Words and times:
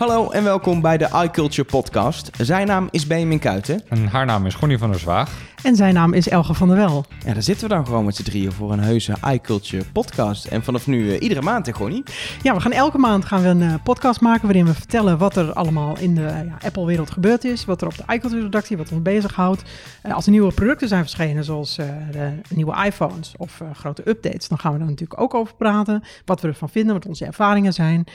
Hallo 0.00 0.30
en 0.30 0.44
welkom 0.44 0.80
bij 0.80 0.98
de 0.98 1.08
iCulture 1.24 1.64
podcast. 1.64 2.30
Zijn 2.38 2.66
naam 2.66 2.88
is 2.90 3.06
Benjamin 3.06 3.38
Kuiten. 3.38 3.82
En 3.88 4.06
haar 4.06 4.26
naam 4.26 4.46
is 4.46 4.54
Gonnie 4.54 4.78
van 4.78 4.90
der 4.90 5.00
Zwaag. 5.00 5.30
En 5.62 5.76
zijn 5.76 5.94
naam 5.94 6.12
is 6.12 6.28
Elge 6.28 6.54
van 6.54 6.68
der 6.68 6.76
Wel. 6.76 7.04
Ja, 7.24 7.32
daar 7.32 7.42
zitten 7.42 7.68
we 7.68 7.74
dan 7.74 7.86
gewoon 7.86 8.04
met 8.04 8.16
z'n 8.16 8.22
drieën 8.22 8.52
voor 8.52 8.72
een 8.72 8.80
heuse 8.80 9.14
iCulture 9.32 9.84
podcast. 9.92 10.44
En 10.44 10.62
vanaf 10.62 10.86
nu 10.86 11.04
uh, 11.04 11.20
iedere 11.20 11.42
maand, 11.42 11.66
hè, 11.66 11.72
Gonnie? 11.72 12.02
Ja, 12.42 12.54
we 12.54 12.60
gaan 12.60 12.72
elke 12.72 12.98
maand 12.98 13.24
gaan 13.24 13.42
we 13.42 13.48
een 13.48 13.60
uh, 13.60 13.74
podcast 13.84 14.20
maken 14.20 14.42
waarin 14.42 14.64
we 14.64 14.74
vertellen 14.74 15.18
wat 15.18 15.36
er 15.36 15.52
allemaal 15.52 15.98
in 15.98 16.14
de 16.14 16.20
ja, 16.20 16.56
Apple-wereld 16.66 17.10
gebeurd 17.10 17.44
is. 17.44 17.64
Wat 17.64 17.80
er 17.80 17.86
op 17.86 17.96
de 17.96 18.14
iCulture-redactie, 18.14 18.76
wat 18.76 18.92
ons 18.92 19.02
bezighoudt. 19.02 19.62
Uh, 20.06 20.14
als 20.14 20.24
er 20.24 20.30
nieuwe 20.30 20.52
producten 20.52 20.88
zijn 20.88 21.02
verschenen, 21.02 21.44
zoals 21.44 21.74
de 22.10 22.32
nieuwe 22.48 22.84
iPhones 22.84 23.34
of 23.36 23.60
grote 23.74 24.08
updates, 24.08 24.48
dan 24.48 24.58
gaan 24.58 24.72
we 24.72 24.78
daar 24.78 24.88
natuurlijk 24.88 25.20
ook 25.20 25.34
over 25.34 25.54
praten. 25.54 26.02
Wat 26.24 26.40
we 26.40 26.48
ervan 26.48 26.68
vinden, 26.68 26.94
wat 26.94 27.06
onze 27.06 27.24
ervaringen 27.24 27.72
zijn. 27.72 28.06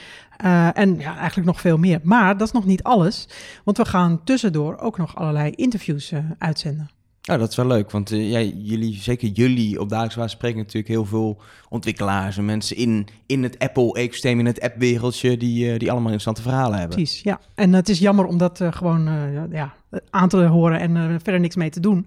En 0.72 0.98
ja, 0.98 1.16
eigenlijk 1.16 1.46
nog 1.46 1.60
veel 1.60 1.76
meer. 1.76 2.00
Maar 2.02 2.36
dat 2.36 2.46
is 2.46 2.52
nog 2.52 2.64
niet 2.64 2.82
alles, 2.82 3.28
want 3.64 3.76
we 3.76 3.84
gaan 3.84 4.24
tussendoor 4.24 4.78
ook 4.78 4.98
nog 4.98 5.16
allerlei 5.16 5.50
interviews 5.50 6.12
uitzenden. 6.38 6.90
Nou, 7.22 7.38
dat 7.38 7.50
is 7.50 7.56
wel 7.56 7.66
leuk, 7.66 7.90
want 7.90 8.12
uh, 8.12 8.30
ja, 8.30 8.40
jullie, 8.40 8.94
zeker 8.94 9.28
jullie 9.28 9.80
op 9.80 9.88
dagelijks 9.88 10.16
basis 10.16 10.32
spreken 10.32 10.58
natuurlijk 10.58 10.88
heel 10.88 11.04
veel 11.04 11.40
ontwikkelaars 11.68 12.36
en 12.36 12.44
mensen 12.44 12.76
in, 12.76 13.06
in 13.26 13.42
het 13.42 13.58
Apple-ecosysteem, 13.58 14.38
in 14.38 14.46
het 14.46 14.60
app-wereldje, 14.60 15.36
die, 15.36 15.72
uh, 15.72 15.78
die 15.78 15.90
allemaal 15.90 16.12
interessante 16.12 16.42
verhalen 16.42 16.78
hebben. 16.78 16.96
Precies, 16.96 17.22
ja. 17.22 17.40
En 17.54 17.72
het 17.72 17.88
is 17.88 17.98
jammer 17.98 18.24
om 18.24 18.38
dat 18.38 18.60
gewoon 18.70 19.08
ja, 19.50 19.74
aan 20.10 20.28
te 20.28 20.44
horen 20.44 20.80
en 20.80 21.20
verder 21.22 21.40
niks 21.40 21.56
mee 21.56 21.70
te 21.70 21.80
doen. 21.80 22.06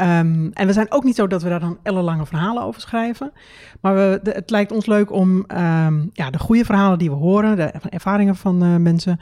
Um, 0.00 0.50
en 0.52 0.66
we 0.66 0.72
zijn 0.72 0.92
ook 0.92 1.04
niet 1.04 1.14
zo 1.14 1.26
dat 1.26 1.42
we 1.42 1.48
daar 1.48 1.60
dan 1.60 1.78
ellenlange 1.82 2.26
verhalen 2.26 2.62
over 2.62 2.80
schrijven. 2.80 3.32
Maar 3.80 3.94
we, 3.94 4.20
het 4.22 4.50
lijkt 4.50 4.72
ons 4.72 4.86
leuk 4.86 5.12
om 5.12 5.28
um, 5.36 6.10
ja, 6.12 6.30
de 6.30 6.38
goede 6.38 6.64
verhalen 6.64 6.98
die 6.98 7.10
we 7.10 7.16
horen, 7.16 7.56
de 7.56 7.72
ervaringen 7.88 8.36
van 8.36 8.82
mensen, 8.82 9.20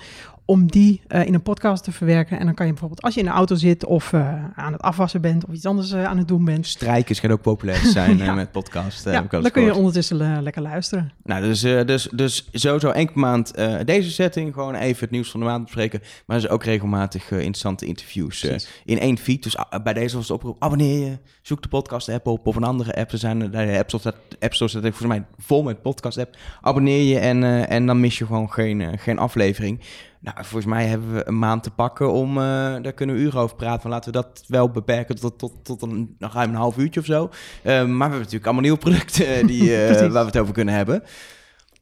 om 0.53 0.70
die 0.70 1.00
uh, 1.08 1.27
in 1.27 1.34
een 1.34 1.42
podcast 1.42 1.84
te 1.84 1.92
verwerken. 1.92 2.39
En 2.39 2.45
dan 2.45 2.55
kan 2.55 2.67
je 2.67 2.72
bijvoorbeeld 2.72 3.03
als 3.03 3.14
je 3.14 3.20
in 3.20 3.27
de 3.27 3.33
auto 3.33 3.55
zit 3.55 3.84
of 3.84 4.12
uh, 4.12 4.45
aan 4.55 4.72
het 4.72 4.83
afwassen 4.83 5.20
bent 5.20 5.47
of 5.47 5.55
iets 5.55 5.67
anders 5.67 5.92
uh, 5.92 6.05
aan 6.05 6.19
het 6.19 6.28
doen 6.28 6.45
bent. 6.45 6.67
Strijkers 6.67 7.20
gaan 7.20 7.31
ook 7.31 7.42
populair 7.42 7.77
zijn 7.84 8.17
ja. 8.25 8.34
met 8.34 8.53
podcast. 8.53 9.05
ja, 9.05 9.27
dan 9.30 9.50
kun 9.50 9.62
je 9.62 9.75
ondertussen 9.75 10.42
lekker 10.42 10.62
luisteren. 10.62 11.12
Nou, 11.25 11.42
dus, 11.42 11.61
dus, 11.61 12.08
dus 12.12 12.48
sowieso 12.53 12.91
één 12.91 13.06
keer 13.06 13.19
maand 13.19 13.55
deze 13.84 14.11
setting. 14.11 14.55
Gewoon 14.55 14.75
even 14.75 15.00
het 15.00 15.11
nieuws 15.11 15.30
van 15.30 15.41
de 15.41 15.47
maand 15.47 15.64
bespreken. 15.64 16.00
Maar 16.27 16.41
dus 16.41 16.48
ook 16.48 16.64
regelmatig 16.64 17.30
interessante 17.30 17.86
interviews 17.86 18.45
in 18.84 18.98
één 18.98 19.19
feed. 19.19 19.42
Dus 19.42 19.56
bij 19.83 19.92
deze 19.92 20.17
was 20.17 20.28
het 20.28 20.36
oproep, 20.36 20.62
abonneer 20.62 21.05
je. 21.05 21.19
Zoek 21.42 21.62
de 21.62 21.69
podcast 21.69 22.08
app 22.08 22.27
op 22.27 22.47
of 22.47 22.56
een 22.56 22.64
andere 22.64 22.95
app. 22.95 23.12
Er 23.12 23.19
zijn 23.19 23.50
de 23.50 23.78
app 23.78 23.89
stores, 23.89 24.17
app 24.41 24.55
stores 24.55 24.73
dat 24.73 24.83
volgens 24.83 25.06
mij 25.08 25.25
vol 25.39 25.62
met 25.62 25.83
podcast 25.83 26.19
app. 26.19 26.36
Abonneer 26.61 27.03
je 27.03 27.19
en, 27.19 27.69
en 27.69 27.86
dan 27.86 28.00
mis 28.00 28.19
je 28.19 28.27
gewoon 28.27 28.53
geen, 28.53 28.98
geen 28.98 29.19
aflevering. 29.19 29.80
Nou, 30.23 30.37
volgens 30.37 30.73
mij 30.73 30.87
hebben 30.87 31.15
we 31.15 31.28
een 31.28 31.39
maand 31.39 31.62
te 31.62 31.70
pakken 31.70 32.12
om, 32.12 32.31
uh, 32.31 32.45
daar 32.83 32.92
kunnen 32.92 33.17
we 33.17 33.23
uren 33.23 33.41
over 33.41 33.56
praten. 33.56 33.81
Van 33.81 33.91
laten 33.91 34.12
we 34.12 34.19
dat 34.19 34.45
wel 34.47 34.70
beperken 34.70 35.20
tot, 35.20 35.39
tot, 35.39 35.64
tot 35.64 35.83
een, 35.83 36.14
nog 36.19 36.34
ruim 36.34 36.48
een 36.51 36.56
half 36.56 36.77
uurtje 36.77 37.01
of 37.01 37.06
zo. 37.06 37.23
Uh, 37.23 37.31
maar 37.64 37.75
we 37.75 37.83
hebben 37.83 38.19
natuurlijk 38.19 38.45
allemaal 38.45 38.62
nieuwe 38.62 38.79
producten 38.79 39.47
die, 39.47 39.62
uh, 39.89 39.98
waar 39.98 40.11
we 40.11 40.19
het 40.19 40.39
over 40.39 40.55
kunnen 40.55 40.75
hebben. 40.75 41.03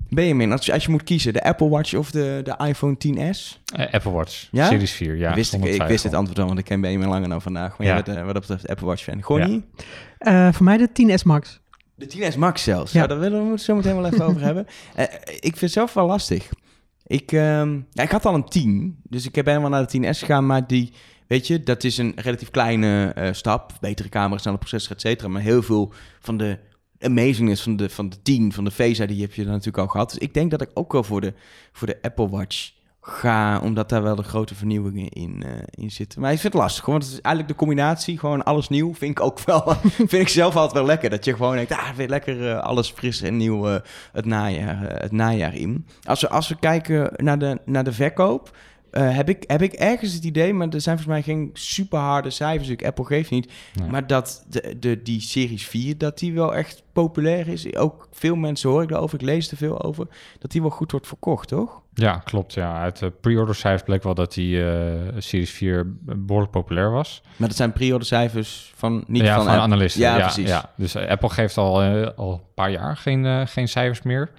Benjamin, 0.08 0.52
als 0.52 0.66
je, 0.66 0.72
als 0.72 0.84
je 0.84 0.90
moet 0.90 1.02
kiezen, 1.02 1.32
de 1.32 1.42
Apple 1.42 1.68
Watch 1.68 1.94
of 1.94 2.10
de, 2.10 2.40
de 2.42 2.66
iPhone 2.66 2.96
10s? 3.06 3.60
Apple 3.90 4.10
Watch, 4.10 4.48
ja? 4.50 4.66
Series 4.66 4.92
4, 4.92 5.16
ja. 5.16 5.34
Wist 5.34 5.54
ik, 5.54 5.64
ik 5.64 5.82
wist 5.82 6.04
het 6.04 6.14
antwoord 6.14 6.38
al, 6.38 6.46
want 6.46 6.58
ik 6.58 6.64
ken 6.64 6.80
Benjamin 6.80 7.08
langer 7.08 7.28
dan 7.28 7.42
vandaag. 7.42 7.78
Maar 7.78 7.86
ja. 7.86 7.96
je 7.96 8.02
bent 8.02 8.18
wat 8.18 8.32
dat 8.32 8.40
betreft 8.40 8.68
Apple 8.68 8.86
Watch 8.86 9.02
fan. 9.02 9.22
Gonnie? 9.22 9.64
voor 10.52 10.64
mij 10.64 10.76
de 10.76 10.88
10s 10.88 11.22
Max. 11.24 11.60
De 11.94 12.32
10s 12.32 12.38
Max 12.38 12.62
zelfs? 12.62 12.92
Ja, 12.92 13.00
ja 13.00 13.06
daar 13.06 13.18
willen 13.18 13.44
we 13.44 13.50
het 13.50 13.62
zo 13.62 13.74
meteen 13.74 13.96
wel 13.96 14.06
even 14.06 14.24
over 14.24 14.40
hebben. 14.48 14.66
ik 15.24 15.40
vind 15.40 15.60
het 15.60 15.72
zelf 15.72 15.94
wel 15.94 16.06
lastig. 16.06 16.48
Ik, 17.10 17.32
um, 17.32 17.86
ja, 17.92 18.02
ik 18.02 18.10
had 18.10 18.26
al 18.26 18.34
een 18.34 18.48
10, 18.48 19.00
dus 19.02 19.26
ik 19.26 19.32
ben 19.32 19.46
helemaal 19.46 19.70
naar 19.70 19.86
de 19.86 19.98
10S 19.98 20.18
gegaan, 20.18 20.46
maar 20.46 20.66
die, 20.66 20.92
weet 21.26 21.46
je, 21.46 21.62
dat 21.62 21.84
is 21.84 21.98
een 21.98 22.12
relatief 22.16 22.50
kleine 22.50 23.14
uh, 23.18 23.32
stap. 23.32 23.72
Betere 23.80 24.08
camera, 24.08 24.40
snelle 24.40 24.58
processor, 24.58 24.92
et 24.92 25.00
cetera. 25.00 25.28
Maar 25.28 25.42
heel 25.42 25.62
veel 25.62 25.92
van 26.20 26.36
de 26.36 26.58
amazingness 26.98 27.62
van 27.62 27.76
de, 27.76 27.88
van 27.88 28.08
de 28.08 28.22
10, 28.22 28.52
van 28.52 28.64
de 28.64 28.70
Face 28.70 29.06
die 29.06 29.20
heb 29.20 29.34
je 29.34 29.44
natuurlijk 29.44 29.78
al 29.78 29.86
gehad. 29.86 30.10
Dus 30.10 30.18
ik 30.18 30.34
denk 30.34 30.50
dat 30.50 30.60
ik 30.60 30.70
ook 30.74 30.92
wel 30.92 31.04
voor 31.04 31.20
de, 31.20 31.34
voor 31.72 31.86
de 31.86 31.98
Apple 32.02 32.28
Watch 32.28 32.70
ga, 33.10 33.60
omdat 33.60 33.88
daar 33.88 34.02
wel 34.02 34.14
de 34.14 34.22
grote 34.22 34.54
vernieuwingen 34.54 35.08
in, 35.08 35.42
uh, 35.46 35.52
in 35.70 35.90
zitten. 35.90 36.20
Maar 36.20 36.32
ik 36.32 36.38
vind 36.38 36.52
het 36.52 36.62
lastig, 36.62 36.84
want 36.86 37.02
het 37.02 37.12
is 37.12 37.20
eigenlijk 37.20 37.48
de 37.48 37.64
combinatie, 37.64 38.18
gewoon 38.18 38.42
alles 38.42 38.68
nieuw, 38.68 38.94
vind 38.94 39.10
ik 39.10 39.24
ook 39.24 39.40
wel, 39.40 39.62
vind 39.82 40.12
ik 40.12 40.28
zelf 40.28 40.56
altijd 40.56 40.72
wel 40.72 40.86
lekker. 40.86 41.10
Dat 41.10 41.24
je 41.24 41.36
gewoon 41.36 41.54
denkt, 41.54 41.72
ah, 41.72 41.90
weer 41.90 42.08
lekker 42.08 42.40
uh, 42.40 42.58
alles 42.58 42.90
fris 42.90 43.22
en 43.22 43.36
nieuw 43.36 43.68
uh, 43.68 43.76
het, 44.12 44.24
najaar, 44.24 45.02
het 45.02 45.12
najaar 45.12 45.54
in. 45.54 45.86
Als 46.02 46.20
we, 46.20 46.28
als 46.28 46.48
we 46.48 46.56
kijken 46.58 47.12
naar 47.16 47.38
de, 47.38 47.58
naar 47.64 47.84
de 47.84 47.92
verkoop, 47.92 48.50
uh, 48.92 49.16
heb, 49.16 49.28
ik, 49.28 49.44
heb 49.46 49.62
ik 49.62 49.72
ergens 49.72 50.12
het 50.12 50.24
idee, 50.24 50.54
maar 50.54 50.68
er 50.68 50.80
zijn 50.80 50.98
volgens 50.98 51.24
mij 51.26 51.34
geen 51.34 51.50
super 51.52 51.98
harde 51.98 52.30
cijfers. 52.30 52.68
Ik 52.68 52.84
Apple 52.84 53.04
geeft 53.04 53.30
niet. 53.30 53.52
Nee. 53.74 53.88
Maar 53.88 54.06
dat 54.06 54.44
de, 54.48 54.76
de, 54.78 55.02
die 55.02 55.20
Series 55.20 55.66
4, 55.66 55.98
dat 55.98 56.18
die 56.18 56.32
wel 56.32 56.54
echt 56.54 56.82
populair 56.92 57.48
is. 57.48 57.76
Ook 57.76 58.08
veel 58.12 58.36
mensen 58.36 58.70
hoor 58.70 58.82
ik 58.82 58.90
erover, 58.90 59.20
ik 59.20 59.26
lees 59.26 59.50
er 59.50 59.56
veel 59.56 59.82
over. 59.82 60.06
Dat 60.38 60.50
die 60.50 60.60
wel 60.60 60.70
goed 60.70 60.90
wordt 60.90 61.06
verkocht, 61.06 61.48
toch? 61.48 61.82
Ja, 61.94 62.16
klopt. 62.24 62.54
Ja. 62.54 62.80
Uit 62.80 62.98
de 62.98 63.10
pre-order 63.10 63.54
cijfers 63.54 63.82
bleek 63.82 64.02
wel 64.02 64.14
dat 64.14 64.34
die 64.34 64.56
uh, 64.56 64.66
Series 65.18 65.50
4 65.50 65.96
behoorlijk 66.00 66.52
populair 66.52 66.90
was. 66.90 67.22
Maar 67.36 67.48
dat 67.48 67.56
zijn 67.56 67.72
pre-order 67.72 68.06
cijfers 68.06 68.72
van 68.76 69.04
niet 69.06 69.22
ja, 69.22 69.36
van, 69.36 69.44
van 69.44 69.54
analisten. 69.54 70.00
Ja, 70.00 70.16
ja, 70.16 70.22
precies. 70.22 70.48
Ja. 70.48 70.70
Dus 70.76 70.96
uh, 70.96 71.08
Apple 71.08 71.28
geeft 71.28 71.56
al, 71.56 71.82
al 72.16 72.32
een 72.32 72.54
paar 72.54 72.70
jaar 72.70 72.96
geen, 72.96 73.48
geen 73.48 73.68
cijfers 73.68 74.02
meer 74.02 74.30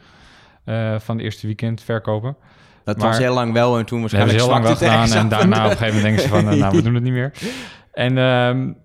van 0.97 1.17
de 1.17 1.23
eerste 1.23 1.47
weekend 1.47 1.81
verkopen. 1.81 2.35
Dat 2.83 2.97
maar, 2.97 3.07
was 3.07 3.17
heel 3.17 3.33
lang 3.33 3.53
wel 3.53 3.77
en 3.77 3.85
toen 3.85 3.99
waarschijnlijk 3.99 4.37
heel 4.37 4.49
lang 4.49 4.63
wel 4.63 4.75
gedaan. 4.75 5.11
En 5.11 5.29
daarna 5.29 5.65
op 5.65 5.71
een 5.71 5.77
gegeven 5.77 5.95
moment 5.95 6.03
denken 6.03 6.21
ze 6.21 6.27
van, 6.27 6.59
nou, 6.59 6.75
we 6.77 6.81
doen 6.81 6.93
het 6.93 7.03
niet 7.03 7.13
meer. 7.13 7.31
En 7.91 8.17
um, 8.17 8.77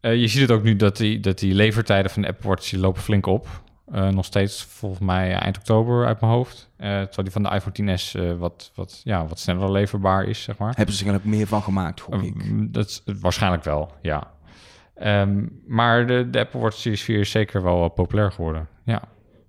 uh, 0.00 0.14
je 0.14 0.28
ziet 0.28 0.40
het 0.40 0.50
ook 0.50 0.62
nu 0.62 0.76
dat 0.76 0.96
die, 0.96 1.20
dat 1.20 1.38
die 1.38 1.54
levertijden 1.54 2.10
van 2.10 2.22
de 2.22 2.28
Apple 2.28 2.48
Watch 2.48 2.70
die 2.70 2.78
lopen 2.78 3.02
flink 3.02 3.26
op. 3.26 3.48
Uh, 3.94 4.08
nog 4.08 4.24
steeds 4.24 4.64
volgens 4.64 5.00
mij 5.00 5.32
eind 5.32 5.56
oktober 5.56 6.06
uit 6.06 6.20
mijn 6.20 6.32
hoofd. 6.32 6.70
Uh, 6.70 6.86
terwijl 6.86 7.22
die 7.22 7.30
van 7.30 7.42
de 7.42 7.50
iPhone 7.50 7.98
10s 7.98 8.38
wat, 8.38 8.72
wat, 8.74 9.00
ja, 9.04 9.26
wat 9.26 9.38
sneller 9.38 9.72
leverbaar 9.72 10.24
is, 10.24 10.42
zeg 10.42 10.58
maar. 10.58 10.72
Hebben 10.76 10.94
ze 10.94 11.06
er 11.06 11.14
ook 11.14 11.24
meer 11.24 11.46
van 11.46 11.62
gemaakt, 11.62 12.00
hoop 12.00 12.22
ik. 12.22 12.34
dat 12.72 12.86
is 12.86 13.02
waarschijnlijk 13.20 13.64
wel, 13.64 13.92
ja. 14.02 14.30
Um, 15.02 15.62
maar 15.66 16.06
de, 16.06 16.30
de 16.30 16.38
Apple 16.38 16.60
Watch 16.60 16.76
Series 16.76 17.02
4 17.02 17.20
is 17.20 17.30
zeker 17.30 17.62
wel 17.62 17.88
populair 17.88 18.32
geworden, 18.32 18.68
ja. 18.84 19.02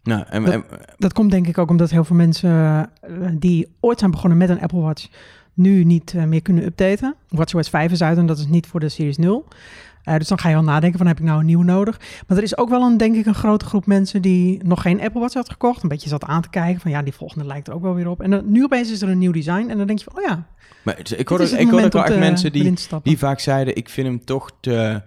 Nou, 0.03 0.23
en, 0.29 0.43
dat, 0.43 0.53
en, 0.53 0.63
dat, 0.97 1.13
komt 1.13 1.31
denk 1.31 1.47
ik 1.47 1.57
ook 1.57 1.69
omdat 1.69 1.89
heel 1.89 2.03
veel 2.03 2.15
mensen 2.15 2.49
uh, 3.09 3.27
die 3.33 3.75
ooit 3.79 3.99
zijn 3.99 4.11
begonnen 4.11 4.37
met 4.37 4.49
een 4.49 4.61
Apple 4.61 4.79
Watch 4.79 5.07
nu 5.53 5.83
niet 5.83 6.13
uh, 6.13 6.23
meer 6.23 6.41
kunnen 6.41 6.65
updaten. 6.65 7.15
WatchOS 7.27 7.69
5 7.69 7.91
is 7.91 8.01
uit 8.01 8.17
en 8.17 8.25
dat 8.25 8.37
is 8.37 8.47
niet 8.47 8.67
voor 8.67 8.79
de 8.79 8.89
Series 8.89 9.17
0. 9.17 9.45
Uh, 10.05 10.17
dus 10.17 10.27
dan 10.27 10.39
ga 10.39 10.49
je 10.49 10.55
al 10.55 10.63
nadenken 10.63 10.97
van 10.97 11.07
heb 11.07 11.19
ik 11.19 11.25
nou 11.25 11.39
een 11.39 11.45
nieuw 11.45 11.61
nodig. 11.61 11.99
Maar 12.27 12.37
er 12.37 12.43
is 12.43 12.57
ook 12.57 12.69
wel 12.69 12.81
een, 12.81 12.97
denk 12.97 13.15
ik, 13.15 13.25
een 13.25 13.35
grote 13.35 13.65
groep 13.65 13.85
mensen 13.85 14.21
die 14.21 14.63
nog 14.63 14.81
geen 14.81 15.01
Apple 15.01 15.19
Watch 15.19 15.33
had 15.33 15.49
gekocht. 15.49 15.83
Een 15.83 15.89
beetje 15.89 16.09
zat 16.09 16.23
aan 16.23 16.41
te 16.41 16.49
kijken 16.49 16.81
van 16.81 16.91
ja, 16.91 17.01
die 17.01 17.13
volgende 17.13 17.45
lijkt 17.45 17.67
er 17.67 17.73
ook 17.73 17.81
wel 17.81 17.95
weer 17.95 18.09
op. 18.09 18.21
En 18.21 18.31
dan, 18.31 18.51
nu 18.51 18.63
opeens 18.63 18.91
is 18.91 19.01
er 19.01 19.09
een 19.09 19.17
nieuw 19.17 19.31
design 19.31 19.69
en 19.69 19.77
dan 19.77 19.87
denk 19.87 19.99
je 19.99 20.05
van 20.11 20.23
oh 20.23 20.29
ja. 20.29 20.47
Maar 20.83 20.99
ik 21.17 21.27
hoorde, 21.27 21.43
ik 21.43 21.69
hoorde 21.69 21.85
ook 21.85 21.93
wel 21.93 22.03
echt 22.03 22.19
mensen 22.19 22.51
die, 22.51 22.73
die 23.03 23.17
vaak 23.17 23.39
zeiden 23.39 23.75
ik 23.75 23.89
vind 23.89 24.07
hem 24.07 24.25
toch 24.25 24.51
te, 24.59 25.01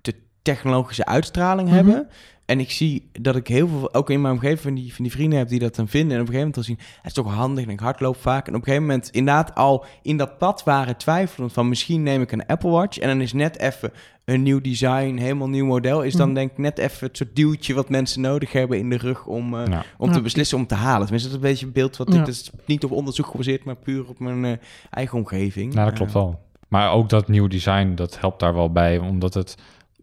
te 0.00 0.14
technologische 0.42 1.04
uitstraling 1.04 1.68
mm 1.68 1.74
-hmm. 1.74 1.86
hebben. 1.86 2.08
En 2.46 2.60
ik 2.60 2.70
zie 2.70 3.10
dat 3.12 3.36
ik 3.36 3.46
heel 3.48 3.68
veel, 3.68 3.94
ook 3.94 4.10
in 4.10 4.20
mijn 4.20 4.34
omgeving, 4.34 4.60
van 4.60 4.74
die, 4.74 4.94
van 4.94 5.04
die 5.04 5.12
vrienden 5.12 5.38
heb 5.38 5.48
die 5.48 5.58
dat 5.58 5.74
dan 5.74 5.88
vinden. 5.88 6.16
En 6.16 6.22
op 6.22 6.28
een 6.28 6.34
gegeven 6.34 6.52
moment 6.52 6.54
dan 6.54 6.64
zien, 6.64 6.96
het 6.96 7.06
is 7.06 7.12
toch 7.12 7.34
handig 7.34 7.64
en 7.64 7.70
ik 7.70 7.80
hardloop 7.80 8.16
vaak. 8.16 8.46
En 8.46 8.54
op 8.54 8.58
een 8.58 8.64
gegeven 8.64 8.86
moment 8.86 9.08
inderdaad 9.10 9.54
al 9.54 9.84
in 10.02 10.16
dat 10.16 10.38
pad 10.38 10.64
waren 10.64 10.96
twijfelend 10.96 11.52
van 11.52 11.68
misschien 11.68 12.02
neem 12.02 12.22
ik 12.22 12.32
een 12.32 12.46
Apple 12.46 12.70
Watch. 12.70 12.98
En 12.98 13.08
dan 13.08 13.20
is 13.20 13.32
net 13.32 13.58
even 13.58 13.92
een 14.24 14.42
nieuw 14.42 14.60
design, 14.60 15.16
helemaal 15.16 15.48
nieuw 15.48 15.66
model. 15.66 16.02
Is 16.02 16.14
dan 16.14 16.34
denk 16.34 16.50
ik 16.50 16.58
net 16.58 16.78
even 16.78 17.06
het 17.06 17.16
soort 17.16 17.36
duwtje 17.36 17.74
wat 17.74 17.88
mensen 17.88 18.20
nodig 18.20 18.52
hebben 18.52 18.78
in 18.78 18.90
de 18.90 18.96
rug 18.96 19.26
om, 19.26 19.54
uh, 19.54 19.66
ja. 19.66 19.84
om 19.98 20.12
te 20.12 20.20
beslissen 20.20 20.58
om 20.58 20.66
te 20.66 20.74
halen. 20.74 21.02
Tenminste, 21.02 21.28
dat 21.28 21.38
is 21.38 21.44
een 21.44 21.50
beetje 21.50 21.66
een 21.66 21.72
beeld 21.72 21.96
wat 21.96 22.12
ja. 22.12 22.20
ik, 22.20 22.26
is 22.26 22.50
niet 22.64 22.84
op 22.84 22.90
onderzoek 22.90 23.26
gebaseerd, 23.26 23.64
maar 23.64 23.76
puur 23.76 24.08
op 24.08 24.18
mijn 24.18 24.44
uh, 24.44 24.52
eigen 24.90 25.18
omgeving. 25.18 25.74
Nou, 25.74 25.86
dat 25.86 25.96
klopt 25.96 26.12
wel. 26.12 26.40
Maar 26.68 26.92
ook 26.92 27.08
dat 27.08 27.28
nieuw 27.28 27.46
design, 27.46 27.94
dat 27.94 28.20
helpt 28.20 28.40
daar 28.40 28.54
wel 28.54 28.72
bij, 28.72 28.98
omdat 28.98 29.34
het 29.34 29.56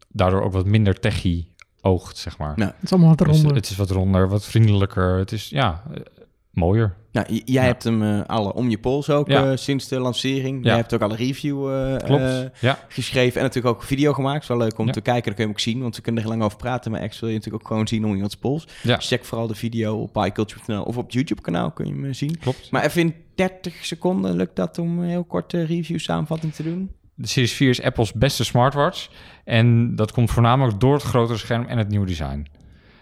daardoor 0.09 0.41
ook 0.41 0.53
wat 0.53 0.65
minder 0.65 0.99
techie 0.99 1.52
oogt, 1.83 2.17
zeg 2.17 2.37
maar. 2.37 2.53
Nou, 2.55 2.71
het 2.71 2.83
is 2.83 2.91
allemaal 2.91 3.09
wat 3.09 3.21
ronder. 3.21 3.47
Dus 3.47 3.55
het 3.55 3.69
is 3.69 3.75
wat 3.75 3.89
ronder, 3.89 4.29
wat 4.29 4.45
vriendelijker. 4.45 5.17
Het 5.17 5.31
is, 5.31 5.49
ja, 5.49 5.83
uh, 5.91 5.97
mooier. 6.51 6.95
Nou, 7.11 7.27
jij 7.29 7.41
ja. 7.45 7.61
hebt 7.61 7.83
hem 7.83 8.01
uh, 8.01 8.21
alle 8.25 8.53
om 8.53 8.69
je 8.69 8.77
pols 8.77 9.09
ook 9.09 9.27
ja. 9.27 9.51
uh, 9.51 9.57
sinds 9.57 9.87
de 9.87 9.99
lancering. 9.99 10.63
Ja. 10.63 10.69
Jij 10.69 10.75
hebt 10.75 10.93
ook 10.93 11.01
alle 11.01 11.15
review 11.15 11.69
geschreven 12.87 13.37
en 13.37 13.47
natuurlijk 13.47 13.75
ook 13.75 13.83
video 13.83 14.13
gemaakt. 14.13 14.33
Het 14.33 14.43
is 14.43 14.49
wel 14.49 14.57
leuk 14.57 14.77
om 14.77 14.91
te 14.91 15.01
kijken, 15.01 15.23
dan 15.23 15.33
kun 15.33 15.43
je 15.43 15.49
hem 15.49 15.51
ook 15.51 15.59
zien, 15.59 15.81
want 15.81 15.95
we 15.95 16.01
kunnen 16.01 16.23
er 16.23 16.29
lang 16.29 16.43
over 16.43 16.57
praten. 16.57 16.91
Maar 16.91 17.01
echt 17.01 17.19
wil 17.19 17.29
je 17.29 17.35
natuurlijk 17.35 17.63
ook 17.63 17.69
gewoon 17.69 17.87
zien 17.87 18.05
om 18.05 18.13
iemands 18.13 18.35
pols. 18.35 18.67
Dus 18.83 19.07
check 19.07 19.25
vooral 19.25 19.47
de 19.47 19.55
video 19.55 19.97
op 19.97 20.25
iCulture.nl 20.25 20.83
of 20.83 20.97
op 20.97 21.03
het 21.03 21.13
YouTube-kanaal 21.13 21.71
kun 21.71 21.85
je 21.85 22.01
hem 22.01 22.13
zien. 22.13 22.39
Klopt. 22.39 22.71
Maar 22.71 22.83
even 22.83 23.01
in 23.01 23.15
30 23.35 23.85
seconden 23.85 24.35
lukt 24.35 24.55
dat 24.55 24.77
om 24.77 24.99
een 24.99 25.09
heel 25.09 25.23
korte 25.23 25.63
review 25.63 25.99
samenvatting 25.99 26.53
te 26.53 26.63
doen? 26.63 26.91
De 27.23 27.29
Series 27.29 27.53
4 27.53 27.69
is 27.69 27.81
Apples 27.81 28.13
beste 28.13 28.43
smartwatch. 28.43 29.09
En 29.43 29.95
dat 29.95 30.11
komt 30.11 30.31
voornamelijk 30.31 30.79
door 30.79 30.93
het 30.93 31.03
grotere 31.03 31.37
scherm 31.37 31.65
en 31.65 31.77
het 31.77 31.89
nieuwe 31.89 32.05
design. 32.05 32.47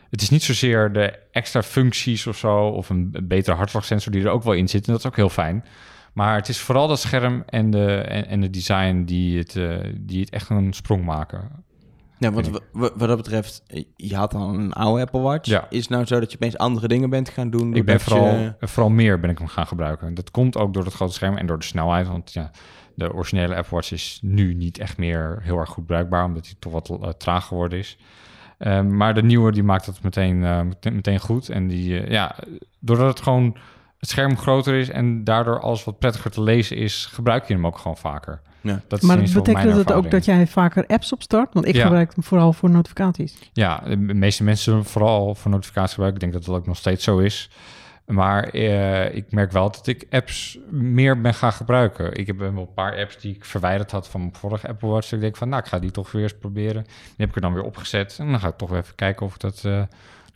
het 0.09 0.21
is 0.21 0.29
niet 0.29 0.43
zozeer 0.43 0.93
de 0.93 1.19
extra 1.31 1.63
functies 1.63 2.27
of 2.27 2.37
zo, 2.37 2.67
of 2.67 2.89
een 2.89 3.15
betere 3.23 3.55
hartslagsensor 3.55 4.11
die 4.11 4.23
er 4.23 4.29
ook 4.29 4.43
wel 4.43 4.53
in 4.53 4.69
zit. 4.69 4.85
En 4.85 4.91
dat 4.91 5.01
is 5.01 5.07
ook 5.07 5.15
heel 5.15 5.29
fijn. 5.29 5.65
Maar 6.13 6.35
het 6.35 6.49
is 6.49 6.59
vooral 6.59 6.87
dat 6.87 6.99
scherm 6.99 7.43
en 7.45 7.71
de, 7.71 7.95
en, 7.95 8.27
en 8.27 8.41
de 8.41 8.49
design 8.49 9.03
die 9.03 9.37
het, 9.37 9.55
uh, 9.55 9.77
die 9.97 10.19
het 10.19 10.29
echt 10.29 10.49
een 10.49 10.73
sprong 10.73 11.03
maken. 11.03 11.63
Ja, 12.21 12.31
want 12.31 12.49
wat, 12.71 12.99
dat 12.99 13.17
betreft, 13.17 13.63
je 13.95 14.15
had 14.15 14.31
dan 14.31 14.59
een 14.59 14.73
oude 14.73 15.01
Apple 15.01 15.19
Watch. 15.21 15.49
Ja. 15.49 15.65
Is 15.69 15.79
het 15.79 15.89
nou 15.89 16.05
zo 16.05 16.19
dat 16.19 16.29
je 16.31 16.37
opeens 16.37 16.57
andere 16.57 16.87
dingen 16.87 17.09
bent 17.09 17.29
gaan 17.29 17.49
doen? 17.49 17.73
Ik 17.75 17.85
ben 17.85 17.99
vooral, 17.99 18.35
je- 18.35 18.53
vooral 18.59 18.89
meer 18.91 19.19
ben 19.19 19.29
ik 19.29 19.37
hem 19.37 19.47
gaan 19.47 19.67
gebruiken. 19.67 20.13
Dat 20.13 20.31
komt 20.31 20.57
ook 20.57 20.73
door 20.73 20.83
het 20.83 20.93
grote 20.93 21.13
scherm 21.13 21.37
en 21.37 21.45
door 21.45 21.59
de 21.59 21.65
snelheid. 21.65 22.07
Want 22.07 22.33
ja, 22.33 22.51
de 22.95 23.13
originele 23.13 23.55
Apple 23.55 23.75
Watch 23.75 23.91
is 23.91 24.19
nu 24.21 24.53
niet 24.53 24.77
echt 24.77 24.97
meer 24.97 25.39
heel 25.43 25.57
erg 25.57 25.69
goed 25.69 25.85
bruikbaar, 25.85 26.25
omdat 26.25 26.45
hij 26.45 26.55
toch 26.59 26.71
wat 26.73 26.89
eh, 26.89 27.09
traag 27.09 27.45
geworden 27.45 27.79
is. 27.79 27.97
Ehm, 28.57 28.97
maar 28.97 29.13
de 29.13 29.23
nieuwe 29.23 29.51
die 29.51 29.63
maakt 29.63 29.85
dat 29.85 29.99
meteen, 30.03 30.43
eh, 30.43 30.61
meteen, 30.61 30.95
meteen 30.95 31.19
goed. 31.19 31.49
En 31.49 31.67
die, 31.67 31.99
eh, 32.01 32.11
ja, 32.11 32.35
doordat 32.79 33.07
het 33.07 33.21
gewoon 33.21 33.57
het 34.01 34.09
scherm 34.09 34.37
groter 34.37 34.73
is 34.73 34.89
en 34.89 35.23
daardoor 35.23 35.59
alles 35.59 35.83
wat 35.83 35.99
prettiger 35.99 36.31
te 36.31 36.41
lezen 36.41 36.77
is, 36.77 37.05
gebruik 37.05 37.47
je 37.47 37.53
hem 37.53 37.67
ook 37.67 37.77
gewoon 37.77 37.97
vaker. 37.97 38.41
Ja. 38.61 38.81
Dat 38.87 39.01
is 39.01 39.07
Maar 39.07 39.17
geval 39.17 39.41
betekent 39.41 39.75
dat 39.75 39.93
ook 39.93 40.11
dat 40.11 40.25
jij 40.25 40.47
vaker 40.47 40.85
apps 40.87 41.13
opstart? 41.13 41.53
Want 41.53 41.65
ik 41.65 41.75
Ja. 41.75 41.83
gebruik 41.83 42.13
hem 42.15 42.23
vooral 42.23 42.53
voor 42.53 42.69
notificaties. 42.69 43.37
Ja, 43.53 43.83
de 43.87 43.97
meeste 43.97 44.43
mensen 44.43 44.85
vooral 44.85 45.35
voor 45.35 45.51
notificaties 45.51 45.93
gebruiken. 45.93 46.21
Ik 46.21 46.31
denk 46.31 46.43
dat 46.43 46.53
dat 46.53 46.61
ook 46.61 46.67
nog 46.67 46.77
steeds 46.77 47.03
zo 47.03 47.17
is. 47.17 47.49
Maar 48.05 48.43
eh, 48.43 49.15
ik 49.15 49.31
merk 49.31 49.51
wel 49.51 49.71
dat 49.71 49.87
ik 49.87 50.05
apps 50.09 50.57
meer 50.69 51.21
ben 51.21 51.33
gaan 51.33 51.53
gebruiken. 51.53 52.13
Ik 52.13 52.27
heb 52.27 52.37
wel 52.37 52.49
een 52.57 52.73
paar 52.73 52.97
apps 52.97 53.17
die 53.17 53.35
ik 53.35 53.45
verwijderd 53.45 53.91
had 53.91 54.07
van 54.07 54.19
mijn 54.19 54.35
vorige 54.35 54.67
Apple 54.67 54.89
Watch. 54.89 55.11
Ik 55.11 55.19
denk 55.19 55.37
van, 55.37 55.49
nou, 55.49 55.61
ik 55.61 55.67
ga 55.67 55.79
die 55.79 55.91
toch 55.91 56.11
weer 56.11 56.23
eens 56.23 56.37
proberen. 56.39 56.83
Die 56.83 57.15
heb 57.17 57.29
ik 57.29 57.35
er 57.35 57.41
dan 57.41 57.53
weer 57.53 57.63
opgezet. 57.63 58.15
En 58.19 58.29
dan 58.31 58.39
ga 58.39 58.47
ik 58.47 58.57
toch 58.57 58.69
weer 58.69 58.79
even 58.79 58.95
kijken 58.95 59.25
of 59.25 59.33
ik 59.33 59.39
dat 59.39 59.61
eh, 59.65 59.81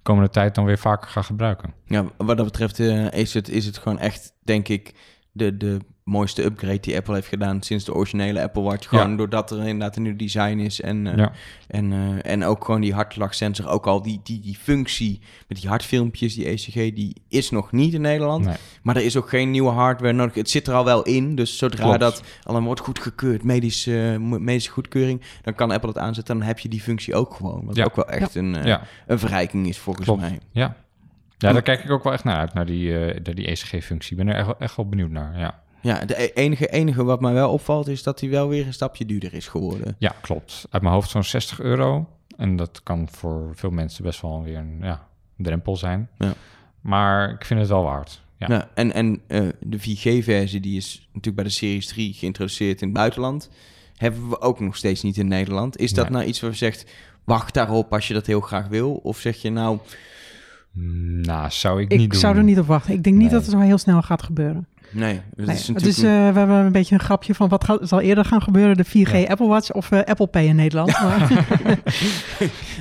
komende 0.06 0.30
tijd 0.30 0.56
dan 0.56 0.66
weer 0.66 0.78
vaker 0.78 1.10
ga 1.10 1.22
gebruiken. 1.22 1.74
Ja, 1.86 2.06
wat 2.18 2.38
dat 2.38 2.46
betreft 2.46 2.80
eh, 2.80 3.12
is, 3.12 3.34
het, 3.34 3.50
is 3.50 3.66
het 3.66 3.78
gewoon 3.78 4.00
echt, 4.00 4.34
denk 4.44 4.68
ik, 4.68 4.94
de, 5.32 5.58
de 5.58 5.80
mooiste 6.10 6.44
upgrade 6.44 6.80
die 6.80 6.96
Apple 6.96 7.14
heeft 7.14 7.28
gedaan 7.28 7.62
sinds 7.62 7.86
de 7.86 7.94
originele 7.94 8.42
Apple 8.42 8.62
Watch. 8.62 8.88
Gewoon 8.88 9.18
doordat 9.18 9.52
er 9.52 9.58
inderdaad 9.58 9.96
een 9.96 10.02
nieuw 10.02 10.16
design 10.16 10.58
is 10.60 10.82
en, 10.82 11.08
eh, 11.08 11.18
Ja, 11.18 11.32
en, 11.68 11.92
eh, 11.94 12.32
en 12.32 12.44
ook 12.44 12.66
gewoon 12.66 12.82
die 12.82 12.94
hartslagsensor. 12.94 13.68
Ook 13.68 13.88
al 13.88 14.02
die, 14.02 14.20
die, 14.24 14.40
die 14.40 14.56
functie 14.56 15.20
met 15.48 15.60
die 15.60 15.70
hartfilmpjes, 15.70 16.36
die 16.36 16.46
ECG, 16.50 16.74
die 16.74 17.16
is 17.30 17.50
nog 17.50 17.72
niet 17.72 17.94
in 17.94 18.02
Nederland. 18.02 18.46
nee. 18.46 18.56
Maar 18.84 18.96
er 18.96 19.04
is 19.06 19.18
ook 19.18 19.30
geen 19.30 19.52
nieuwe 19.52 19.72
hardware 19.72 20.14
nodig. 20.14 20.34
Het 20.36 20.50
zit 20.50 20.68
er 20.68 20.74
al 20.74 20.86
wel 20.86 21.04
in. 21.04 21.36
Dus 21.36 21.58
zodra 21.58 21.84
Klopt. 21.84 22.00
dat 22.00 22.24
allemaal 22.44 22.66
wordt 22.66 22.82
goedgekeurd, 22.82 23.44
medische, 23.44 24.12
eh, 24.14 24.20
medische 24.40 24.72
goedkeuring, 24.72 25.22
dan 25.42 25.56
kan 25.56 25.72
Apple 25.72 25.90
het 25.90 25.98
aanzetten. 25.98 26.38
Dan 26.38 26.48
heb 26.48 26.60
je 26.60 26.70
die 26.70 26.82
functie 26.82 27.16
ook 27.16 27.34
gewoon. 27.34 27.66
Wat 27.66 27.76
Ja. 27.76 27.84
ook 27.84 27.96
wel 27.96 28.08
echt 28.10 28.36
een, 28.36 28.54
een 29.08 29.20
verrijking 29.20 29.68
is 29.68 29.78
volgens 29.78 30.06
Klopt. 30.06 30.22
mij. 30.22 30.40
ja. 30.52 30.76
Ja, 31.38 31.52
daar 31.54 31.62
kijk 31.62 31.84
ik 31.84 31.92
ook 31.92 32.04
wel 32.04 32.14
echt 32.14 32.24
naar 32.24 32.38
uit, 32.38 32.54
naar 32.54 32.66
die, 32.66 32.92
naar 32.94 33.36
die 33.36 33.48
ECG-functie. 33.48 34.12
Ik 34.18 34.18
ben 34.26 34.28
er 34.28 34.36
echt, 34.36 34.46
wel- 34.46 34.60
echt 34.60 34.76
wel 34.76 34.90
benieuwd 34.90 35.10
naar, 35.10 35.40
ja. 35.40 35.64
Ja, 35.86 36.06
de 36.06 36.22
e- 36.24 36.32
enige, 36.34 36.68
enige 36.68 37.04
wat 37.04 37.22
mij 37.22 37.34
wel 37.34 37.52
opvalt 37.52 37.88
is 37.88 38.04
dat 38.04 38.20
hij 38.20 38.30
wel 38.30 38.48
weer 38.48 38.66
een 38.66 38.74
stapje 38.74 39.06
duurder 39.06 39.34
is 39.34 39.48
geworden. 39.48 39.96
Ja, 40.00 40.16
klopt. 40.22 40.68
Uit 40.70 40.82
mijn 40.82 40.94
hoofd 40.94 41.10
zo'n 41.10 41.24
60 41.24 41.60
euro. 41.60 42.10
En 42.38 42.56
dat 42.56 42.84
kan 42.84 43.08
voor 43.12 43.52
veel 43.56 43.70
mensen 43.70 44.04
best 44.04 44.22
wel 44.22 44.44
weer 44.44 44.58
een 44.58 44.78
ja, 44.82 45.08
drempel 45.38 45.76
zijn. 45.78 46.10
Ja. 46.18 46.34
Maar 46.82 47.30
ik 47.30 47.46
vind 47.46 47.60
het 47.60 47.70
wel 47.70 47.84
waard. 47.84 48.22
Ja. 48.38 48.48
Ja, 48.50 48.70
en 48.74 48.94
en 48.94 49.22
eh, 49.28 49.48
de 49.60 49.80
4G-versie 49.80 50.60
die 50.60 50.78
is 50.78 51.00
natuurlijk 51.08 51.36
bij 51.36 51.44
de 51.46 51.50
Series 51.52 51.88
3 51.88 52.14
geïntroduceerd 52.14 52.82
in 52.82 52.88
het 52.88 52.98
buitenland. 52.98 53.50
Hebben 53.96 54.30
we 54.30 54.42
ook 54.42 54.60
nog 54.60 54.76
steeds 54.76 55.02
niet 55.04 55.18
in 55.18 55.28
Nederland. 55.28 55.78
Is 55.78 55.94
dat 55.94 56.04
Nee. 56.06 56.14
nou 56.14 56.26
iets 56.26 56.40
waar 56.42 56.50
je 56.52 56.56
zegt, 56.58 56.86
wacht 57.24 57.54
daarop 57.54 57.94
als 57.94 58.08
je 58.08 58.14
dat 58.14 58.26
heel 58.26 58.42
graag 58.42 58.68
wil? 58.68 58.94
Of 58.94 59.20
zeg 59.20 59.42
je 59.42 59.50
nou, 59.50 59.80
Nou, 61.22 61.52
zou 61.52 61.82
ik, 61.82 61.92
Ik 61.92 62.00
niet 62.00 62.12
doen. 62.12 62.20
zou 62.20 62.38
er 62.38 62.44
niet 62.44 62.60
op 62.60 62.66
wachten. 62.68 62.94
Ik 62.94 63.04
denk 63.04 63.16
niet 63.16 63.32
dat 63.32 63.42
het 63.42 63.52
zo 63.52 63.60
heel 63.60 63.78
snel 63.78 64.02
gaat 64.02 64.24
gebeuren. 64.24 64.68
Nee, 64.96 65.22
dat 65.36 65.46
Nee, 65.46 65.56
is 65.56 65.68
het 65.68 65.76
natuurlijk... 65.76 65.98
is, 65.98 66.04
eh, 66.04 66.10
we 66.34 66.40
hebben 66.40 66.56
een 66.56 66.72
beetje 66.72 66.94
een 66.96 67.02
grapje 67.02 67.36
van 67.36 67.50
wat 67.50 67.64
gaat, 67.64 67.80
zal 67.82 68.02
eerder 68.02 68.26
gaan 68.26 68.42
gebeuren. 68.42 68.78
De 68.78 68.86
4G 68.86 69.28
Apple 69.30 69.48
Watch 69.48 69.72
of 69.72 69.92
eh, 69.92 70.00
Apple 70.04 70.28
Pay 70.28 70.46
in 70.46 70.56
Nederland. 70.56 70.92
Maar, 71.02 71.30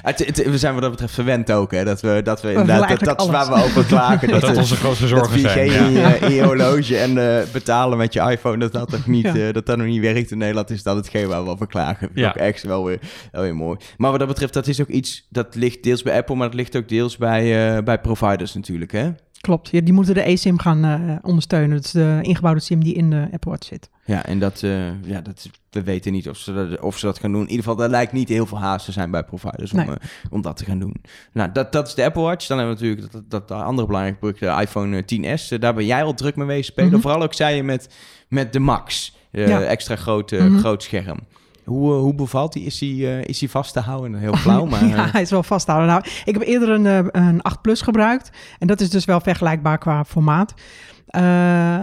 Het, 0.02 0.18
het- 0.26 0.50
we 0.50 0.58
zijn 0.58 0.72
wat 0.72 0.82
dat 0.82 0.90
betreft 0.90 1.14
verwend 1.14 1.52
ook, 1.52 1.70
hè? 1.70 1.84
Dat 1.84 2.00
we, 2.00 2.20
dat 2.24 2.42
we 2.42 2.48
inderdaad, 2.50 2.88
dat, 2.88 3.00
dat 3.00 3.20
is 3.20 3.26
waar 3.26 3.46
we 3.46 3.52
over 3.64 3.84
klagen. 3.84 4.28
Dat 4.34 4.40
dat 4.40 4.50
eh, 4.50 4.56
onze 4.56 4.76
grootste 4.76 5.08
dat 5.08 5.18
zorgen 5.18 5.38
4G 5.38 5.42
zijn. 5.52 5.70
in, 5.70 5.92
Ja. 5.92 6.08
je, 6.08 6.16
in 6.18 6.32
je 6.32 6.42
horloge 6.44 6.96
en 6.98 7.38
eh, 7.38 7.42
betalen 7.52 7.98
met 7.98 8.12
je 8.12 8.20
iPhone, 8.20 8.58
dat 8.58 8.72
dat, 8.72 8.90
nog 8.90 9.06
niet, 9.06 9.22
Ja. 9.24 9.34
eh, 9.34 9.52
dat 9.52 9.66
dat 9.66 9.76
nog 9.76 9.86
niet 9.86 10.00
werkt 10.00 10.30
in 10.30 10.38
Nederland, 10.38 10.70
is 10.70 10.82
dat 10.82 10.96
hetgeen 10.96 11.28
waar 11.28 11.44
we 11.44 11.50
over 11.50 11.66
klagen. 11.66 12.08
Ja. 12.14 12.28
ook 12.28 12.34
echt 12.36 12.62
wel 12.62 12.84
weer, 12.84 12.98
wel 13.32 13.42
weer 13.42 13.56
mooi. 13.56 13.78
Maar 13.96 14.10
wat 14.10 14.18
dat 14.18 14.28
betreft, 14.28 14.52
dat 14.52 14.66
is 14.66 14.80
ook 14.80 14.88
iets, 14.88 15.26
dat 15.30 15.54
ligt 15.54 15.82
deels 15.82 16.02
bij 16.02 16.16
Apple, 16.16 16.34
maar 16.36 16.46
dat 16.46 16.56
ligt 16.56 16.76
ook 16.76 16.88
deels 16.88 17.16
bij, 17.16 17.76
eh, 17.76 17.82
bij 17.82 17.98
providers 18.00 18.54
natuurlijk, 18.54 18.92
hè? 18.92 19.10
Klopt, 19.44 19.68
ja, 19.70 19.80
die 19.80 19.92
moeten 19.92 20.14
de 20.14 20.22
eSIM 20.22 20.58
gaan 20.58 20.84
eh, 20.84 21.16
ondersteunen. 21.22 21.76
Dat 21.76 21.84
is 21.84 21.90
de 21.90 22.18
ingebouwde 22.22 22.60
SIM 22.60 22.84
die 22.84 22.94
in 22.94 23.10
de 23.10 23.28
Apple 23.32 23.50
Watch 23.50 23.66
zit. 23.66 23.90
Ja, 24.04 24.24
en 24.26 24.38
dat, 24.38 24.62
eh, 24.62 25.02
ja, 25.02 25.20
dat, 25.20 25.48
we 25.70 25.82
weten 25.82 26.12
niet 26.12 26.28
of 26.28 26.36
ze, 26.36 26.52
dat, 26.54 26.80
of 26.80 26.98
ze 26.98 27.06
dat 27.06 27.18
gaan 27.18 27.32
doen. 27.32 27.40
In 27.42 27.50
ieder 27.50 27.64
geval, 27.64 27.82
er 27.84 27.90
lijkt 27.90 28.12
niet 28.12 28.28
heel 28.28 28.46
veel 28.46 28.58
haast 28.58 28.84
te 28.84 28.92
zijn 28.92 29.10
bij 29.10 29.24
providers 29.24 29.72
om, 29.72 29.78
Nee. 29.78 29.86
eh, 29.88 29.94
om 30.30 30.42
dat 30.42 30.56
te 30.56 30.64
gaan 30.64 30.78
doen. 30.78 30.94
Nou, 31.32 31.52
dat, 31.52 31.72
dat 31.72 31.86
is 31.86 31.94
de 31.94 32.04
Apple 32.04 32.22
Watch. 32.22 32.46
Dan 32.46 32.58
hebben 32.58 32.76
we 32.76 32.82
natuurlijk 32.82 33.12
dat, 33.12 33.30
dat, 33.30 33.48
dat 33.48 33.60
andere 33.62 33.86
belangrijke 33.86 34.18
product, 34.20 34.40
de 34.40 34.60
iPhone 34.62 35.02
eh, 35.06 35.38
10s. 35.38 35.48
Eh, 35.52 35.60
daar 35.60 35.74
ben 35.74 35.86
jij 35.86 36.02
al 36.02 36.14
druk 36.14 36.36
mee 36.36 36.46
bezig 36.46 36.64
spelen. 36.64 36.90
Mhm. 36.90 37.00
Vooral 37.00 37.22
ook, 37.22 37.34
zei 37.34 37.56
je, 37.56 37.62
met, 37.62 37.94
met 38.28 38.52
de 38.52 38.58
Max. 38.60 39.16
Ja. 39.30 39.62
Extra 39.62 39.96
groot, 39.96 40.32
eh, 40.32 40.44
Mhm. 40.44 40.58
groot 40.58 40.82
scherm. 40.82 41.18
Hoe, 41.64 41.94
eh, 41.94 42.00
hoe 42.00 42.14
bevalt 42.14 42.52
die? 42.52 42.64
Is 42.64 42.78
die, 42.78 43.06
eh, 43.06 43.24
is 43.24 43.38
die 43.38 43.50
vast 43.50 43.72
te 43.72 43.80
houden? 43.80 44.14
Heel 44.14 44.36
flauw, 44.44 44.64
maar... 44.64 44.86
ja, 44.86 45.06
eh, 45.06 45.12
hij 45.12 45.22
is 45.22 45.30
wel 45.30 45.42
vasthouden. 45.42 45.88
Nou, 45.88 46.04
ik 46.24 46.34
heb 46.34 46.42
eerder 46.42 46.68
een, 46.68 47.18
een 47.22 47.42
8 47.42 47.60
Plus 47.60 47.80
gebruikt. 47.80 48.30
En 48.58 48.66
dat 48.66 48.80
is 48.80 48.90
dus 48.90 49.04
wel 49.04 49.20
vergelijkbaar 49.20 49.78
qua 49.78 50.04
formaat. 50.04 50.54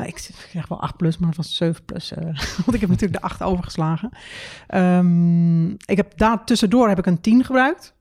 Ik 0.05 0.17
zeg 0.51 0.67
wel 0.67 0.81
8 0.81 0.97
plus, 0.97 1.17
maar 1.17 1.27
het 1.27 1.37
was 1.37 1.55
7 1.55 1.85
plus. 1.85 2.13
want 2.65 2.73
ik 2.73 2.79
heb 2.79 2.89
natuurlijk 2.89 3.21
de 3.21 3.27
8 3.27 3.43
overgeslagen. 3.43 4.09
Ehm, 4.67 5.69
ik 5.69 5.97
heb 5.97 6.17
daar 6.17 6.45
tussendoor 6.45 6.87
heb 6.87 6.97
ik 6.97 7.05
een 7.05 7.21
10 7.21 7.43
gebruikt. 7.43 7.93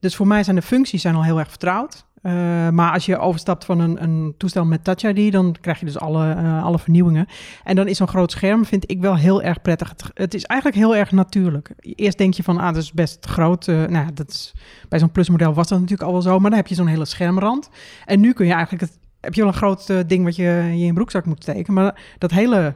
Dus 0.00 0.16
voor 0.16 0.26
mij 0.26 0.42
zijn 0.42 0.56
de 0.56 0.62
functies 0.62 1.02
zijn 1.02 1.14
al 1.14 1.24
heel 1.24 1.38
erg 1.38 1.48
vertrouwd. 1.48 2.06
Eh, 2.24 2.68
maar 2.68 2.92
als 2.92 3.06
je 3.06 3.18
overstapt 3.18 3.64
van 3.64 3.80
een, 3.80 4.02
een 4.02 4.34
toestel 4.38 4.64
met 4.64 4.84
Touch 4.84 5.02
ID, 5.02 5.32
dan 5.32 5.56
krijg 5.60 5.80
je 5.80 5.86
dus 5.86 5.98
alle, 5.98 6.32
eh, 6.32 6.64
alle 6.64 6.78
vernieuwingen. 6.78 7.26
En 7.64 7.76
dan 7.76 7.88
is 7.88 7.96
zo'n 7.96 8.08
groot 8.08 8.30
scherm, 8.30 8.64
vind 8.64 8.90
ik 8.90 9.00
wel 9.00 9.16
heel 9.16 9.42
erg 9.42 9.62
prettig. 9.62 9.94
Het, 10.14 10.34
is 10.34 10.44
eigenlijk 10.44 10.80
heel 10.80 10.96
erg 10.96 11.10
natuurlijk. 11.10 11.70
Eerst 11.78 12.18
denk 12.18 12.34
je 12.34 12.42
van, 12.42 12.58
ah, 12.58 12.74
dat 12.74 12.82
is 12.82 12.92
best 12.92 13.26
groot. 13.26 13.68
Eh, 13.68 13.84
nou, 13.84 14.12
dat 14.14 14.28
is, 14.28 14.54
bij 14.88 14.98
zo'n 14.98 15.12
plusmodel 15.12 15.54
was 15.54 15.68
dat 15.68 15.78
natuurlijk 15.78 16.08
al 16.08 16.12
wel 16.12 16.22
zo, 16.22 16.38
maar 16.38 16.50
dan 16.50 16.58
heb 16.58 16.68
je 16.68 16.74
zo'n 16.74 16.86
hele 16.86 17.04
schermrand. 17.04 17.70
En 18.04 18.20
nu 18.20 18.32
kun 18.32 18.46
je 18.46 18.52
eigenlijk, 18.52 18.82
het, 18.82 18.98
heb 19.20 19.34
je 19.34 19.40
wel 19.40 19.50
een 19.50 19.56
groot 19.56 20.08
ding 20.08 20.24
wat 20.24 20.36
je 20.36 20.58
in 20.70 20.78
je 20.78 20.92
broekzak 20.92 21.24
moet 21.24 21.42
steken. 21.42 21.74
Maar 21.74 22.00
dat 22.18 22.30
hele 22.30 22.74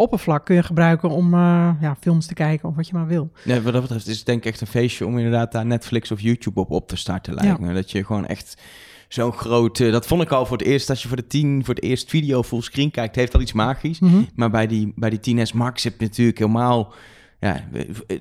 oppervlak 0.00 0.44
kun 0.44 0.54
je 0.54 0.62
gebruiken 0.62 1.08
om 1.10 1.34
eh, 1.34 1.70
ja, 1.80 1.96
films 2.00 2.26
te 2.26 2.34
kijken 2.34 2.68
of 2.68 2.74
wat 2.76 2.86
je 2.88 2.94
maar 2.94 3.06
wil. 3.06 3.30
Nee, 3.44 3.60
wat 3.60 3.72
dat 3.72 3.82
betreft 3.82 4.06
is 4.06 4.16
het 4.16 4.26
denk 4.26 4.38
ik 4.38 4.44
echt 4.52 4.60
een 4.60 4.66
feestje 4.66 5.06
om 5.06 5.16
inderdaad 5.16 5.52
daar 5.52 5.66
Netflix 5.66 6.10
of 6.10 6.20
YouTube 6.20 6.60
op 6.60 6.70
op 6.70 6.88
te 6.88 6.96
starten 6.96 7.34
lijkt 7.34 7.58
Ja. 7.58 7.66
me. 7.66 7.74
Dat 7.74 7.90
je 7.90 8.04
gewoon 8.04 8.26
echt 8.26 8.62
zo'n 9.08 9.32
groot... 9.32 9.80
eh, 9.80 9.92
dat 9.92 10.06
vond 10.06 10.22
ik 10.22 10.30
al 10.30 10.46
voor 10.46 10.56
het 10.56 10.66
eerst, 10.66 10.90
als 10.90 11.02
je 11.02 11.08
voor 11.08 11.16
de 11.16 11.26
10 11.26 11.64
voor 11.64 11.74
het 11.74 11.84
eerst 11.84 12.10
video 12.10 12.42
fullscreen 12.42 12.90
kijkt, 12.90 13.16
heeft 13.16 13.34
al 13.34 13.40
iets 13.40 13.52
magisch. 13.52 13.98
Mhm. 14.00 14.22
Maar 14.34 14.50
bij 14.50 14.66
die, 14.66 14.92
bij 14.96 15.10
die 15.18 15.36
10S 15.46 15.54
Max 15.54 15.84
heb 15.84 16.00
je 16.00 16.06
natuurlijk 16.06 16.38
helemaal... 16.38 16.92
Ja, 17.40 17.64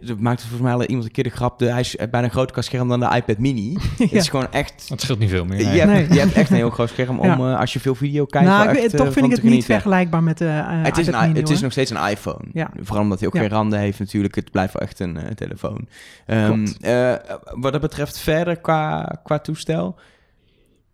dat 0.01 0.19
maakt 0.19 0.41
volgens 0.41 0.61
mij 0.61 0.73
al 0.73 0.83
iemand 0.83 1.05
een 1.05 1.11
keer 1.11 1.23
de 1.23 1.29
grap. 1.29 1.59
De, 1.59 1.65
hij 1.65 1.79
is 1.79 1.95
bijna 1.95 2.23
een 2.23 2.29
groter 2.31 2.63
scherm 2.63 2.87
dan 2.87 2.99
de 2.99 3.15
iPad 3.15 3.37
mini. 3.37 3.77
Het 3.97 4.11
is 4.11 4.29
gewoon 4.29 4.51
echt... 4.51 4.89
Dat 4.89 5.01
scheelt 5.01 5.19
niet 5.19 5.29
veel 5.29 5.45
meer. 5.45 5.57
Je, 5.59 5.65
nee. 5.65 5.79
hebt, 5.79 5.91
Nee. 6.09 6.13
je 6.13 6.19
hebt 6.19 6.33
echt 6.33 6.49
een 6.49 6.55
heel 6.55 6.69
groot 6.69 6.89
scherm 6.89 7.19
om, 7.19 7.25
Ja. 7.25 7.33
eh, 7.53 7.59
als 7.59 7.73
je 7.73 7.79
veel 7.79 7.95
video 7.95 8.25
kijkt... 8.25 8.47
nou, 8.47 8.69
ik- 8.69 8.77
echt, 8.77 8.97
toch 8.97 9.07
eh, 9.07 9.11
vind 9.13 9.25
ik 9.25 9.31
het 9.31 9.43
niet 9.43 9.65
vergelijkbaar 9.65 10.23
met 10.23 10.37
de 10.37 10.45
uh, 10.45 10.83
Het 10.83 10.97
is, 10.97 11.07
een, 11.07 11.19
mini, 11.27 11.39
het 11.39 11.49
is 11.49 11.61
nog 11.61 11.71
steeds 11.71 11.91
een 11.91 12.07
iPhone. 12.09 12.45
Ja. 12.53 12.69
Vooral 12.81 13.03
omdat 13.03 13.19
hij 13.19 13.27
ook 13.27 13.33
Ja. 13.33 13.39
geen 13.39 13.49
randen 13.49 13.79
heeft 13.79 13.99
natuurlijk. 13.99 14.35
Het 14.35 14.51
blijft 14.51 14.73
wel 14.73 14.81
echt 14.81 14.99
een 14.99 15.17
eh, 15.17 15.31
telefoon. 15.31 15.87
Ehm, 16.25 16.67
eh, 16.81 17.13
wat 17.53 17.71
dat 17.71 17.81
betreft 17.81 18.19
verder 18.19 18.59
qua, 18.59 19.19
qua 19.23 19.39
toestel... 19.39 19.95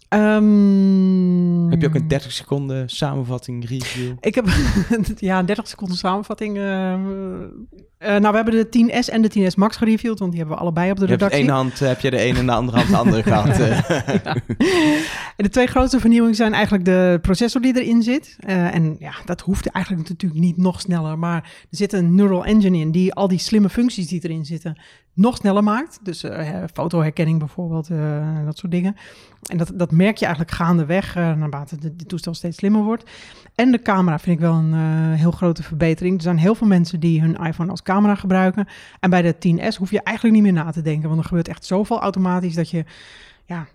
Ehm, 0.08 1.70
Heb 1.70 1.82
je 1.82 1.88
ook 1.88 1.96
een 1.96 2.08
30 2.08 2.32
seconden 2.32 2.90
samenvatting, 2.90 3.70
review? 3.70 4.14
Ik 4.20 4.36
heb 4.36 4.46
ja, 5.18 5.40
een 5.40 5.46
30 5.46 5.68
seconden 5.68 5.98
samenvatting. 5.98 6.58
eh, 6.58 6.94
eh, 7.98 8.10
nou, 8.10 8.30
we 8.30 8.36
hebben 8.36 8.54
de 8.54 8.68
10S 8.68 9.10
en 9.10 9.22
de 9.22 9.30
10S 9.52 9.56
Max 9.56 9.78
gereviewd, 9.78 10.20
want 10.20 10.32
die 10.32 10.40
hebben 10.40 10.58
we 10.58 10.64
allebei 10.64 10.92
op 10.92 10.98
de 10.98 11.04
Je 11.04 11.08
hebt 11.10 11.20
de 11.20 11.26
redactie. 11.26 11.50
ene 11.50 11.58
hand, 11.58 11.82
eh, 11.82 11.88
heb 11.88 12.00
je 12.00 12.10
de 12.10 12.18
ene 12.20 12.40
en 12.40 12.46
de 12.46 12.52
andere 12.52 12.78
hand 12.78 12.90
de 12.90 12.98
andere 12.98 13.24
gehad. 13.32 13.60
eh. 13.60 13.90
En 15.36 15.44
de 15.44 15.50
twee 15.50 15.68
grootste 15.68 16.00
vernieuwingen 16.00 16.36
zijn 16.36 16.54
eigenlijk 16.54 16.86
de 16.86 17.20
processor 17.22 17.62
die 17.62 17.82
erin 17.82 18.02
zit. 18.04 18.36
En 18.46 18.96
ja, 19.00 19.14
dat 19.26 19.42
hoeft 19.42 19.68
eigenlijk 19.68 20.10
natuurlijk 20.10 20.42
niet 20.42 20.58
nog 20.58 20.82
sneller. 20.82 21.20
Maar 21.20 21.44
er 21.44 21.78
zit 21.78 21.94
een 21.94 22.16
neural 22.16 22.46
engine 22.46 22.78
in 22.78 22.92
die 22.92 23.14
al 23.14 23.28
die 23.28 23.40
slimme 23.40 23.70
functies 23.70 24.08
die 24.08 24.20
erin 24.24 24.46
zitten 24.46 24.78
nog 25.16 25.36
sneller 25.36 25.64
maakt. 25.64 26.00
Dus 26.04 26.24
eh, 26.24 26.64
fotoherkenning 26.74 27.40
bijvoorbeeld, 27.40 27.90
eh, 27.90 28.46
dat 28.46 28.58
soort 28.58 28.72
dingen. 28.72 28.96
En 29.42 29.58
dat, 29.58 29.72
dat 29.76 29.92
merk 29.92 30.18
je 30.18 30.26
eigenlijk 30.26 30.56
gaandeweg, 30.56 31.18
uh, 31.18 31.34
naarmate 31.34 31.96
de 31.96 32.06
toestel 32.06 32.34
steeds 32.34 32.58
slimmer 32.58 32.84
wordt. 32.84 33.10
En 33.56 33.72
de 33.72 33.82
camera 33.82 34.20
vind 34.20 34.36
ik 34.36 34.42
wel 34.42 34.54
een 34.54 34.74
uh, 34.74 35.20
heel 35.20 35.32
grote 35.32 35.64
verbetering. 35.64 36.16
Er 36.16 36.22
zijn 36.22 36.38
heel 36.38 36.56
veel 36.56 36.68
mensen 36.68 37.00
die 37.00 37.22
hun 37.22 37.36
iPhone 37.36 37.70
als 37.72 37.82
camera 37.82 38.16
gebruiken. 38.16 38.68
En 39.00 39.10
bij 39.10 39.22
de 39.22 39.36
10S 39.36 39.78
hoef 39.78 39.92
je 39.92 40.02
eigenlijk 40.02 40.36
niet 40.36 40.54
meer 40.54 40.64
na 40.64 40.72
te 40.72 40.82
denken. 40.82 41.10
Want 41.10 41.22
er 41.22 41.28
gebeurt 41.28 41.48
echt 41.48 41.66
zoveel 41.66 42.00
automatisch 42.02 42.54
dat 42.56 42.70
je... 42.70 42.86
Ja, 43.46 43.68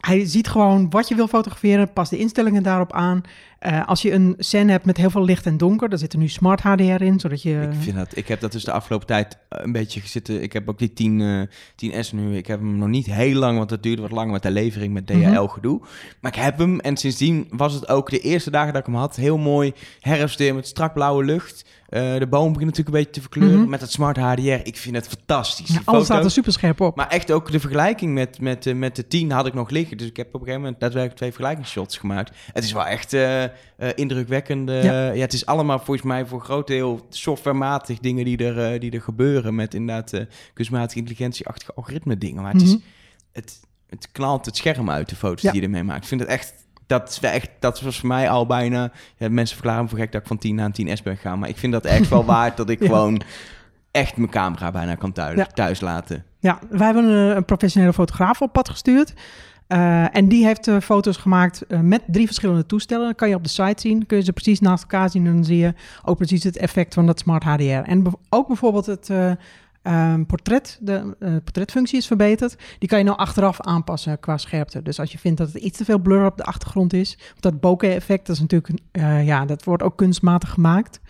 hij 0.00 0.24
ziet 0.24 0.48
gewoon 0.48 0.90
wat 0.90 1.08
je 1.08 1.14
wil 1.14 1.28
fotograferen, 1.28 1.92
pas 1.92 2.08
de 2.08 2.18
instellingen 2.18 2.62
daarop 2.62 2.92
aan. 2.92 3.22
Uh, 3.60 3.86
als 3.86 4.02
je 4.02 4.12
een 4.12 4.34
scène 4.38 4.70
hebt 4.70 4.84
met 4.84 4.96
heel 4.96 5.10
veel 5.10 5.24
licht 5.24 5.46
en 5.46 5.56
donker, 5.56 5.88
dan 5.88 5.98
zit 5.98 6.12
er 6.12 6.18
nu 6.18 6.28
smart 6.28 6.60
HDR 6.60 7.02
in, 7.02 7.20
zodat 7.20 7.42
je... 7.42 7.68
Ik, 7.72 7.82
vind 7.82 7.96
dat, 7.96 8.16
ik 8.16 8.28
heb 8.28 8.40
dat 8.40 8.52
dus 8.52 8.64
de 8.64 8.72
afgelopen 8.72 9.06
tijd 9.06 9.38
een 9.48 9.72
beetje 9.72 10.00
gezitten. 10.00 10.42
Ik 10.42 10.52
heb 10.52 10.68
ook 10.68 10.78
die 10.78 10.92
10, 10.92 11.20
uh, 11.20 11.42
10S 11.84 12.10
nu. 12.12 12.36
Ik 12.36 12.46
heb 12.46 12.58
hem 12.58 12.78
nog 12.78 12.88
niet 12.88 13.06
heel 13.06 13.34
lang, 13.34 13.58
want 13.58 13.70
het 13.70 13.82
duurde 13.82 14.02
wat 14.02 14.10
lang 14.10 14.30
met 14.30 14.42
de 14.42 14.50
levering 14.50 14.92
met 14.92 15.06
DHL 15.06 15.40
mm 15.40 15.48
gedoe. 15.48 15.80
Maar 16.20 16.36
ik 16.36 16.42
heb 16.42 16.58
hem 16.58 16.80
en 16.80 16.96
sindsdien 16.96 17.46
was 17.50 17.72
het 17.72 17.88
ook 17.88 18.10
de 18.10 18.20
eerste 18.20 18.50
dagen 18.50 18.72
dat 18.72 18.80
ik 18.80 18.86
hem 18.86 18.96
had. 18.96 19.16
Heel 19.16 19.38
mooi 19.38 19.72
herfstweer 20.00 20.54
met 20.54 20.66
strak 20.66 20.92
blauwe 20.92 21.24
lucht. 21.24 21.64
Uh, 21.90 22.18
de 22.18 22.26
boom 22.26 22.52
begint 22.52 22.70
natuurlijk 22.70 22.96
een 22.96 23.02
beetje 23.02 23.10
te 23.10 23.20
verkleuren 23.20 23.58
mm 23.58 23.64
met 23.66 23.80
het 23.80 23.90
smart 23.90 24.16
HDR. 24.16 24.40
Ik 24.40 24.76
vind 24.76 24.96
het 24.96 25.08
fantastisch. 25.08 25.68
Ja, 25.68 25.80
alles 25.84 26.04
staat 26.04 26.24
er 26.24 26.30
super 26.30 26.52
scherp 26.52 26.80
op. 26.80 26.96
Maar 26.96 27.08
echt 27.08 27.32
ook 27.32 27.50
de 27.50 27.60
vergelijking 27.60 28.14
met, 28.14 28.40
met, 28.40 28.66
uh, 28.66 28.74
met 28.74 28.96
de 28.96 29.06
10 29.06 29.30
had 29.30 29.46
ik 29.46 29.54
nog 29.54 29.70
liggen. 29.70 29.96
Dus 29.96 30.06
ik 30.06 30.16
heb 30.16 30.26
op 30.26 30.32
een 30.32 30.40
gegeven 30.40 30.60
moment 30.60 30.80
daadwerkelijk 30.80 31.18
twee 31.18 31.32
vergelijkingsshots 31.32 31.98
gemaakt. 31.98 32.36
Het 32.52 32.64
is 32.64 32.72
wel 32.72 32.86
echt 32.86 33.12
uh, 33.12 33.44
indrukwekkend. 33.94 34.70
Ja. 34.70 35.10
ja. 35.12 35.20
het 35.20 35.32
is 35.32 35.46
allemaal 35.46 35.78
volgens 35.78 36.02
mij 36.02 36.26
voor 36.26 36.38
een 36.38 36.44
groot 36.44 36.66
deel 36.66 37.06
softwarematig 37.08 37.98
dingen 37.98 38.24
die 38.24 38.52
er, 38.52 38.80
die 38.80 38.90
er 38.90 39.02
gebeuren. 39.02 39.54
Met 39.54 39.74
inderdaad 39.74 40.26
kunstmatige 40.52 40.98
intelligentie-achtige 40.98 41.74
algoritme 41.74 42.18
dingen. 42.18 42.42
Maar 42.42 42.52
het, 42.52 42.62
mm 42.62 42.68
-hmm. 42.68 42.76
is, 42.76 42.84
het, 43.32 43.60
het 43.86 44.08
knalt 44.12 44.46
het 44.46 44.56
scherm 44.56 44.90
uit, 44.90 45.08
de 45.08 45.16
foto's 45.16 45.42
ja. 45.42 45.50
die 45.50 45.60
je 45.60 45.66
ermee 45.66 45.84
maakt. 45.84 46.02
Ik 46.02 46.08
vind 46.08 46.20
het 46.20 46.30
echt 46.30 46.54
dat, 46.86 47.18
echt, 47.22 47.48
dat 47.58 47.80
was 47.80 47.98
voor 47.98 48.08
mij 48.08 48.30
al 48.30 48.46
bijna... 48.46 48.90
Ja, 49.16 49.28
mensen 49.28 49.56
verklaren 49.56 49.82
me 49.82 49.88
voor 49.88 49.98
gek 49.98 50.12
dat 50.12 50.20
ik 50.20 50.26
van 50.26 50.38
10 50.38 50.54
naar 50.54 50.70
een 50.72 50.88
10S 50.88 51.02
ben 51.02 51.16
gegaan. 51.16 51.38
Maar 51.38 51.48
ik 51.48 51.56
vind 51.56 51.72
dat 51.72 51.84
echt 51.84 52.08
wel 52.08 52.24
waard 52.34 52.56
dat 52.56 52.70
ik 52.70 52.80
ja. 52.80 52.86
gewoon 52.86 53.22
echt 53.90 54.16
mijn 54.16 54.30
camera 54.30 54.70
bijna 54.70 54.94
kan 54.94 55.12
thuis, 55.12 55.36
ja. 55.36 55.44
thuis 55.44 55.80
laten. 55.80 56.24
Ja, 56.38 56.58
wij 56.70 56.86
hebben 56.86 57.04
een, 57.04 57.36
een 57.36 57.44
professionele 57.44 57.92
fotograaf 57.92 58.40
op 58.40 58.52
pad 58.52 58.68
gestuurd. 58.68 59.14
Uh, 59.68 60.16
en 60.16 60.28
die 60.28 60.44
heeft 60.44 60.66
uh, 60.66 60.80
foto's 60.80 61.16
gemaakt 61.16 61.64
uh, 61.68 61.80
met 61.80 62.02
drie 62.06 62.26
verschillende 62.26 62.66
toestellen. 62.66 63.04
Dan 63.04 63.14
kan 63.14 63.28
je 63.28 63.34
op 63.34 63.42
de 63.42 63.48
site 63.48 63.80
zien, 63.80 64.06
kun 64.06 64.16
je 64.16 64.24
ze 64.24 64.32
precies 64.32 64.60
naast 64.60 64.82
elkaar 64.82 65.10
zien. 65.10 65.26
En 65.26 65.32
dan 65.32 65.44
zie 65.44 65.56
je 65.56 65.74
ook 66.04 66.16
precies 66.16 66.44
het 66.44 66.56
effect 66.56 66.94
van 66.94 67.06
dat 67.06 67.18
smart 67.18 67.44
HDR. 67.44 67.62
En 67.62 68.04
ook 68.28 68.46
bijvoorbeeld 68.46 68.86
het 68.86 69.10
um, 69.88 70.26
portret, 70.26 70.78
de 70.80 71.16
uh, 71.20 71.30
portretfunctie 71.44 71.98
is 71.98 72.06
verbeterd. 72.06 72.56
Die 72.78 72.88
kan 72.88 72.98
je 72.98 73.04
nou 73.04 73.16
achteraf 73.18 73.60
aanpassen 73.60 74.20
qua 74.20 74.36
scherpte. 74.36 74.82
Dus 74.82 75.00
als 75.00 75.12
je 75.12 75.18
vindt 75.18 75.38
dat 75.38 75.52
het 75.52 75.62
iets 75.62 75.78
te 75.78 75.84
veel 75.84 75.98
blur 75.98 76.26
op 76.26 76.36
de 76.36 76.44
achtergrond 76.44 76.92
is, 76.92 77.18
dat 77.40 77.60
bokeh-effect, 77.60 78.26
dat 78.26 78.36
is 78.36 78.42
natuurlijk, 78.42 78.80
uh, 78.92 79.26
ja, 79.26 79.44
dat 79.44 79.64
wordt 79.64 79.82
ook 79.82 79.96
kunstmatig 79.96 80.50
gemaakt. 80.50 81.00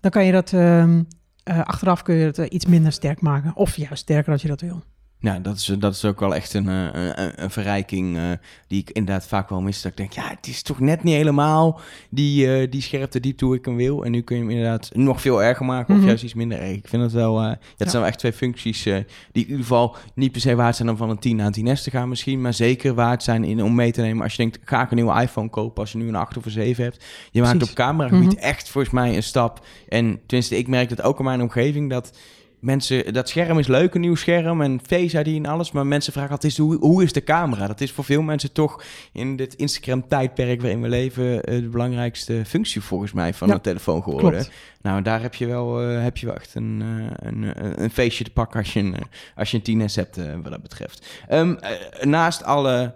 Dan 0.00 0.10
kan 0.10 0.24
je 0.24 0.32
dat 0.32 0.52
um, 0.52 1.06
uh, 1.44 1.60
achteraf 1.60 2.02
kun 2.02 2.14
je 2.14 2.24
het 2.24 2.38
iets 2.38 2.66
minder 2.66 2.92
sterk 2.92 3.20
maken. 3.20 3.56
Of 3.56 3.76
juist 3.76 4.02
sterker 4.02 4.32
als 4.32 4.42
je 4.42 4.48
dat 4.48 4.60
wil. 4.60 4.82
Ja, 5.20 5.38
dat 5.38 5.56
is, 5.56 5.64
dat 5.78 5.94
is 5.94 6.04
ook 6.04 6.20
wel 6.20 6.34
echt 6.34 6.54
een, 6.54 6.66
een, 6.66 7.42
een 7.42 7.50
verrijking 7.50 8.16
uh, 8.16 8.22
die 8.66 8.80
ik 8.80 8.90
inderdaad 8.90 9.26
vaak 9.26 9.48
wel 9.48 9.60
mis. 9.60 9.82
Dat 9.82 9.90
ik 9.90 9.96
denk, 9.96 10.12
ja, 10.12 10.28
het 10.28 10.46
is 10.46 10.62
toch 10.62 10.80
net 10.80 11.02
niet 11.02 11.14
helemaal 11.14 11.80
die, 12.10 12.46
uh, 12.46 12.70
die 12.70 12.82
scherpte 12.82 13.20
diepte 13.20 13.44
hoe 13.44 13.54
ik 13.54 13.64
hem 13.64 13.76
wil. 13.76 14.04
En 14.04 14.10
nu 14.10 14.20
kun 14.20 14.36
je 14.36 14.42
hem 14.42 14.50
inderdaad 14.50 14.90
nog 14.94 15.20
veel 15.20 15.42
erger 15.42 15.66
maken 15.66 15.86
of 15.86 15.92
mm 15.92 15.98
-hmm. 15.98 16.06
juist 16.06 16.24
iets 16.24 16.34
minder 16.34 16.58
erg. 16.58 16.76
Ik 16.76 16.88
vind 16.88 17.02
het 17.02 17.12
wel, 17.12 17.42
uh, 17.42 17.48
dat 17.48 17.58
ja. 17.76 17.88
zijn 17.88 18.02
wel 18.02 18.10
echt 18.10 18.18
twee 18.18 18.32
functies 18.32 18.82
die 18.82 18.94
in 18.94 19.06
ieder 19.32 19.56
geval 19.56 19.96
niet 20.14 20.32
per 20.32 20.40
se 20.40 20.54
waard 20.54 20.76
zijn 20.76 20.90
om 20.90 20.96
van 20.96 21.10
een 21.10 21.18
10 21.18 21.36
naar 21.36 21.50
een 21.52 21.76
10S 21.76 21.82
te 21.82 21.90
gaan 21.90 22.08
misschien. 22.08 22.40
Maar 22.40 22.54
zeker 22.54 22.94
waard 22.94 23.22
zijn 23.22 23.44
in, 23.44 23.62
om 23.62 23.74
mee 23.74 23.92
te 23.92 24.00
nemen 24.00 24.22
als 24.22 24.32
je 24.32 24.42
denkt, 24.42 24.58
ga 24.64 24.82
ik 24.82 24.90
een 24.90 24.96
nieuwe 24.96 25.20
iPhone 25.20 25.48
kopen 25.50 25.80
als 25.80 25.92
je 25.92 25.98
nu 25.98 26.08
een 26.08 26.14
8 26.14 26.36
of 26.36 26.44
een 26.44 26.50
7 26.50 26.84
hebt. 26.84 27.04
Je 27.30 27.40
maakt 27.40 27.52
Precies. 27.52 27.70
op 27.70 27.76
camera 27.76 28.08
gebied 28.08 28.24
mm 28.24 28.30
-hmm. 28.30 28.42
echt 28.42 28.68
volgens 28.68 28.94
mij 28.94 29.16
een 29.16 29.22
stap. 29.22 29.66
En 29.88 30.20
tenminste, 30.26 30.58
ik 30.58 30.68
merk 30.68 30.88
dat 30.88 31.02
ook 31.02 31.18
in 31.18 31.24
mijn 31.24 31.42
omgeving 31.42 31.90
dat 31.90 32.12
mensen, 32.60 33.12
dat 33.12 33.28
scherm 33.28 33.58
is 33.58 33.66
leuk, 33.66 33.94
een 33.94 34.00
nieuw 34.00 34.14
scherm 34.14 34.60
en 34.60 34.80
Face 34.86 35.20
ID 35.20 35.36
en 35.36 35.46
alles. 35.46 35.72
Maar 35.72 35.86
mensen 35.86 36.12
vragen 36.12 36.30
altijd, 36.30 36.56
hoe, 36.56 36.76
hoe 36.76 37.02
is 37.02 37.12
de 37.12 37.24
camera? 37.24 37.66
Dat 37.66 37.80
is 37.80 37.92
voor 37.92 38.04
veel 38.04 38.22
mensen 38.22 38.52
toch 38.52 38.82
in 39.12 39.36
dit 39.36 39.54
Instagram-tijdperk 39.54 40.60
waarin 40.60 40.82
we 40.82 40.88
leven... 40.88 41.24
Uh, 41.24 41.40
de 41.60 41.68
belangrijkste 41.68 42.42
functie 42.46 42.80
volgens 42.80 43.12
mij 43.12 43.34
van 43.34 43.48
ja, 43.48 43.54
een 43.54 43.60
telefoon 43.60 44.02
geworden. 44.02 44.30
Klopt. 44.30 44.50
Nou, 44.82 45.02
daar 45.02 45.22
heb 45.22 45.34
je 45.34 45.46
wel, 45.46 45.90
uh, 45.90 46.02
heb 46.02 46.16
je 46.16 46.26
wel 46.26 46.34
echt 46.34 46.54
een, 46.54 46.82
uh, 46.82 47.10
een, 47.16 47.82
een 47.82 47.90
feestje 47.90 48.24
te 48.24 48.30
pakken 48.30 48.58
als 48.58 48.72
je 48.72 48.80
een, 48.80 48.94
als 49.36 49.50
je 49.50 49.60
een 49.62 49.88
10S 49.88 49.94
hebt 49.94 50.16
wat 50.42 50.50
dat 50.50 50.62
betreft. 50.62 51.06
Um, 51.30 51.58
naast 52.00 52.44
alle 52.44 52.94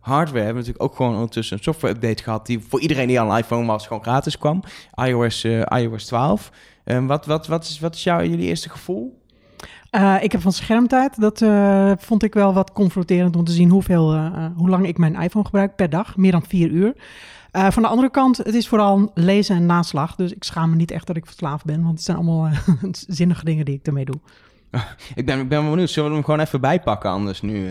hardware 0.00 0.44
hebben 0.44 0.62
we 0.62 0.68
natuurlijk 0.68 0.82
ook 0.82 0.96
gewoon 0.96 1.14
ondertussen 1.14 1.56
een 1.56 1.62
software-update 1.62 2.22
gehad... 2.22 2.46
die 2.46 2.60
voor 2.68 2.80
iedereen 2.80 3.06
die 3.06 3.20
al 3.20 3.30
een 3.30 3.38
iPhone 3.38 3.66
was 3.66 3.86
gewoon 3.86 4.02
gratis 4.02 4.38
kwam. 4.38 4.62
iOS, 4.94 5.44
iOS 5.68 6.06
12... 6.06 6.50
Um, 6.88 7.06
wat, 7.06 7.26
wat, 7.26 7.46
wat, 7.46 7.64
is, 7.64 7.78
wat 7.78 7.94
is 7.94 8.02
jouw, 8.02 8.22
jullie 8.22 8.46
eerste 8.46 8.68
gevoel? 8.68 9.24
Uh, 9.90 10.16
ik 10.22 10.32
heb 10.32 10.40
van 10.40 10.52
schermtijd, 10.52 11.20
dat 11.20 11.40
uh, 11.40 11.92
vond 11.98 12.22
ik 12.22 12.34
wel 12.34 12.54
wat 12.54 12.72
confronterend 12.72 13.36
om 13.36 13.44
te 13.44 13.52
zien 13.52 13.70
hoeveel, 13.70 14.14
uh, 14.14 14.46
hoe 14.56 14.68
lang 14.68 14.86
ik 14.86 14.98
mijn 14.98 15.14
iPhone 15.14 15.44
gebruik 15.44 15.76
per 15.76 15.90
dag. 15.90 16.16
Meer 16.16 16.32
dan 16.32 16.46
vier 16.46 16.68
uur. 16.68 16.94
van 17.50 17.82
de 17.82 17.88
andere 17.88 18.10
kant, 18.10 18.36
het 18.36 18.54
is 18.54 18.68
vooral 18.68 19.10
lezen 19.14 19.56
en 19.56 19.66
naslag. 19.66 20.14
Dus 20.14 20.32
ik 20.32 20.44
schaam 20.44 20.70
me 20.70 20.76
niet 20.76 20.90
echt 20.90 21.06
dat 21.06 21.16
ik 21.16 21.26
verslaafd 21.26 21.64
ben, 21.64 21.82
want 21.82 21.94
het 21.94 22.04
zijn 22.04 22.16
allemaal 22.16 22.50
zinnige 22.90 23.44
dingen 23.44 23.64
die 23.64 23.74
ik 23.74 23.86
ermee 23.86 24.04
doe. 24.04 24.20
ik, 25.14 25.26
ben, 25.26 25.40
ik 25.40 25.48
ben 25.48 25.60
wel 25.62 25.70
benieuwd. 25.70 25.90
Zullen 25.90 26.08
we 26.10 26.16
hem 26.16 26.24
gewoon 26.24 26.40
even 26.40 26.60
bijpakken 26.60 27.10
anders 27.10 27.40
nu 27.40 27.68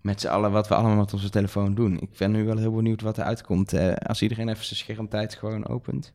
met 0.00 0.20
z'n 0.20 0.26
allen 0.26 0.52
wat 0.52 0.68
we 0.68 0.74
allemaal 0.74 0.96
met 0.96 1.12
onze 1.12 1.30
telefoon 1.30 1.74
doen? 1.74 2.00
Ik 2.00 2.10
ben 2.18 2.30
nu 2.30 2.44
wel 2.44 2.56
heel 2.56 2.74
benieuwd 2.74 3.00
wat 3.00 3.16
er 3.16 3.24
uitkomt 3.24 3.74
als 4.06 4.22
iedereen 4.22 4.48
even 4.48 4.64
zijn 4.64 4.78
schermtijd 4.78 5.34
gewoon 5.34 5.68
opent. 5.68 6.12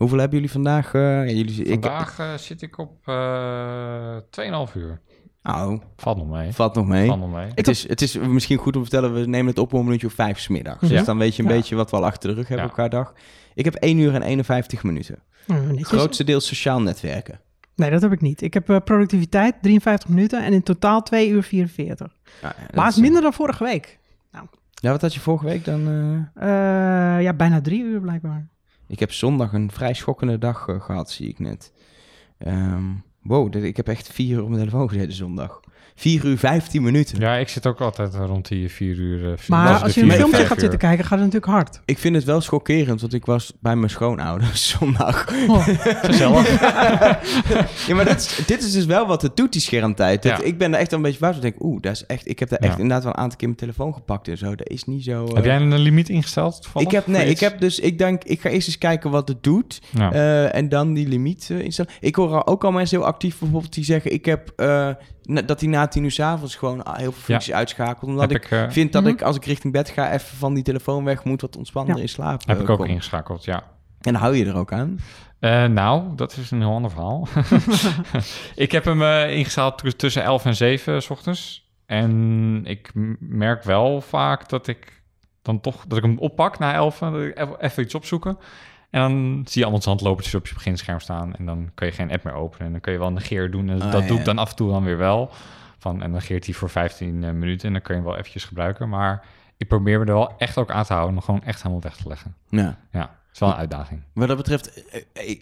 Hoeveel 0.00 0.18
hebben 0.18 0.36
jullie 0.36 0.52
vandaag? 0.52 0.92
Uh, 0.94 1.02
ja, 1.02 1.32
jullie, 1.32 1.68
vandaag 1.68 2.12
ik, 2.12 2.18
uh, 2.18 2.34
zit 2.34 2.62
ik 2.62 2.78
op 2.78 3.08
uh, 3.08 4.16
eh, 4.16 4.68
2,5 4.68 4.74
uur. 4.76 5.00
Oh. 5.42 5.80
Valt 5.96 6.16
nog 6.16 6.28
mee. 6.28 6.52
Valt 6.52 6.74
nog 6.74 6.86
mee. 6.86 7.06
Valt 7.06 7.20
nog 7.20 7.32
mee. 7.32 7.50
Het, 7.54 7.68
is, 7.68 7.88
het 7.88 8.02
is 8.02 8.18
misschien 8.18 8.58
goed 8.58 8.76
om 8.76 8.82
te 8.82 8.90
vertellen, 8.90 9.20
we 9.20 9.26
nemen 9.26 9.46
het 9.46 9.58
op 9.58 9.72
om 9.72 9.78
een 9.78 9.84
minuutje 9.84 10.06
of 10.06 10.12
vijf 10.12 10.38
smiddags. 10.38 10.80
Ja. 10.80 10.88
Dus 10.88 11.04
dan 11.04 11.18
weet 11.18 11.36
je 11.36 11.42
een 11.42 11.48
ja. 11.48 11.54
beetje 11.54 11.74
wat 11.74 11.90
we 11.90 11.96
al 11.96 12.04
achter 12.04 12.28
de 12.28 12.34
rug 12.34 12.48
hebben 12.48 12.66
ja. 12.66 12.72
elkaar 12.72 12.90
dag. 12.90 13.14
Ik 13.54 13.64
heb 13.64 13.74
1 13.74 13.98
uur 13.98 14.14
en 14.14 14.22
51 14.22 14.82
minuten. 14.82 15.18
Oh, 15.46 15.56
Grootste 15.80 16.24
deel 16.24 16.40
sociaal 16.40 16.80
netwerken. 16.80 17.40
Nee, 17.74 17.90
dat 17.90 18.02
heb 18.02 18.12
ik 18.12 18.20
niet. 18.20 18.42
Ik 18.42 18.54
heb 18.54 18.70
uh, 18.70 18.76
productiviteit 18.84 19.54
53 19.62 20.08
minuten 20.08 20.44
en 20.44 20.52
in 20.52 20.62
totaal 20.62 21.02
2 21.02 21.28
uur 21.28 21.42
44. 21.42 22.16
Ja, 22.42 22.54
maar 22.74 22.84
het 22.84 22.94
is 22.94 23.00
minder 23.00 23.22
dan 23.22 23.32
vorige 23.32 23.64
week. 23.64 23.98
Nou. 24.32 24.46
Ja, 24.74 24.90
wat 24.90 25.00
had 25.00 25.14
je 25.14 25.20
vorige 25.20 25.44
week 25.44 25.64
dan? 25.64 25.88
Uh... 25.88 27.22
ja, 27.22 27.32
bijna 27.32 27.60
3 27.60 27.82
uur 27.82 28.00
blijkbaar. 28.00 28.48
Ik 28.90 28.98
heb 28.98 29.12
zondag 29.12 29.52
een 29.52 29.70
vrij 29.70 29.94
schokkende 29.94 30.38
dag 30.38 30.66
uh, 30.68 30.80
gehad, 30.80 31.10
zie 31.10 31.28
ik 31.28 31.38
net. 31.38 31.72
Um, 32.38 33.02
wow, 33.22 33.64
ik 33.64 33.76
heb 33.76 33.88
echt 33.88 34.12
vier 34.12 34.36
uur 34.36 34.42
op 34.42 34.48
mijn 34.48 34.60
telefoon 34.60 34.88
gezeten 34.88 35.12
zondag. 35.12 35.60
4 36.00 36.24
uur 36.24 36.38
15 36.38 36.82
minuten. 36.82 37.20
Ja, 37.20 37.36
ik 37.36 37.48
zit 37.48 37.66
ook 37.66 37.80
altijd 37.80 38.14
rond 38.14 38.48
die 38.48 38.70
4 38.70 38.96
uur. 38.96 39.20
Uh, 39.20 39.32
maar 39.48 39.82
als 39.82 39.94
je 39.94 40.02
een 40.02 40.10
filmpje 40.10 40.46
gaat 40.46 40.60
zitten 40.60 40.78
kijken, 40.78 41.04
gaat 41.04 41.18
het 41.18 41.32
natuurlijk 41.32 41.52
hard. 41.52 41.80
Ik 41.84 41.98
vind 41.98 42.14
het 42.14 42.24
wel 42.24 42.40
schokkerend, 42.40 43.00
want 43.00 43.14
ik 43.14 43.24
was 43.24 43.52
bij 43.60 43.76
mijn 43.76 43.90
schoonouders 43.90 44.68
zondag. 44.78 45.28
Oh, 45.48 45.68
gezellig. 46.10 46.60
ja, 47.86 47.94
maar 47.94 48.04
dat, 48.04 48.42
dit 48.46 48.62
is 48.62 48.72
dus 48.72 48.84
wel 48.84 49.06
wat 49.06 49.22
het 49.22 49.36
doet, 49.36 49.52
die 49.52 49.60
schermtijd. 49.60 50.24
Ja. 50.24 50.42
Ik 50.42 50.58
ben 50.58 50.74
er 50.74 50.80
echt 50.80 50.92
een 50.92 51.02
beetje 51.02 51.18
buiten. 51.18 51.44
Ik 51.44 51.50
denk, 51.50 51.64
oeh, 51.64 51.80
dat 51.80 51.92
is 51.92 52.06
echt. 52.06 52.28
Ik 52.28 52.38
heb 52.38 52.48
daar 52.48 52.58
echt 52.58 52.72
ja. 52.72 52.78
inderdaad 52.78 53.04
wel 53.04 53.12
een 53.12 53.18
aantal 53.18 53.38
keer 53.38 53.48
mijn 53.48 53.60
telefoon 53.60 53.94
gepakt 53.94 54.28
en 54.28 54.38
zo. 54.38 54.54
Dat 54.54 54.68
is 54.68 54.84
niet 54.84 55.04
zo. 55.04 55.26
Uh... 55.26 55.34
Heb 55.34 55.44
jij 55.44 55.56
een 55.56 55.78
limiet 55.78 56.08
ingesteld? 56.08 56.68
Ik 56.74 56.90
heb 56.90 57.06
nee, 57.06 57.26
ik 57.26 57.40
heb 57.40 57.60
dus. 57.60 57.78
Ik 57.78 57.98
denk, 57.98 58.24
ik 58.24 58.40
ga 58.40 58.48
eerst 58.48 58.66
eens 58.66 58.78
kijken 58.78 59.10
wat 59.10 59.28
het 59.28 59.42
doet 59.42 59.82
ja. 59.90 60.12
uh, 60.12 60.54
en 60.54 60.68
dan 60.68 60.92
die 60.92 61.08
limiet 61.08 61.48
uh, 61.52 61.60
instellen. 61.60 61.92
Ik 62.00 62.14
hoor 62.14 62.46
ook 62.46 62.64
al 62.64 62.72
mensen 62.72 62.98
heel 62.98 63.06
actief 63.06 63.38
bijvoorbeeld 63.38 63.74
die 63.74 63.84
zeggen, 63.84 64.12
ik 64.12 64.24
heb 64.24 64.52
dat 65.22 65.60
hij 65.60 65.68
na 65.68 65.86
tien 65.86 66.04
uur 66.04 66.10
s 66.10 66.20
avonds 66.20 66.56
gewoon 66.56 66.86
heel 66.92 67.12
veel 67.12 67.22
functies 67.22 67.46
ja. 67.46 67.56
uitschakelt. 67.56 68.10
Omdat 68.10 68.30
ik, 68.30 68.44
ik 68.44 68.50
uh, 68.50 68.70
vind 68.70 68.92
dat 68.92 69.02
mm 69.02 69.08
-hmm. 69.08 69.16
ik 69.16 69.22
als 69.22 69.36
ik 69.36 69.44
richting 69.44 69.72
bed 69.72 69.88
ga 69.88 70.12
even 70.12 70.36
van 70.36 70.54
die 70.54 70.62
telefoon 70.62 71.04
weg 71.04 71.24
moet 71.24 71.40
wat 71.40 71.56
ontspannender 71.56 72.02
ja. 72.02 72.08
in 72.08 72.14
slaap. 72.14 72.46
Heb 72.46 72.60
ik 72.60 72.68
ook 72.68 72.86
ingeschakeld, 72.86 73.44
ja. 73.44 73.62
En 74.00 74.14
hou 74.14 74.36
je 74.36 74.46
er 74.46 74.56
ook 74.56 74.72
aan? 74.72 74.98
Uh, 75.40 75.64
nou, 75.64 76.14
dat 76.16 76.36
is 76.36 76.50
een 76.50 76.60
heel 76.60 76.72
ander 76.72 76.90
verhaal. 76.90 77.28
ik 78.54 78.72
heb 78.72 78.84
hem 78.84 79.02
uh, 79.02 79.36
ingesteld 79.36 79.98
tussen 79.98 80.22
11 80.22 80.44
en 80.44 80.56
7 80.56 81.02
s 81.02 81.10
ochtends. 81.10 81.68
En 81.86 82.60
ik 82.64 82.90
merk 83.18 83.62
wel 83.62 84.00
vaak 84.00 84.48
dat 84.48 84.66
ik 84.66 85.02
dan 85.42 85.60
toch 85.60 85.84
dat 85.86 85.98
ik 85.98 86.04
hem 86.04 86.18
oppak 86.18 86.58
na 86.58 86.74
11, 86.74 86.98
dat 86.98 87.14
ik 87.14 87.56
even 87.58 87.82
iets 87.82 87.94
opzoeken. 87.94 88.38
En 88.90 89.00
dan 89.00 89.42
zie 89.44 89.60
je 89.60 89.66
allemaal 89.66 89.84
handlopertjes 89.84 90.34
op 90.34 90.46
je 90.46 90.54
beginscherm 90.54 91.00
staan. 91.00 91.34
En 91.34 91.46
dan 91.46 91.70
kun 91.74 91.86
je 91.86 91.92
geen 91.92 92.10
app 92.10 92.24
meer 92.24 92.34
openen. 92.34 92.66
En 92.66 92.72
dan 92.72 92.80
kun 92.80 92.92
je 92.92 92.98
wel 92.98 93.12
negeer 93.12 93.50
doen. 93.50 93.68
En 93.68 93.82
oh, 93.82 93.92
dat 93.92 94.02
ja, 94.02 94.08
doe 94.08 94.18
ik 94.18 94.24
dan 94.24 94.38
af 94.38 94.50
en 94.50 94.56
toe 94.56 94.70
dan 94.70 94.84
weer 94.84 94.96
wel. 94.96 95.30
Van, 95.78 96.02
en 96.02 96.10
negeert 96.10 96.44
hij 96.44 96.54
voor 96.54 96.70
15 96.70 97.22
uh, 97.22 97.30
minuten. 97.30 97.66
En 97.66 97.72
dan 97.72 97.82
kun 97.82 97.94
je 97.94 98.00
hem 98.00 98.10
wel 98.10 98.18
eventjes 98.18 98.44
gebruiken. 98.44 98.88
Maar 98.88 99.24
ik 99.56 99.68
probeer 99.68 99.98
me 99.98 100.04
er 100.04 100.14
wel 100.14 100.32
echt 100.38 100.58
ook 100.58 100.70
aan 100.70 100.84
te 100.84 100.92
houden. 100.92 101.16
Om 101.16 101.22
gewoon 101.22 101.42
echt 101.42 101.62
helemaal 101.62 101.82
weg 101.82 101.96
te 101.96 102.08
leggen. 102.08 102.34
Ja. 102.48 102.78
Ja, 102.92 103.00
het 103.00 103.32
is 103.32 103.38
wel 103.38 103.48
een 103.48 103.54
uitdaging. 103.54 104.02
Wat 104.12 104.28
dat 104.28 104.36
betreft, 104.36 104.84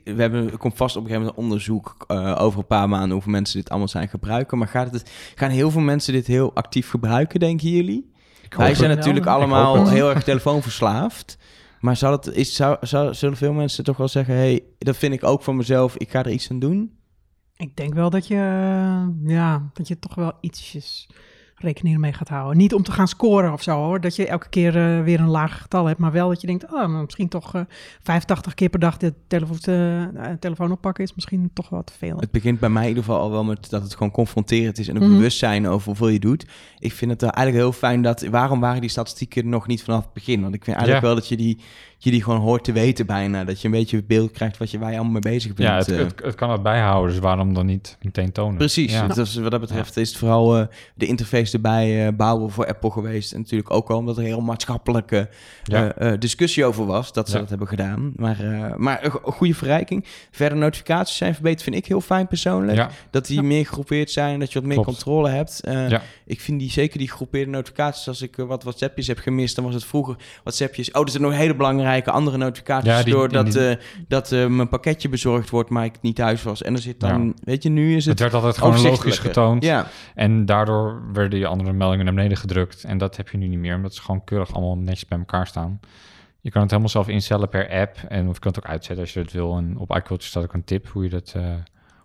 we 0.05 0.14
hebben, 0.17 0.57
komt 0.57 0.76
vast 0.76 0.97
op 0.97 1.02
een 1.02 1.09
gegeven 1.09 1.26
moment 1.26 1.37
een 1.37 1.45
onderzoek 1.45 2.05
uh, 2.09 2.40
over 2.40 2.59
een 2.59 2.67
paar 2.67 2.88
maanden 2.88 3.11
hoeveel 3.11 3.33
mensen 3.33 3.59
dit 3.59 3.69
allemaal 3.69 3.88
zijn 3.88 4.09
gebruiken. 4.09 4.59
Maar 4.59 4.69
gaat 4.69 4.93
het, 4.93 5.11
gaan 5.35 5.50
heel 5.50 5.71
veel 5.71 5.81
mensen 5.81 6.12
dit 6.12 6.26
heel 6.26 6.55
actief 6.55 6.90
gebruiken, 6.90 7.40
denken 7.40 7.69
jullie? 7.69 8.12
Wij 8.57 8.75
zijn 8.75 8.97
natuurlijk 8.97 9.26
allemaal 9.26 9.88
heel 9.88 10.11
erg 10.11 10.23
telefoonverslaafd. 10.23 11.38
Maar 11.80 11.97
zal 11.97 12.12
het, 12.12 12.26
is, 12.26 12.54
zou, 12.54 12.76
zou, 12.80 13.14
zullen 13.14 13.37
veel 13.37 13.52
mensen 13.52 13.85
toch 13.85 13.97
wel 13.97 14.08
zeggen: 14.08 14.35
hey, 14.35 14.62
dat 14.78 14.97
vind 14.97 15.14
ik 15.14 15.25
ook 15.25 15.42
van 15.42 15.56
mezelf, 15.56 15.97
ik 15.97 16.11
ga 16.11 16.18
er 16.18 16.30
iets 16.30 16.50
aan 16.50 16.58
doen? 16.58 16.97
Ik 17.56 17.76
denk 17.76 17.94
wel 17.94 18.11
dat 18.11 18.26
je, 18.26 18.35
ja, 19.25 19.70
dat 19.73 19.88
je 19.88 19.99
toch 19.99 20.14
wel 20.14 20.32
ietsjes 20.40 21.08
rekening 21.59 21.99
mee 21.99 22.12
gaat 22.12 22.29
houden. 22.29 22.57
Niet 22.57 22.75
om 22.75 22.83
te 22.83 22.93
gaan 22.93 23.09
scoren 23.09 23.53
of 23.53 23.62
zo 23.62 23.77
hoor, 23.77 24.00
dat 24.00 24.17
je 24.17 24.27
elke 24.27 24.49
keer 24.49 24.77
uh, 24.77 25.05
weer 25.05 25.21
een 25.21 25.29
laag 25.29 25.62
getal 25.62 25.87
hebt, 25.87 25.99
maar 25.99 26.12
wel 26.12 26.29
dat 26.29 26.41
je 26.41 26.47
denkt, 26.47 26.73
oh, 26.73 27.00
misschien 27.00 27.29
toch 27.29 27.55
uh, 27.55 27.62
85 28.03 28.55
keer 28.55 28.69
per 28.69 28.81
dag 28.81 28.97
de 28.97 29.15
telefoon, 29.27 29.59
uh, 29.69 30.07
telefoon 30.41 30.73
oppakken 30.73 31.05
is 31.05 31.15
misschien 31.15 31.50
toch 31.53 31.69
wel 31.69 31.85
te 31.85 31.93
veel. 31.99 32.19
Het 32.19 32.31
begint 32.31 32.61
bij 32.61 32.69
mij 32.69 32.83
in 32.83 32.88
ieder 32.88 33.05
geval 33.05 33.21
al 33.21 33.31
wel 33.31 33.45
met 33.45 33.71
dat 33.71 33.83
het 33.83 33.93
gewoon 33.93 34.11
confronterend 34.11 34.79
is 34.79 34.88
en 34.88 34.97
een 34.97 35.03
mm 35.03 35.09
-hmm. 35.09 35.17
bewustzijn 35.17 35.69
over 35.69 35.87
hoeveel 35.87 36.09
je 36.09 36.19
doet. 36.19 36.47
Ik 36.79 36.93
vind 36.93 37.11
het 37.11 37.23
eigenlijk 37.23 37.57
heel 37.57 37.73
fijn 37.73 38.03
dat, 38.03 38.27
waarom 38.27 38.61
waren 38.61 38.81
die 38.81 38.91
statistieken 38.91 39.49
nog 39.49 39.67
niet 39.67 39.83
vanaf 39.83 40.05
het 40.05 40.12
begin? 40.12 40.43
Want 40.43 40.55
ik 40.55 40.65
vind 40.65 40.77
eigenlijk 40.77 41.07
ja. 41.07 41.12
wel 41.12 41.21
dat 41.21 41.29
je 41.29 41.37
die 41.37 41.59
je 42.00 42.11
die 42.11 42.23
gewoon 42.23 42.40
hoort 42.40 42.64
te 42.64 42.73
weten 42.73 43.07
bijna. 43.07 43.45
Dat 43.45 43.61
je 43.61 43.67
een 43.67 43.73
beetje 43.75 44.02
beeld 44.05 44.31
krijgt 44.31 44.57
wat 44.59 44.71
je, 44.71 44.78
waar 44.78 44.88
je 44.90 44.95
allemaal 44.95 45.12
mee 45.21 45.33
bezig 45.33 45.55
bent. 45.55 45.69
Ja, 45.69 45.76
het, 45.76 45.88
uh. 45.90 45.99
het, 45.99 46.21
het, 46.25 46.35
kan 46.35 46.50
het 46.50 46.62
bijhouden, 46.62 47.11
dus 47.12 47.21
waarom 47.21 47.55
dan 47.55 47.67
niet 47.67 47.97
meteen 48.02 48.33
tonen? 48.33 48.57
Precies, 48.57 48.93
Ja. 48.93 49.07
dus 49.07 49.35
wat 49.37 49.50
dat 49.50 49.61
betreft 49.61 49.97
is 49.97 50.09
het 50.09 50.19
vooral 50.19 50.59
uh, 50.59 50.67
de 50.95 51.07
interface 51.07 51.52
erbij 51.55 52.07
uh, 52.07 52.12
bouwen 52.17 52.50
voor 52.50 52.67
Apple 52.67 52.90
geweest. 52.90 53.33
En 53.33 53.38
natuurlijk 53.40 53.71
ook 53.71 53.88
wel 53.88 53.97
omdat 53.99 54.17
er 54.17 54.23
een 54.23 54.28
heel 54.28 54.40
maatschappelijke 54.40 55.28
ja. 55.64 56.17
discussie 56.19 56.64
over 56.64 56.87
was, 56.87 57.12
dat 57.12 57.26
ze 57.28 57.35
Ja. 57.35 57.40
dat 57.40 57.49
hebben 57.49 57.69
gedaan. 57.69 58.12
Maar, 58.17 58.37
maar 58.76 59.05
een, 59.05 59.11
go- 59.11 59.21
een 59.25 59.33
goede 59.33 59.55
verrijking. 59.55 60.05
Verder 60.31 60.59
notificaties 60.59 61.17
zijn 61.17 61.35
verbeterd, 61.35 61.62
vind 61.62 61.76
ik 61.76 61.87
heel 61.87 62.00
fijn 62.00 62.26
persoonlijk. 62.26 62.76
Ja, 62.78 62.90
Dat 63.11 63.26
die 63.26 63.37
Ja. 63.37 63.43
meer 63.43 63.67
gegroepeerd 63.67 64.11
zijn, 64.11 64.38
dat 64.38 64.52
je 64.52 64.59
wat 64.59 64.69
meer 64.69 64.76
Klopt. 64.83 64.88
controle 64.90 65.28
hebt. 65.28 65.61
Eh, 65.61 65.88
Ja. 65.88 66.02
Ik 66.26 66.40
vind 66.40 66.61
die 66.61 66.71
zeker 66.71 66.99
die 66.99 67.09
gegroepeerde 67.09 67.50
notificaties. 67.50 68.09
Als 68.09 68.23
ik 68.23 68.38
eh, 68.38 68.45
wat 68.47 68.62
WhatsAppjes 68.62 69.07
heb 69.07 69.19
gemist, 69.19 69.55
dan 69.57 69.64
was 69.64 69.75
het 69.75 69.85
vroeger 69.85 70.17
WhatsAppjes. 70.43 70.90
Oh, 70.90 71.02
er 71.02 71.11
zijn 71.11 71.23
nog 71.23 71.33
hele 71.33 71.55
belangrijke 71.55 71.87
andere 72.11 72.37
notificaties 72.37 72.90
Ja, 72.90 73.02
die- 73.02 73.12
door 73.12 73.28
die- 73.28 73.37
dat, 73.42 73.52
die- 73.52 73.68
eh, 73.68 73.76
dat 74.09 74.33
eh, 74.33 74.47
mijn 74.47 74.68
pakketje 74.68 75.09
bezorgd 75.09 75.50
wordt, 75.50 75.71
maar 75.71 75.85
ik 75.85 75.95
niet 76.00 76.16
thuis 76.16 76.42
was. 76.42 76.62
En 76.62 76.73
er 76.75 76.80
zit 76.80 77.00
dan, 77.00 77.25
Ja. 77.26 77.33
weet 77.45 77.62
je, 77.62 77.68
nu 77.68 77.97
is 77.97 78.04
het 78.04 78.18
het, 78.18 78.21
werd 78.33 78.35
altijd 78.45 78.59
gewoon 78.59 78.80
logisch 78.90 79.18
getoond. 79.18 79.64
Ja, 79.64 79.87
En 80.14 80.47
daardoor 80.47 81.02
werden 81.12 81.30
die 81.30 81.47
andere 81.47 81.73
meldingen 81.73 82.04
naar 82.04 82.14
beneden 82.14 82.37
gedrukt. 82.37 82.85
En 82.85 82.99
dat 82.99 83.16
heb 83.16 83.28
je 83.28 83.38
nu 83.38 83.47
niet 83.49 83.59
meer, 83.59 83.75
omdat 83.76 83.95
ze 83.95 84.02
gewoon 84.02 84.25
keurig 84.25 84.52
allemaal 84.54 84.76
netjes 84.78 85.07
bij 85.07 85.18
elkaar 85.18 85.47
staan. 85.47 85.80
Je 86.40 86.50
kan 86.50 86.61
het 86.62 86.71
helemaal 86.71 86.92
zelf 86.92 87.09
instellen 87.09 87.49
per 87.49 87.71
app. 87.71 87.97
En 88.09 88.28
of 88.28 88.35
je 88.35 88.40
kan 88.40 88.52
het 88.54 88.64
ook 88.64 88.71
uitzetten 88.71 89.04
als 89.04 89.12
je 89.14 89.23
dat 89.23 89.33
wil. 89.33 89.57
En 89.57 89.78
op 89.78 89.97
iCloud 89.97 90.23
staat 90.23 90.42
ook 90.42 90.52
een 90.52 90.64
tip 90.64 90.88
hoe 90.88 91.02
je 91.02 91.09
dat, 91.11 91.33
eh, 91.37 91.42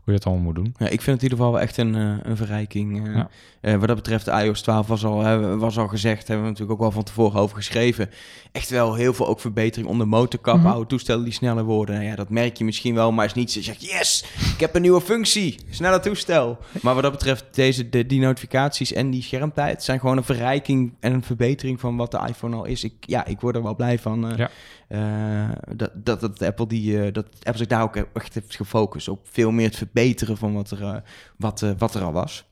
je 0.06 0.12
dat 0.12 0.26
allemaal 0.26 0.44
moet 0.44 0.56
doen. 0.56 0.76
Ja, 0.78 0.86
ik 0.86 1.02
vind 1.02 1.06
het 1.06 1.08
in 1.08 1.22
ieder 1.24 1.38
geval 1.38 1.52
wel 1.52 1.62
echt 1.62 1.78
een, 1.78 1.96
eh, 1.96 2.16
een 2.24 2.38
verrijking. 2.38 3.08
eh. 3.08 3.16
Ja. 3.16 3.30
Eh, 3.62 3.76
wat 3.76 3.88
dat 3.88 3.96
betreft, 3.96 4.28
iOS 4.28 4.62
12 4.62 4.88
was 4.88 5.06
al, 5.06 5.58
was 5.58 5.78
al 5.78 5.88
gezegd, 5.88 6.28
hebben 6.28 6.46
we 6.46 6.52
natuurlijk 6.52 6.72
ook 6.78 6.84
wel 6.86 6.92
van 6.92 7.04
tevoren 7.04 7.40
over 7.42 7.56
geschreven. 7.56 8.10
Echt 8.52 8.70
wel 8.70 8.96
heel 8.96 9.14
veel 9.14 9.28
ook 9.28 9.40
verbetering 9.40 9.90
onder 9.90 10.08
motorkap, 10.08 10.58
Mhm. 10.58 10.68
oude 10.68 10.86
toestellen 10.88 11.24
die 11.24 11.34
sneller 11.34 11.64
worden. 11.64 11.96
Nou 11.96 12.08
ja, 12.08 12.16
dat 12.16 12.30
merk 12.30 12.58
je 12.58 12.64
misschien 12.64 12.96
wel, 12.96 13.12
maar 13.12 13.26
is 13.26 13.34
niet 13.34 13.52
zo 13.52 13.60
je 13.60 13.66
zegt, 13.66 13.82
yes, 13.92 14.26
ik 14.54 14.60
heb 14.60 14.76
een 14.76 14.82
nieuwe 14.82 15.02
functie, 15.02 15.60
sneller 15.70 16.02
toestel. 16.02 16.58
Maar 16.82 16.94
wat 16.94 17.04
dat 17.04 17.12
betreft, 17.12 17.46
deze, 17.52 17.90
de, 17.90 18.06
die 18.06 18.20
notificaties 18.20 18.94
en 18.94 19.10
die 19.10 19.22
schermtijd 19.24 19.84
zijn 19.84 20.00
gewoon 20.00 20.18
een 20.18 20.24
verrijking 20.24 20.94
en 21.00 21.14
een 21.14 21.24
verbetering 21.24 21.80
van 21.80 21.96
wat 21.98 22.12
de 22.12 22.20
iPhone 22.28 22.56
al 22.56 22.66
is. 22.66 22.84
Ik, 22.84 22.94
ja, 23.00 23.26
ik 23.26 23.40
word 23.40 23.56
er 23.56 23.64
wel 23.64 23.76
blij 23.76 24.00
van. 24.00 24.34
Ja. 24.38 24.50
Eh, 24.94 25.50
dat, 25.76 25.92
dat, 25.94 26.20
dat 26.22 26.42
Apple 26.42 26.68
die 26.68 27.02
eh, 27.06 27.14
dat 27.14 27.26
Apple 27.38 27.58
zich 27.58 27.68
daar 27.68 27.82
ook 27.82 27.96
echt 27.96 28.34
heeft 28.34 28.56
gefocust 28.56 29.08
op 29.08 29.20
veel 29.32 29.52
meer 29.52 29.66
het 29.66 29.76
verbeteren 29.76 30.38
van 30.38 30.54
wat 30.54 30.72
er, 30.72 30.82
eh, 30.84 30.96
wat, 31.38 31.66
wat 31.78 31.96
er 31.96 32.04
al 32.04 32.12
was. 32.14 32.46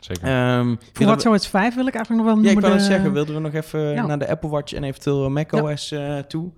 Zeker. 0.00 0.22
Ehm 0.28 0.74
Voor 0.92 1.06
WatchOS 1.06 1.46
5 1.48 1.74
wil 1.74 1.86
ik 1.86 1.94
eigenlijk 1.94 2.24
nog 2.26 2.34
wel 2.34 2.44
ja, 2.44 2.48
ik 2.50 2.54
noemen. 2.54 2.62
wou 2.62 2.74
het 2.74 2.82
de- 2.82 2.94
zeggen, 2.94 3.12
wilden 3.12 3.34
we 3.34 3.40
nog 3.40 3.52
even 3.54 3.80
Ja. 3.80 4.06
naar 4.06 4.18
de 4.18 4.28
Apple 4.28 4.48
Watch 4.48 4.72
en 4.72 4.84
eventueel 4.84 5.30
macOS 5.30 5.90
eh 5.92 6.18
toe? 6.18 6.50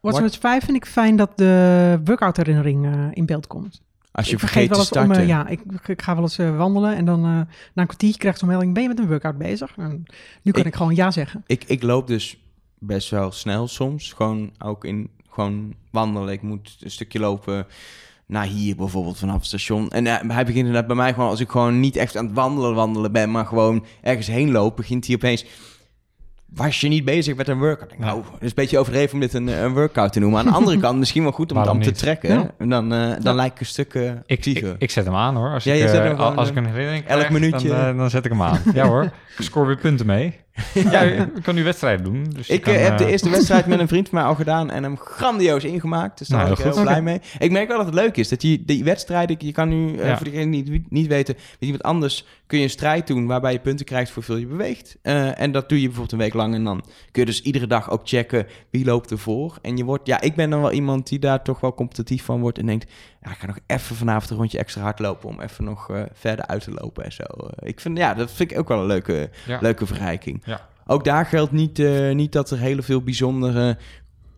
WatchOS 0.00 0.36
5 0.36 0.64
vind 0.64 0.76
ik 0.76 0.86
fijn 0.86 1.16
dat 1.16 1.38
de 1.38 2.00
workout 2.04 2.36
herinnering 2.36 2.86
eh, 2.86 2.92
in 3.12 3.26
beeld 3.26 3.46
komt. 3.46 3.82
Als 4.12 4.26
je 4.26 4.32
ik 4.32 4.38
vergeet 4.38 4.68
vergeet 4.68 4.68
te 4.68 4.68
wel 4.68 4.78
eens 4.78 4.90
om, 4.92 5.14
starten. 5.14 5.22
eh, 5.22 5.28
ja, 5.28 5.46
ik, 5.48 5.88
ik 5.88 6.02
ga 6.02 6.14
wel 6.14 6.22
eens 6.22 6.38
eh, 6.38 6.56
wandelen 6.56 6.96
en 6.96 7.04
dan 7.04 7.18
eh, 7.24 7.30
na 7.30 7.46
een 7.74 7.86
kwartiertje 7.86 8.18
krijg 8.18 8.34
ik 8.34 8.40
zo'n 8.40 8.48
melding, 8.48 8.74
ben 8.74 8.82
je 8.82 8.88
met 8.88 8.98
een 8.98 9.08
workout 9.08 9.38
bezig? 9.38 9.72
En 9.76 10.04
nu 10.42 10.52
kan 10.52 10.60
Ik- 10.60 10.66
ik, 10.68 10.74
gewoon 10.76 10.94
ja 10.94 11.10
zeggen. 11.10 11.42
ik, 11.46 11.64
ik 11.66 11.82
loop 11.82 12.06
dus 12.06 12.41
best 12.86 13.10
wel 13.10 13.30
snel 13.32 13.68
soms. 13.68 14.12
Gewoon 14.12 14.50
ook 14.58 14.84
in 14.84 15.10
gewoon 15.30 15.74
wandelen. 15.90 16.32
Ik 16.32 16.42
moet 16.42 16.76
een 16.80 16.90
stukje 16.90 17.18
lopen 17.20 17.66
naar 18.26 18.44
hier 18.46 18.76
bijvoorbeeld 18.76 19.18
vanaf 19.18 19.36
het 19.36 19.46
station. 19.46 19.90
En 19.90 20.06
eh, 20.06 20.14
hij 20.30 20.44
begint 20.44 20.56
inderdaad 20.66 20.86
bij 20.86 20.96
mij 20.96 21.12
gewoon 21.14 21.28
als 21.28 21.40
ik 21.40 21.50
gewoon 21.50 21.80
niet 21.80 21.96
echt 21.96 22.16
aan 22.16 22.24
het 22.26 22.34
wandelen 22.34 22.74
wandelen 22.74 23.12
ben, 23.12 23.30
maar 23.30 23.46
gewoon 23.46 23.84
ergens 24.02 24.26
heen 24.26 24.50
loop, 24.50 24.76
begint 24.76 25.06
hij 25.06 25.14
opeens. 25.14 25.44
Was 26.54 26.80
je 26.80 26.88
niet 26.88 27.04
bezig 27.04 27.36
met 27.36 27.48
een 27.48 27.58
workout? 27.58 27.88
Denk, 27.90 28.00
Nou, 28.02 28.22
het 28.32 28.42
is 28.42 28.48
een 28.48 28.54
beetje 28.54 28.78
overdreven 28.78 29.14
om 29.14 29.20
dit 29.20 29.34
een, 29.34 29.46
een 29.46 29.72
workout 29.72 30.12
te 30.12 30.20
noemen. 30.20 30.38
Aan 30.38 30.44
de 30.46 30.52
andere 30.52 30.78
kant 30.78 30.98
misschien 30.98 31.22
wel 31.22 31.32
goed 31.32 31.50
om 31.50 31.56
het 31.56 31.66
Waarom 31.66 31.82
om 31.86 31.92
te 31.92 31.98
trekken. 32.00 32.28
Ja. 32.34 32.50
En 32.58 32.68
dan, 32.68 32.92
eh, 32.92 32.98
dan 33.10 33.18
Ja. 33.22 33.32
lijkt 33.32 33.54
ik 33.54 33.60
een 33.60 33.66
stuk 33.66 33.94
eh 33.94 34.10
Ik, 34.26 34.46
ik, 34.46 34.74
ik 34.78 34.90
zet 34.90 35.04
hem 35.04 35.14
aan 35.14 35.36
hoor. 35.36 35.48
Als, 35.52 35.64
Ja, 35.64 35.72
ik, 35.74 35.80
eh, 35.84 36.36
als 36.36 36.48
ik 36.48 36.56
eh, 36.56 36.62
een 36.62 36.68
herinnering 36.68 37.04
elk 37.06 37.18
krijg, 37.18 37.32
minuutje. 37.32 37.68
Dan, 37.68 37.78
eh, 37.78 37.96
dan 37.96 38.10
zet 38.10 38.24
ik 38.24 38.30
hem 38.30 38.42
aan. 38.42 38.60
ja 38.74 38.86
hoor, 38.86 39.02
ik 39.38 39.44
scoor 39.44 39.66
weer 39.66 39.76
punten 39.78 40.06
mee. 40.06 40.38
ja, 40.90 41.02
je 41.02 41.32
kan 41.42 41.54
nu 41.54 41.64
wedstrijden 41.64 42.04
doen. 42.04 42.24
Dus 42.34 42.48
Ik 42.48 42.62
kan, 42.62 42.74
eh, 42.74 42.82
heb 42.82 42.98
de 42.98 43.04
eh, 43.04 43.10
eerste 43.10 43.30
wedstrijd 43.36 43.66
met 43.66 43.80
een 43.80 43.88
vriend 43.88 44.08
van 44.08 44.18
mij 44.18 44.28
al 44.28 44.34
gedaan 44.34 44.70
en 44.70 44.82
hem 44.82 44.96
grandioos 44.98 45.64
ingemaakt. 45.64 46.18
Dus 46.18 46.28
daar 46.28 46.38
Nou, 46.44 46.56
ben 46.56 46.66
ik 46.66 46.72
heel 46.74 46.82
blij 46.82 47.02
mee. 47.02 47.20
Ik 47.38 47.50
merk 47.50 47.68
wel 47.68 47.76
dat 47.76 47.86
het 47.86 47.94
leuk 47.94 48.16
is. 48.16 48.28
Dat 48.28 48.42
je 48.42 48.64
die 48.64 48.84
wedstrijden, 48.84 49.36
je 49.38 49.52
kan 49.52 49.68
nu, 49.68 49.96
eh, 49.96 50.06
Ja. 50.06 50.16
voor 50.16 50.24
degenen 50.26 50.50
die 50.50 50.70
niet- 50.70 50.90
niet 50.90 51.06
weten, 51.06 51.34
met 51.34 51.56
iemand 51.60 51.82
anders 51.82 52.26
kun 52.46 52.58
je 52.60 52.64
een 52.66 52.70
strijd 52.70 53.06
doen 53.06 53.26
waarbij 53.26 53.52
je 53.52 53.58
punten 53.58 53.86
krijgt 53.86 54.10
voor 54.10 54.24
hoeveel 54.24 54.40
je 54.42 54.46
beweegt. 54.46 54.96
En 55.02 55.52
dat 55.52 55.68
doe 55.68 55.78
je 55.78 55.84
bijvoorbeeld 55.84 56.12
een 56.12 56.18
week 56.18 56.34
lang 56.34 56.54
en 56.54 56.64
dan 56.64 56.80
kun 57.10 57.22
je 57.22 57.26
dus 57.26 57.42
iedere 57.42 57.66
dag 57.66 57.90
ook 57.90 58.00
checken 58.04 58.46
wie 58.70 58.84
loopt 58.84 59.10
ervoor. 59.10 59.58
En 59.62 59.76
je 59.76 59.84
wordt, 59.84 60.06
ja, 60.06 60.20
ik 60.20 60.34
ben 60.34 60.50
dan 60.50 60.60
wel 60.60 60.72
iemand 60.72 61.08
die 61.08 61.18
daar 61.18 61.42
toch 61.42 61.60
wel 61.60 61.74
competitief 61.74 62.24
van 62.24 62.40
wordt 62.40 62.58
en 62.58 62.66
denkt, 62.66 62.90
ja, 63.22 63.30
ik 63.30 63.36
ga 63.38 63.46
nog 63.46 63.58
even 63.66 63.96
vanavond 63.96 64.30
een 64.30 64.36
rondje 64.36 64.58
extra 64.58 64.82
hard 64.82 64.98
lopen 64.98 65.28
om 65.28 65.40
even 65.40 65.64
nog 65.64 65.90
verder 66.12 66.46
uit 66.46 66.62
te 66.64 66.70
lopen 66.70 67.04
en 67.04 67.12
zo. 67.12 67.22
Ik 67.58 67.80
vind, 67.80 67.98
ja, 67.98 68.14
dat 68.14 68.30
vind 68.32 68.50
ik 68.50 68.58
ook 68.58 68.68
wel 68.68 68.80
een 68.80 68.86
leuke, 68.86 69.30
Ja. 69.46 69.58
leuke 69.60 69.86
verrijking. 69.86 70.41
Ja. 70.44 70.68
Ook 70.86 71.04
daar 71.04 71.26
geldt 71.26 71.52
niet, 71.52 71.78
eh, 71.78 72.14
niet 72.14 72.32
dat 72.32 72.50
er 72.50 72.58
hele 72.58 72.82
veel 72.82 73.02
bijzondere 73.02 73.78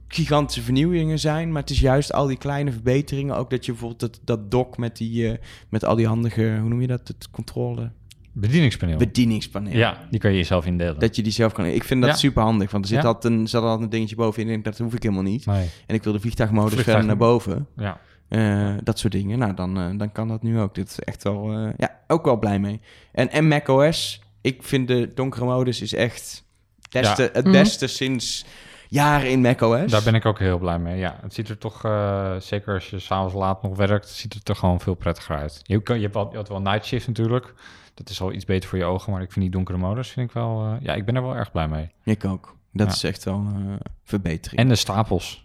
gigantische 0.09 0.63
vernieuwingen 0.63 1.19
zijn, 1.19 1.53
maar 1.53 1.61
het 1.61 1.71
is 1.71 1.81
juist 1.81 2.13
al 2.13 2.27
die 2.27 2.37
kleine 2.37 2.73
verbeteringen. 2.73 3.37
Ook 3.37 3.51
dat 3.51 3.65
je 3.65 3.71
bijvoorbeeld 3.73 4.01
dat, 4.01 4.21
dat 4.25 4.51
dock 4.51 4.77
met, 4.79 4.97
die, 4.97 5.29
eh, 5.31 5.39
met 5.69 5.85
al 5.85 5.97
die 5.97 6.07
handige, 6.07 6.57
hoe 6.61 6.69
noem 6.69 6.81
je 6.81 6.87
dat, 6.87 7.09
het 7.09 7.31
controle, 7.31 7.91
Bedieningspaneel. 8.33 8.97
bedieningspaneel. 8.99 9.77
ja, 9.77 9.99
die 10.11 10.21
kan 10.21 10.31
je 10.31 10.37
jezelf 10.37 10.67
indelen. 10.67 10.99
Dat 10.99 11.17
je 11.17 11.23
die 11.23 11.33
zelf 11.33 11.53
kan. 11.53 11.65
Ik 11.65 11.85
vind 11.85 12.01
dat 12.03 12.11
Ja. 12.11 12.17
super 12.17 12.43
handig, 12.43 12.71
want 12.71 12.85
er 12.85 12.91
zit 12.91 13.03
Ja. 13.03 13.09
altijd 13.09 13.33
een, 13.33 13.47
zat 13.49 13.63
altijd 13.63 13.83
een 13.83 13.89
dingetje 13.89 14.17
bovenin. 14.17 14.55
En 14.55 14.63
dat 14.63 14.79
hoef 14.79 14.95
ik 14.95 15.03
helemaal 15.03 15.25
niet. 15.25 15.47
Nee, 15.47 15.69
En 15.87 15.95
ik 15.95 16.03
wil 16.03 16.13
de 16.13 16.21
vliegtuigmodus 16.21 16.73
Vliegtuig- 16.73 16.97
verder 16.99 17.17
naar 17.19 17.29
boven. 17.29 17.67
ja. 17.77 18.01
Eh, 18.29 18.75
dat 18.83 18.99
soort 18.99 19.13
dingen. 19.13 19.39
Nou, 19.39 19.55
dan, 19.55 19.97
dan 19.99 20.13
kan 20.13 20.29
dat 20.29 20.43
nu 20.43 20.61
ook. 20.61 20.75
Dit 20.75 20.89
is 20.89 20.99
echt 21.01 21.23
wel, 21.23 21.53
eh, 21.53 21.69
ja, 21.77 22.01
ook 22.07 22.25
wel 22.25 22.39
blij 22.39 22.59
mee. 22.59 22.81
En, 23.13 23.31
en 23.31 23.49
macOS, 23.49 24.23
ik 24.45 24.63
vind 24.63 24.89
de 24.89 25.13
donkere 25.15 25.45
modus 25.45 25.81
is 25.81 25.95
echt 25.95 26.45
beste, 26.91 27.23
Ja. 27.23 27.29
het 27.33 27.45
Mhm. 27.45 27.53
beste 27.53 27.87
sinds 27.87 28.45
jaren 28.89 29.31
in 29.31 29.41
macOS. 29.41 29.91
Daar 29.91 30.03
ben 30.03 30.15
ik 30.15 30.25
ook 30.27 30.39
heel 30.39 30.59
blij 30.59 30.79
mee. 30.79 30.99
Ja, 30.99 31.19
het 31.23 31.35
ziet 31.35 31.49
er 31.49 31.59
toch, 31.59 31.85
eh, 31.85 32.35
zeker 32.39 32.75
als 32.75 32.91
je 32.91 32.99
s'avonds 32.99 33.35
laat 33.35 33.63
nog 33.63 33.77
werkt, 33.77 34.09
ziet 34.09 34.35
het 34.35 34.49
er 34.49 34.57
gewoon 34.57 34.81
veel 34.81 34.95
prettiger 34.95 35.37
uit. 35.37 35.61
Je, 35.63 35.83
kan, 35.83 35.97
je, 35.97 36.03
hebt, 36.03 36.15
wel, 36.15 36.29
je 36.31 36.37
hebt 36.37 36.49
wel 36.49 36.61
night 36.61 36.85
shift 36.87 37.07
natuurlijk. 37.07 37.55
Dat 37.95 38.09
is 38.09 38.21
al 38.21 38.33
iets 38.33 38.45
beter 38.45 38.69
voor 38.69 38.79
je 38.79 38.85
ogen, 38.85 39.13
maar 39.13 39.23
ik 39.23 39.33
vind 39.33 39.45
die 39.45 39.55
donkere 39.55 39.79
modus 39.79 40.09
vind 40.11 40.29
ik 40.29 40.35
wel... 40.35 40.65
eh, 40.65 40.73
ja, 40.81 40.95
ik 40.95 41.05
ben 41.05 41.17
er 41.17 41.23
wel 41.23 41.35
erg 41.37 41.53
blij 41.53 41.69
mee. 41.69 41.91
Ik 42.05 42.25
ook. 42.25 42.57
Dat 42.73 42.87
Ja. 42.87 42.93
is 42.93 43.05
echt 43.05 43.25
wel 43.25 43.35
een 43.35 43.79
verbetering. 44.05 44.61
En 44.61 44.69
de 44.69 44.75
stapels. 44.75 45.44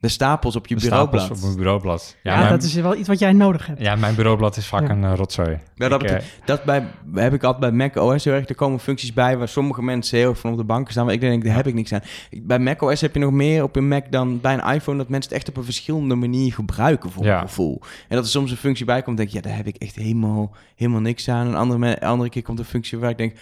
De 0.00 0.08
stapels 0.08 0.56
op 0.56 0.66
je 0.66 0.74
de 0.74 0.80
bureaublad. 0.80 1.20
stapels 1.20 1.40
op 1.40 1.44
mijn 1.46 1.56
bureaublad. 1.58 2.16
Ja, 2.22 2.36
mijn, 2.38 2.48
dat 2.50 2.62
is 2.62 2.74
wel 2.74 2.96
iets 2.96 3.08
wat 3.08 3.18
jij 3.18 3.32
nodig 3.32 3.66
hebt. 3.66 3.80
ja, 3.80 3.96
mijn 3.96 4.14
bureaublad 4.14 4.56
is 4.56 4.66
vaak 4.66 4.82
Ja. 4.82 4.90
een 4.90 5.04
eh, 5.04 5.12
rotzooi. 5.14 5.58
Ja, 5.74 5.88
dat, 5.88 5.92
Ik, 6.02 6.06
betreft- 6.06 6.38
dat 6.44 6.64
bij, 6.64 6.86
heb 7.14 7.32
ik 7.34 7.42
altijd 7.42 7.60
bij 7.76 7.88
macOS 7.88 8.24
heel 8.24 8.32
erg. 8.34 8.48
Er 8.48 8.54
komen 8.54 8.78
functies 8.80 9.12
bij 9.12 9.36
waar 9.38 9.48
sommige 9.48 9.82
mensen 9.82 10.18
heel 10.18 10.28
erg 10.30 10.38
van 10.38 10.50
op 10.52 10.56
de 10.56 10.64
banken 10.64 10.92
staan. 10.92 11.04
Maar 11.04 11.14
ik 11.14 11.20
denk, 11.20 11.44
daar 11.44 11.54
heb 11.54 11.66
ik 11.66 11.74
niks 11.74 11.92
aan. 11.92 12.02
Bij 12.42 12.58
macOS 12.58 13.00
heb 13.00 13.14
je 13.14 13.20
nog 13.20 13.32
meer 13.32 13.62
op 13.62 13.76
een 13.76 13.88
Mac 13.88 14.04
dan 14.10 14.40
bij 14.40 14.54
een 14.54 14.74
iPhone... 14.74 14.98
dat 14.98 15.08
mensen 15.08 15.30
het 15.30 15.38
echt 15.40 15.48
op 15.48 15.56
een 15.56 15.64
verschillende 15.64 16.14
manier 16.14 16.52
gebruiken 16.52 17.10
voor 17.10 17.24
Ja. 17.24 17.34
mijn 17.36 17.48
gevoel. 17.48 17.80
En 18.08 18.16
dat 18.16 18.24
er 18.24 18.30
soms 18.30 18.50
een 18.50 18.56
functie 18.56 18.84
bij 18.84 19.02
komt, 19.02 19.16
denk 19.16 19.28
ik... 19.28 19.34
ja, 19.34 19.40
daar 19.40 19.56
heb 19.56 19.66
ik 19.66 19.76
echt 19.76 19.94
helemaal, 19.94 20.54
helemaal 20.76 21.00
niks 21.00 21.28
aan. 21.28 21.46
Een 21.46 21.54
andere, 21.56 22.00
andere 22.00 22.30
keer 22.30 22.42
komt 22.42 22.58
een 22.58 22.64
functie 22.64 22.98
waar 22.98 23.10
ik 23.10 23.18
denk... 23.18 23.34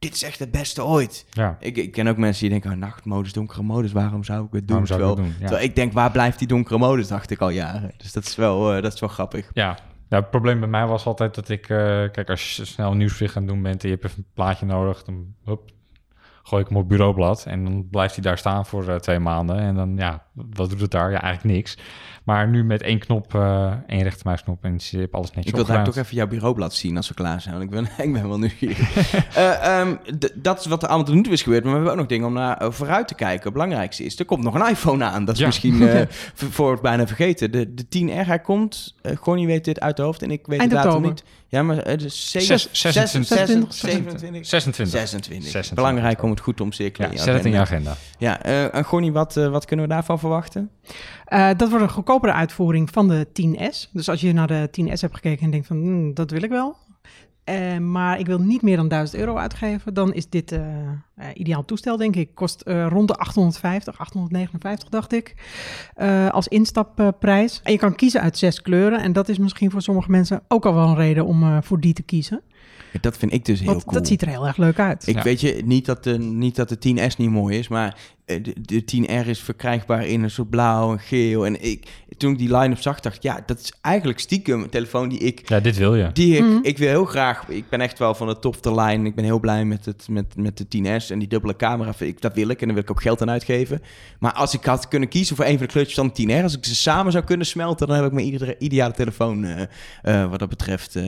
dit 0.00 0.14
is 0.14 0.22
echt 0.22 0.38
het 0.38 0.50
beste 0.50 0.84
ooit. 0.84 1.26
ja, 1.30 1.56
Ik, 1.60 1.76
ik 1.76 1.92
ken 1.92 2.06
ook 2.08 2.16
mensen 2.16 2.40
die 2.40 2.50
denken... 2.50 2.70
oh, 2.70 2.76
nachtmodus, 2.76 3.32
donkere 3.32 3.62
modus, 3.62 3.92
waarom 3.92 4.24
zou 4.24 4.44
ik 4.46 4.52
het 4.52 4.68
doen? 4.68 4.86
zou 4.86 5.00
ik 5.00 5.06
dat 5.06 5.16
doen? 5.16 5.26
Ja. 5.26 5.38
Terwijl 5.38 5.62
ik 5.62 5.74
denk, 5.74 5.92
waar 5.92 6.10
blijft 6.10 6.38
die 6.38 6.48
donkere 6.48 6.78
modus, 6.78 7.08
dacht 7.08 7.30
ik 7.30 7.40
al 7.40 7.50
jaren. 7.50 7.92
Dus 7.96 8.12
dat 8.12 8.24
is 8.24 8.36
wel, 8.36 8.74
eh, 8.74 8.82
dat 8.82 8.92
is 8.94 9.00
wel 9.00 9.08
grappig. 9.08 9.50
Ja. 9.52 9.78
ja, 10.08 10.16
het 10.16 10.30
probleem 10.30 10.58
bij 10.60 10.68
mij 10.68 10.86
was 10.86 11.06
altijd 11.06 11.34
dat 11.34 11.48
ik... 11.48 11.68
eh, 11.68 11.76
kijk, 12.12 12.30
als 12.30 12.56
je 12.56 12.64
snel 12.64 12.94
nieuwsbericht 12.94 13.36
aan 13.36 13.42
het 13.42 13.50
doen 13.52 13.62
bent 13.62 13.82
en 13.82 13.88
je 13.88 13.94
hebt 13.94 14.06
even 14.06 14.18
een 14.18 14.30
plaatje 14.34 14.66
nodig... 14.66 15.02
dan 15.02 15.34
hup, 15.44 15.70
gooi 16.50 16.62
ik 16.62 16.68
hem 16.68 16.78
op 16.78 16.88
bureaublad 16.88 17.44
en 17.46 17.64
dan 17.64 17.88
blijft 17.90 18.14
hij 18.14 18.22
daar 18.22 18.38
staan 18.38 18.66
voor 18.66 18.88
uh, 18.88 18.94
twee 18.94 19.18
maanden. 19.18 19.58
En 19.58 19.74
dan, 19.74 19.96
ja, 19.96 20.22
wat 20.32 20.70
doet 20.70 20.80
het 20.80 20.90
daar? 20.90 21.10
Ja, 21.10 21.20
eigenlijk 21.20 21.54
niks. 21.54 21.78
Maar 22.24 22.48
nu 22.48 22.64
met 22.64 22.82
één 22.82 22.98
knop, 22.98 23.34
uh, 23.34 23.72
één 23.86 24.02
rechtermuisknop 24.02 24.64
en 24.64 24.74
je 24.78 24.98
hebt 24.98 25.12
alles 25.12 25.28
netjes 25.28 25.46
Ik 25.46 25.54
wil 25.54 25.64
daar 25.64 25.84
toch 25.84 25.96
even 25.96 26.16
jouw 26.16 26.26
bureaublad 26.26 26.74
zien 26.74 26.96
als 26.96 27.08
we 27.08 27.14
klaar 27.14 27.40
zijn. 27.40 27.54
Want 27.54 27.64
ik 27.64 27.70
ben, 27.70 27.88
ik 28.06 28.12
ben 28.12 28.28
wel 28.28 28.38
nu 28.38 28.50
uh, 28.60 29.80
um, 29.80 29.98
dat 30.34 30.60
is 30.60 30.66
wat 30.66 30.82
er 30.82 30.88
allemaal 30.88 31.06
tot 31.06 31.14
nu 31.14 31.22
toe 31.22 31.32
is 31.32 31.42
gebeurd. 31.42 31.64
Maar 31.64 31.72
we 31.72 31.78
hebben 31.78 31.94
ook 31.94 32.00
nog 32.00 32.08
dingen 32.08 32.26
om 32.26 32.32
naar 32.32 32.72
vooruit 32.72 33.08
te 33.08 33.14
kijken. 33.14 33.42
Het 33.42 33.52
belangrijkste 33.52 34.04
is, 34.04 34.18
er 34.18 34.24
komt 34.24 34.42
nog 34.42 34.54
een 34.54 34.68
iPhone 34.68 35.04
aan. 35.04 35.24
Dat 35.24 35.34
is 35.34 35.40
ja. 35.40 35.46
misschien 35.46 35.82
uh, 35.82 36.00
voor 36.34 36.72
het 36.72 36.80
bijna 36.80 37.06
vergeten. 37.06 37.50
De, 37.50 37.74
de 37.74 37.84
10R, 37.84 38.26
hij 38.26 38.40
komt. 38.40 38.94
Uh, 39.02 39.16
Gonnie 39.16 39.46
weet 39.46 39.64
dit 39.64 39.80
uit 39.80 39.96
de 39.96 40.02
hoofd 40.02 40.22
en 40.22 40.30
ik 40.30 40.46
weet 40.46 40.60
het 40.60 40.70
datum 40.70 41.02
niet. 41.02 41.24
Ja, 41.50 41.62
maar 41.62 41.76
het 41.76 42.04
is 42.04 42.30
26, 42.30 42.76
26, 42.76 43.74
26, 43.74 44.46
26. 44.46 44.88
26. 44.90 45.74
Belangrijk 45.74 46.22
om 46.22 46.30
het 46.30 46.39
goed 46.40 46.60
omcirkelen. 46.60 47.10
Ja, 47.10 47.16
zet 47.16 47.34
het 47.34 47.44
in 47.44 47.52
je 47.52 47.58
agenda. 47.58 47.96
Ja, 48.18 48.46
uh, 48.46 48.74
en 48.74 48.84
Gonnie, 48.84 49.12
wat, 49.12 49.36
uh, 49.36 49.48
wat 49.48 49.64
kunnen 49.64 49.86
we 49.86 49.92
daarvan 49.92 50.18
verwachten? 50.18 50.70
Uh, 51.28 51.50
dat 51.56 51.68
wordt 51.68 51.84
een 51.84 51.90
goedkopere 51.90 52.32
uitvoering 52.32 52.90
van 52.90 53.08
de 53.08 53.26
10S. 53.26 53.90
Dus 53.92 54.08
als 54.08 54.20
je 54.20 54.32
naar 54.32 54.46
de 54.46 54.68
10S 54.70 55.00
hebt 55.00 55.14
gekeken 55.14 55.44
en 55.44 55.50
denkt 55.50 55.66
van, 55.66 55.80
mm, 55.82 56.14
dat 56.14 56.30
wil 56.30 56.42
ik 56.42 56.50
wel. 56.50 56.76
Uh, 57.44 57.78
maar 57.78 58.18
ik 58.18 58.26
wil 58.26 58.38
niet 58.38 58.62
meer 58.62 58.76
dan 58.76 58.88
1000 58.88 59.18
euro 59.18 59.36
uitgeven. 59.36 59.94
Dan 59.94 60.14
is 60.14 60.28
dit 60.28 60.52
uh, 60.52 60.60
ideaal 61.34 61.64
toestel, 61.64 61.96
denk 61.96 62.16
ik. 62.16 62.34
Kost 62.34 62.62
rond 62.66 63.08
de 63.08 63.14
850, 63.14 63.98
859 63.98 64.88
dacht 64.88 65.12
ik. 65.12 65.34
als 66.30 66.48
instapprijs. 66.48 67.60
En 67.62 67.72
je 67.72 67.78
kan 67.78 67.94
kiezen 67.94 68.20
uit 68.20 68.38
zes 68.38 68.62
kleuren. 68.62 69.00
En 69.00 69.12
dat 69.12 69.28
is 69.28 69.38
misschien 69.38 69.70
voor 69.70 69.82
sommige 69.82 70.10
mensen 70.10 70.42
ook 70.48 70.66
al 70.66 70.74
wel 70.74 70.88
een 70.88 70.96
reden 70.96 71.26
om 71.26 71.62
voor 71.62 71.80
die 71.80 71.92
te 71.92 72.02
kiezen. 72.02 72.42
Dat 73.00 73.16
vind 73.16 73.32
ik 73.32 73.44
dus 73.44 73.60
heel 73.60 73.68
Want 73.68 73.84
cool. 73.84 73.96
Dat 73.96 74.06
ziet 74.06 74.22
er 74.22 74.28
heel 74.28 74.46
erg 74.46 74.56
leuk 74.56 74.78
uit. 74.78 75.06
Ik 75.06 75.14
ja. 75.14 75.22
weet 75.22 75.40
je, 75.40 75.62
niet 75.64 75.86
dat, 75.86 76.04
de, 76.04 76.18
niet 76.18 76.56
dat 76.56 76.68
de 76.68 76.76
10S 76.76 77.16
niet 77.16 77.30
mooi 77.30 77.58
is, 77.58 77.68
maar 77.68 77.96
de, 78.38 78.54
de 78.60 78.82
10R 78.82 79.28
is 79.28 79.40
verkrijgbaar 79.40 80.06
in 80.06 80.22
een 80.22 80.30
soort 80.30 80.50
blauw 80.50 80.92
en 80.92 80.98
geel. 80.98 81.46
En 81.46 81.62
ik, 81.62 81.86
toen 82.16 82.32
ik 82.32 82.38
die 82.38 82.56
line-up 82.56 82.80
zag, 82.80 83.00
dacht 83.00 83.16
ik, 83.16 83.22
ja, 83.22 83.42
dat 83.46 83.58
is 83.58 83.72
eigenlijk 83.80 84.18
stiekem 84.18 84.62
een 84.62 84.68
telefoon 84.68 85.08
die 85.08 85.18
ik... 85.18 85.48
Ja, 85.48 85.60
dit 85.60 85.76
wil 85.76 85.94
je. 85.94 86.12
Die 86.12 86.36
ik, 86.36 86.42
mm. 86.42 86.58
ik 86.62 86.78
wil 86.78 86.88
heel 86.88 87.04
graag... 87.04 87.48
Ik 87.48 87.68
ben 87.68 87.80
echt 87.80 87.98
wel 87.98 88.14
van 88.14 88.26
de 88.26 88.38
top 88.38 88.62
de 88.62 88.74
line. 88.74 89.06
Ik 89.06 89.14
ben 89.14 89.24
heel 89.24 89.40
blij 89.40 89.64
met, 89.64 89.84
het, 89.84 90.08
met, 90.08 90.36
met 90.36 90.56
de 90.56 90.64
10S 90.64 91.10
en 91.10 91.18
die 91.18 91.28
dubbele 91.28 91.56
camera. 91.56 91.92
Ik, 91.98 92.20
dat 92.20 92.34
wil 92.34 92.48
ik 92.48 92.60
en 92.60 92.66
daar 92.66 92.74
wil 92.74 92.84
ik 92.84 92.90
ook 92.90 93.02
geld 93.02 93.22
aan 93.22 93.30
uitgeven. 93.30 93.82
Maar 94.18 94.32
als 94.32 94.54
ik 94.54 94.64
had 94.64 94.88
kunnen 94.88 95.08
kiezen 95.08 95.36
voor 95.36 95.44
een 95.44 95.58
van 95.58 95.66
de 95.66 95.72
kleurtjes 95.72 95.96
van 95.96 96.10
de 96.14 96.38
10R... 96.38 96.42
als 96.42 96.56
ik 96.56 96.64
ze 96.64 96.74
samen 96.74 97.12
zou 97.12 97.24
kunnen 97.24 97.46
smelten... 97.46 97.86
dan 97.86 97.96
heb 97.96 98.06
ik 98.06 98.12
mijn 98.12 98.26
iedere, 98.26 98.56
ideale 98.58 98.94
telefoon 98.94 99.44
uh, 99.44 99.60
uh, 100.04 100.30
wat 100.30 100.38
dat 100.38 100.48
betreft 100.48 100.96
uh, 100.96 101.02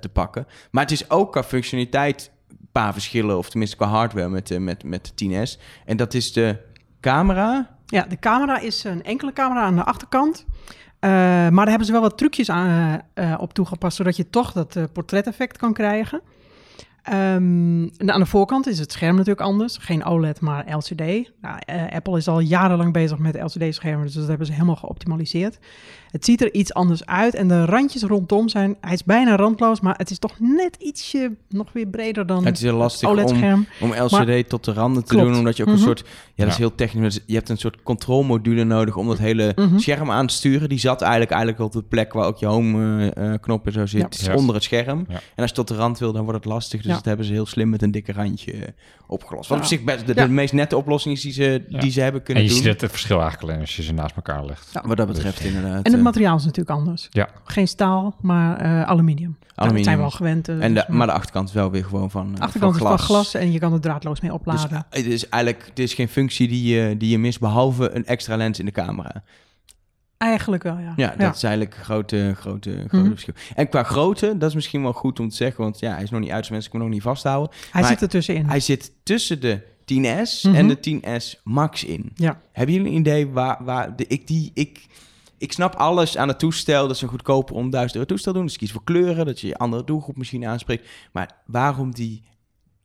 te 0.00 0.08
pakken. 0.12 0.46
Maar 0.70 0.82
het 0.82 0.92
is 0.92 1.10
ook 1.10 1.32
qua 1.32 1.44
functionaliteit 1.44 2.30
paar 2.72 2.92
verschillen, 2.92 3.38
of 3.38 3.50
tenminste 3.50 3.76
qua 3.76 3.86
hardware 3.86 4.28
met, 4.28 4.46
de, 4.46 4.58
met, 4.58 4.84
met 4.84 5.12
de 5.14 5.46
10S. 5.46 5.60
En 5.84 5.96
dat 5.96 6.14
is 6.14 6.32
de 6.32 6.56
camera. 7.00 7.76
Ja, 7.86 8.02
de 8.02 8.18
camera 8.18 8.58
is 8.58 8.84
een 8.84 9.02
enkele 9.02 9.32
camera 9.32 9.62
aan 9.62 9.76
de 9.76 9.84
achterkant. 9.84 10.44
Uh, 11.00 11.10
maar 11.10 11.52
daar 11.52 11.68
hebben 11.68 11.86
ze 11.86 11.92
wel 11.92 12.00
wat 12.00 12.18
trucjes 12.18 12.50
aan, 12.50 13.00
uh, 13.14 13.34
op 13.38 13.54
toegepast, 13.54 13.96
zodat 13.96 14.16
je 14.16 14.30
toch 14.30 14.52
dat 14.52 14.76
uh, 14.76 14.84
portreteffect 14.92 15.56
kan 15.56 15.72
krijgen. 15.72 16.20
Um, 17.12 17.90
aan 17.96 18.20
de 18.20 18.26
voorkant 18.26 18.66
is 18.66 18.78
het 18.78 18.92
scherm 18.92 19.16
natuurlijk 19.16 19.46
anders. 19.46 19.76
Geen 19.76 20.04
OLED, 20.04 20.40
maar 20.40 20.76
LCD. 20.76 21.30
Nou, 21.40 21.58
Apple 21.90 22.16
is 22.16 22.28
al 22.28 22.40
jarenlang 22.40 22.92
bezig 22.92 23.18
met 23.18 23.40
LCD-schermen, 23.42 24.04
dus 24.06 24.14
dat 24.14 24.28
hebben 24.28 24.46
ze 24.46 24.52
helemaal 24.52 24.76
geoptimaliseerd. 24.76 25.58
Het 26.10 26.24
ziet 26.24 26.40
er 26.40 26.54
iets 26.54 26.74
anders 26.74 27.06
uit 27.06 27.34
en 27.34 27.48
de 27.48 27.64
randjes 27.64 28.02
rondom 28.02 28.48
zijn... 28.48 28.76
Hij 28.80 28.92
is 28.92 29.04
bijna 29.04 29.36
randloos, 29.36 29.80
maar 29.80 29.94
het 29.96 30.10
is 30.10 30.18
toch 30.18 30.34
net 30.38 30.76
ietsje 30.78 31.32
nog 31.48 31.72
weer 31.72 31.86
breder 31.86 32.26
dan 32.26 32.44
het 32.44 32.56
is 32.56 32.62
heel 32.62 32.76
lastig 32.76 33.08
OLED-scherm. 33.08 33.66
Om, 33.80 33.90
om 33.90 33.98
LCD 33.98 34.10
maar, 34.10 34.44
tot 34.44 34.64
de 34.64 34.72
randen 34.72 35.04
te 35.04 35.14
klopt. 35.14 35.26
doen, 35.26 35.38
omdat 35.38 35.56
je 35.56 35.62
ook 35.62 35.68
mm 35.68 35.74
-hmm. 35.74 35.82
een 35.82 35.96
soort... 35.96 36.08
Ja, 36.34 36.44
dat 36.44 36.52
is 36.52 36.58
heel 36.58 36.74
technisch. 36.74 37.20
Je 37.26 37.34
hebt 37.34 37.48
een 37.48 37.56
soort 37.56 37.82
controlmodule 37.82 38.64
nodig 38.64 38.96
om 38.96 39.06
dat 39.06 39.18
hele 39.18 39.52
mm 39.56 39.68
-hmm. 39.68 39.78
scherm 39.78 40.10
aan 40.10 40.26
te 40.26 40.34
sturen. 40.34 40.68
Die 40.68 40.78
zat 40.78 41.00
eigenlijk, 41.00 41.30
eigenlijk 41.30 41.62
op 41.62 41.72
de 41.72 41.82
plek 41.82 42.12
waar 42.12 42.26
ook 42.26 42.38
je 42.38 42.46
home-knop 42.46 43.60
uh, 43.60 43.66
en 43.66 43.72
zo 43.72 43.86
zit. 43.86 44.00
Ja. 44.00 44.04
Het 44.04 44.14
is 44.14 44.26
yes. 44.26 44.34
onder 44.34 44.54
het 44.54 44.64
scherm. 44.64 45.04
Ja. 45.08 45.14
En 45.14 45.42
als 45.42 45.48
je 45.48 45.56
tot 45.56 45.68
de 45.68 45.74
rand 45.74 45.98
wil, 45.98 46.12
dan 46.12 46.22
wordt 46.24 46.44
het 46.44 46.52
lastig. 46.52 46.80
Dus 46.80 46.90
ja. 46.90 46.96
dat 46.96 47.04
hebben 47.04 47.26
ze 47.26 47.32
heel 47.32 47.46
slim 47.46 47.68
met 47.68 47.82
een 47.82 47.90
dikke 47.90 48.12
randje 48.12 48.74
opgelost. 49.06 49.48
Wat 49.48 49.58
op 49.58 49.64
zich 49.64 49.82
best 49.84 50.06
de, 50.06 50.14
de 50.14 50.28
meest 50.28 50.52
nette 50.52 50.76
oplossing 50.76 51.14
is 51.14 51.22
die 51.22 51.32
ze, 51.32 51.64
die 51.68 51.90
ze 51.90 52.00
hebben 52.00 52.22
kunnen 52.22 52.42
doen. 52.42 52.52
En 52.52 52.58
je 52.58 52.68
ziet 52.68 52.80
het 52.80 52.90
verschil 52.90 53.20
eigenlijk 53.20 53.48
alleen 53.48 53.60
als 53.60 53.76
je 53.76 53.82
ze 53.82 53.92
naast 53.92 54.16
elkaar 54.16 54.44
legt. 54.44 54.70
wat 54.82 54.96
dat 54.96 55.06
betreft 55.06 55.36
dus, 55.42 55.46
En 55.46 55.54
inderdaad. 55.54 55.86
Het 56.04 56.14
materiaal 56.14 56.36
is 56.36 56.44
natuurlijk 56.44 56.78
anders. 56.78 57.08
Ja. 57.10 57.28
Geen 57.44 57.68
staal, 57.68 58.14
maar 58.20 58.64
uh, 58.64 58.82
aluminium. 58.82 59.36
aluminium. 59.54 59.74
Dat 59.74 59.84
zijn 59.84 59.98
we 59.98 60.04
al 60.04 60.10
gewend. 60.10 60.48
Uh, 60.48 60.64
en 60.64 60.74
de, 60.74 60.84
maar 60.88 61.06
de 61.06 61.12
achterkant 61.12 61.48
is 61.48 61.54
wel 61.54 61.70
weer 61.70 61.84
gewoon 61.84 62.10
van, 62.10 62.34
de 62.34 62.40
achterkant 62.40 62.76
van 62.76 62.86
glas. 62.86 63.00
is 63.00 63.06
van 63.06 63.16
glas 63.16 63.34
en 63.34 63.52
je 63.52 63.58
kan 63.58 63.72
er 63.72 63.80
draadloos 63.80 64.20
mee 64.20 64.32
opladen. 64.32 64.86
Dus, 64.90 65.02
het 65.02 65.12
is 65.12 65.28
eigenlijk 65.28 65.66
het 65.66 65.78
is 65.78 65.94
geen 65.94 66.08
functie 66.08 66.48
die 66.48 66.74
je, 66.74 66.96
die 66.96 67.10
je 67.10 67.18
mist, 67.18 67.40
behalve 67.40 67.90
een 67.90 68.06
extra 68.06 68.36
lens 68.36 68.58
in 68.58 68.64
de 68.64 68.72
camera. 68.72 69.22
Eigenlijk 70.20 70.62
wel, 70.62 70.78
ja. 70.78 70.92
Ja, 70.96 71.08
dat 71.08 71.20
ja. 71.20 71.32
is 71.32 71.42
eigenlijk 71.42 71.76
een 71.76 71.84
grote, 71.84 72.34
grote, 72.36 72.70
grote 72.70 72.96
mm 72.96 73.02
-hmm. 73.02 73.10
verschil. 73.10 73.34
En 73.54 73.68
qua 73.68 73.82
grootte, 73.82 74.38
dat 74.38 74.48
is 74.48 74.54
misschien 74.54 74.82
wel 74.82 74.92
goed 74.92 75.20
om 75.20 75.28
te 75.28 75.36
zeggen, 75.36 75.62
want 75.62 75.78
ja, 75.78 75.94
hij 75.94 76.02
is 76.02 76.10
nog 76.10 76.20
niet 76.20 76.30
uit, 76.30 76.40
dus 76.40 76.50
mensen 76.50 76.70
kunnen 76.70 76.88
hem 76.88 76.96
nog 76.96 77.06
niet 77.06 77.14
vasthouden. 77.14 77.56
Hij 77.70 77.82
zit 77.82 78.02
er 78.02 78.08
tussenin. 78.08 78.46
Hij 78.46 78.60
zit 78.60 78.92
tussen 79.02 79.40
de 79.40 79.62
10S 79.92 80.42
mm 80.42 80.52
-hmm. 80.52 80.54
en 80.54 80.68
de 80.68 81.00
10S 81.02 81.42
Max 81.42 81.84
in. 81.84 82.12
Ja. 82.14 82.40
Hebben 82.52 82.74
jullie 82.74 82.90
een 82.90 82.98
idee 82.98 83.28
waar, 83.28 83.64
waar 83.64 83.96
de, 83.96 84.06
ik 84.06 84.26
die... 84.26 84.50
Ik, 84.54 84.86
ik 85.40 85.52
snap 85.52 85.74
alles 85.74 86.16
aan 86.16 86.28
het 86.28 86.38
toestel. 86.38 86.88
Dat 86.88 86.96
ze 86.96 87.04
een 87.04 87.10
goedkoper 87.10 87.54
om 87.54 87.70
1000 87.70 87.94
euro 87.94 88.08
toestel 88.08 88.32
doen. 88.32 88.46
Dus 88.46 88.56
kies 88.56 88.72
voor 88.72 88.84
kleuren, 88.84 89.26
dat 89.26 89.40
je 89.40 89.46
je 89.46 89.56
andere 89.56 89.84
doelgroep 89.84 90.16
misschien 90.16 90.46
aanspreekt. 90.46 90.88
Maar 91.12 91.30
waarom 91.46 91.94
die 91.94 92.22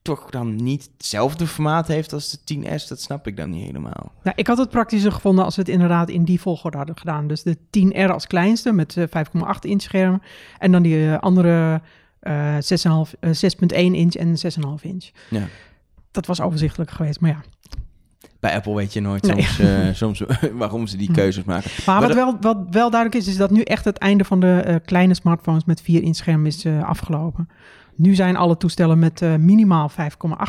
toch 0.01 0.29
dan 0.29 0.55
niet 0.55 0.89
hetzelfde 0.97 1.47
formaat 1.47 1.87
heeft 1.87 2.13
als 2.13 2.31
de 2.31 2.55
10S, 2.55 2.87
dat 2.87 3.01
snap 3.01 3.27
ik 3.27 3.37
dan 3.37 3.49
niet 3.49 3.65
helemaal. 3.65 4.11
Nou, 4.23 4.35
ik 4.35 4.47
had 4.47 4.57
het 4.57 4.69
praktischer 4.69 5.11
gevonden 5.11 5.45
als 5.45 5.55
we 5.55 5.61
het 5.61 5.71
inderdaad 5.71 6.09
in 6.09 6.23
die 6.23 6.41
volgorde 6.41 6.77
hadden 6.77 6.97
gedaan. 6.97 7.27
Dus 7.27 7.43
de 7.43 7.57
10R 7.57 8.11
als 8.11 8.27
kleinste 8.27 8.71
met 8.71 8.97
5,8 8.99 9.05
inch 9.59 9.81
scherm. 9.81 10.21
En 10.57 10.71
dan 10.71 10.81
die 10.81 10.97
uh, 10.97 11.17
andere 11.17 11.81
uh, 12.21 12.55
6,5, 12.55 12.61
uh, 13.19 13.31
6,1 13.33 13.75
inch 13.75 14.13
en 14.13 14.35
6,5 14.37 14.81
inch. 14.81 15.09
Ja. 15.29 15.47
Dat 16.11 16.25
was 16.25 16.41
overzichtelijk 16.41 16.91
geweest, 16.91 17.19
maar 17.19 17.29
ja. 17.29 17.41
Bij 18.45 18.55
Apple 18.55 18.75
weet 18.75 18.93
je 18.93 19.01
nooit 19.01 19.23
nee. 19.23 19.41
soms, 19.41 19.59
uh, 19.59 19.93
soms 20.03 20.23
waarom 20.61 20.87
ze 20.87 20.97
die 20.97 21.11
keuzes 21.11 21.43
maken. 21.43 21.71
Maar, 21.85 21.99
maar 21.99 22.07
wat, 22.07 22.17
wel, 22.17 22.37
wat 22.41 22.57
wel 22.69 22.89
duidelijk 22.89 23.21
is, 23.21 23.27
is 23.27 23.37
dat 23.37 23.51
nu 23.51 23.61
echt 23.61 23.85
het 23.85 23.97
einde 23.97 24.23
van 24.23 24.39
de 24.39 24.63
uh, 24.67 24.75
kleine 24.85 25.13
smartphones 25.13 25.65
met 25.65 25.81
4 25.81 26.03
inch 26.03 26.15
scherm 26.15 26.45
is 26.45 26.65
uh, 26.65 26.83
afgelopen. 26.83 27.49
Nu 27.95 28.15
zijn 28.15 28.35
alle 28.35 28.57
toestellen 28.57 28.99
met 28.99 29.21
minimaal 29.39 29.91
5,8 29.91 29.95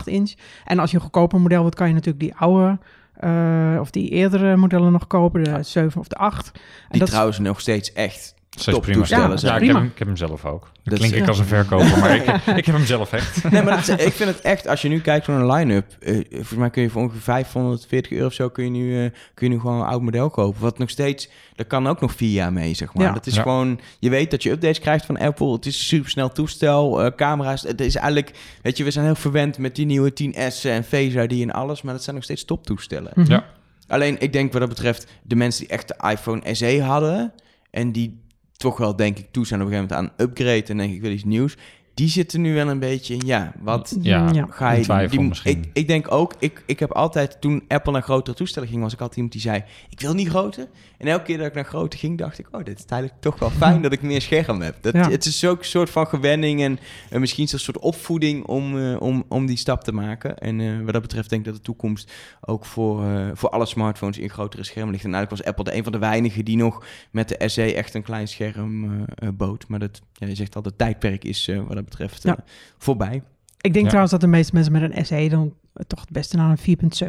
inch. 0.05 0.33
En 0.65 0.79
als 0.79 0.91
je 0.91 0.97
een 0.97 1.03
goedkoper 1.03 1.41
model 1.41 1.61
wilt, 1.61 1.75
kan 1.75 1.89
je 1.89 1.95
natuurlijk 1.95 2.21
die 2.21 2.35
oude 2.35 2.79
uh, 3.25 3.81
of 3.81 3.91
die 3.91 4.11
eerdere 4.11 4.57
modellen 4.57 4.93
nog 4.93 5.07
kopen, 5.07 5.45
de 5.45 5.63
7 5.63 6.01
of 6.01 6.09
de 6.09 6.17
8. 6.17 6.47
En 6.47 6.63
die 6.89 7.01
dat 7.01 7.09
trouwens 7.09 7.39
is... 7.39 7.45
nog 7.45 7.61
steeds 7.61 7.93
echt 7.93 8.35
top 8.65 8.83
prima. 8.83 8.99
toestellen 8.99 9.39
ja, 9.41 9.49
ja 9.49 9.57
ik, 9.57 9.67
heb 9.67 9.77
hem, 9.77 9.85
ik 9.85 9.99
heb 9.99 10.07
hem 10.07 10.17
zelf 10.17 10.45
ook. 10.45 10.71
Dat 10.85 10.99
klink 10.99 11.15
ik 11.15 11.21
ja. 11.21 11.27
als 11.27 11.39
een 11.39 11.45
verkoper, 11.45 11.99
maar 11.99 12.17
ik, 12.17 12.23
ik 12.61 12.67
heb 12.67 12.75
hem 12.75 12.85
zelf 12.85 13.13
echt. 13.13 13.51
Nee, 13.51 13.63
maar 13.63 13.87
dat, 13.87 14.01
ik 14.01 14.13
vind 14.13 14.31
het 14.31 14.41
echt, 14.41 14.67
als 14.67 14.83
je 14.83 14.89
nu 14.89 15.01
kijkt 15.01 15.27
naar 15.27 15.41
een 15.41 15.53
line-up, 15.53 15.97
uh, 16.01 16.25
volgens 16.31 16.59
mij 16.59 16.71
kun 16.71 16.83
je 16.83 16.91
voor 16.91 17.03
ongeveer 17.03 17.21
540 17.21 18.13
euro 18.13 18.27
of 18.27 18.33
zo, 18.33 18.49
kun 18.49 18.65
je 18.65 18.71
nu, 18.71 19.05
uh, 19.05 19.11
kun 19.35 19.49
je 19.49 19.55
nu 19.55 19.61
gewoon 19.61 19.81
een 19.81 19.87
oud 19.87 20.03
model 20.03 20.31
kopen. 20.31 20.61
Wat 20.61 20.79
nog 20.79 20.91
steeds, 20.91 21.29
daar 21.55 21.67
kan 21.67 21.87
ook 21.87 22.01
nog 22.01 22.13
vier 22.13 22.33
jaar 22.33 22.53
mee, 22.53 22.75
zeg 22.75 22.95
maar. 22.95 23.07
Ja. 23.07 23.13
Dat 23.13 23.27
is 23.27 23.35
ja. 23.35 23.43
gewoon, 23.43 23.81
je 23.99 24.11
weet 24.11 24.31
dat 24.31 24.43
je 24.43 24.51
updates 24.51 24.79
krijgt 24.79 25.07
van 25.07 25.19
Apple. 25.19 25.53
Het 25.53 25.67
is 25.67 25.77
een 25.77 25.85
supersnel 25.85 26.33
toestel, 26.33 27.05
uh, 27.05 27.11
camera's. 27.17 27.63
Het 27.63 27.81
is 27.81 27.95
eigenlijk, 27.95 28.39
weet 28.63 28.77
je, 28.77 28.85
we 28.85 28.91
zijn 28.91 29.05
heel 29.05 29.15
verwend 29.15 29.59
met 29.59 29.77
die 29.77 29.87
nieuwe 29.87 30.11
10S 30.11 30.63
en 30.63 30.85
Face 30.85 31.23
ID 31.29 31.43
en 31.43 31.51
alles, 31.51 31.83
maar 31.83 31.95
dat 31.95 32.03
zijn 32.03 32.15
nog 32.15 32.25
steeds 32.25 32.45
toptoestellen. 32.45 33.13
Mm 33.15 33.25
-hmm. 33.25 33.33
Ja. 33.33 33.45
Alleen, 33.89 34.17
ik 34.19 34.33
denk 34.33 34.53
wat 34.53 34.61
dat 34.61 34.71
betreft, 34.71 35.07
de 35.23 35.37
mensen 35.37 35.61
die 35.61 35.71
echt 35.71 35.89
de 35.89 36.11
iPhone 36.11 36.55
SE 36.55 36.83
hadden 36.83 37.33
en 37.71 37.93
die 37.93 38.25
toch 38.57 38.77
wel, 38.77 38.97
denk 38.97 39.19
ik, 39.19 39.27
toe 39.31 39.47
zijn 39.47 39.61
op 39.61 39.67
een 39.67 39.73
gegeven 39.73 39.95
moment 39.97 40.19
aan 40.19 40.27
upgrade 40.27 40.65
en 40.65 40.77
denk 40.77 40.95
ik 40.95 41.01
wil 41.01 41.11
iets 41.11 41.25
nieuws. 41.25 41.57
Die 41.97 42.09
zitten 42.09 42.41
nu 42.41 42.55
wel 42.55 42.69
een 42.69 42.79
beetje 42.79 43.15
in, 43.15 43.27
ja, 43.27 43.53
wat 43.61 43.97
ja, 44.01 44.31
ja. 44.33 44.47
ga 44.51 44.71
je 44.71 44.83
twijfel 44.83 45.19
die, 45.19 45.29
misschien. 45.29 45.59
Ik, 45.59 45.71
ik 45.73 45.87
denk 45.87 46.13
ook, 46.13 46.35
ik, 46.39 46.63
ik 46.67 46.79
heb 46.79 46.93
altijd, 46.93 47.41
toen 47.41 47.65
Apple 47.69 47.93
naar 47.93 48.03
grotere 48.03 48.37
toestellen 48.37 48.69
ging, 48.69 48.83
was 48.83 48.93
ik 48.93 49.01
altijd 49.01 49.17
iemand 49.17 49.35
die 49.35 49.43
zei, 49.43 49.65
ik 49.89 50.01
wil 50.01 50.15
niet 50.15 50.29
groter. 50.29 50.69
En 50.99 51.07
elke 51.07 51.25
keer 51.25 51.39
dat 51.39 51.47
ik 51.47 51.55
naar 51.55 51.65
groter 51.65 51.99
ging, 51.99 52.19
dacht 52.19 52.39
ik, 52.39 52.47
oh, 52.51 52.65
dit 52.65 52.79
is 52.79 52.85
eigenlijk 52.85 53.23
toch 53.23 53.39
wel 53.39 53.51
fijn 53.51 53.83
dat 53.87 53.93
ik 53.93 54.03
meer 54.03 54.21
scherm 54.21 54.61
heb. 54.61 54.77
Dat, 54.81 54.95
Ja. 54.95 55.11
Het 55.11 55.25
is 55.25 55.45
ook 55.45 55.59
een 55.59 55.65
soort 55.65 55.91
van 55.91 56.07
gewenning 56.07 56.63
en 56.63 56.79
misschien 57.21 57.49
zo'n 57.49 57.59
soort 57.59 57.79
opvoeding 57.79 58.45
om, 58.45 58.77
uh, 58.77 59.01
om, 59.01 59.25
om 59.29 59.47
die 59.47 59.57
stap 59.57 59.85
te 59.85 59.93
maken. 59.93 60.39
En 60.39 60.59
uh, 60.59 60.85
wat 60.85 60.93
dat 60.93 61.03
betreft 61.03 61.31
denk 61.31 61.47
ik 61.47 61.49
dat 61.49 61.57
de 61.57 61.65
toekomst 61.65 62.13
ook 62.41 62.65
voor, 62.65 63.05
voor 63.35 63.49
alle 63.49 63.67
smartphones 63.67 64.19
in 64.19 64.31
grotere 64.31 64.65
schermen 64.65 64.93
ligt. 64.93 65.05
En 65.05 65.15
eigenlijk 65.15 65.43
was 65.43 65.53
Apple 65.53 65.73
de 65.73 65.77
een 65.77 65.83
van 65.83 65.93
de 65.93 65.99
weinigen 65.99 66.45
die 66.45 66.57
nog 66.57 66.85
met 67.11 67.29
de 67.29 67.49
SE 67.49 67.75
echt 67.75 67.95
een 67.95 68.03
klein 68.03 68.29
scherm 68.29 69.05
bood. 69.35 69.69
Maar 69.69 69.79
dat, 69.79 70.01
ja, 70.13 70.27
je 70.27 70.35
zegt 70.35 70.57
al, 70.57 70.63
het 70.63 70.79
tijdperk 70.79 71.25
is 71.25 71.51
wat 71.67 71.77
dat 71.77 71.86
betreft 71.89 72.23
Ja. 72.23 72.37
voorbij. 72.79 73.23
Ik 73.61 73.73
denk 73.73 73.77
Ja. 73.77 73.87
trouwens 73.87 74.11
dat 74.13 74.21
de 74.21 74.27
meeste 74.27 74.55
mensen 74.55 74.73
met 74.73 74.83
een 74.97 75.07
SE 75.07 75.29
dan 75.29 75.55
toch 75.87 76.01
het 76.01 76.11
beste 76.11 76.37
naar 76.37 76.51
een 76.51 76.59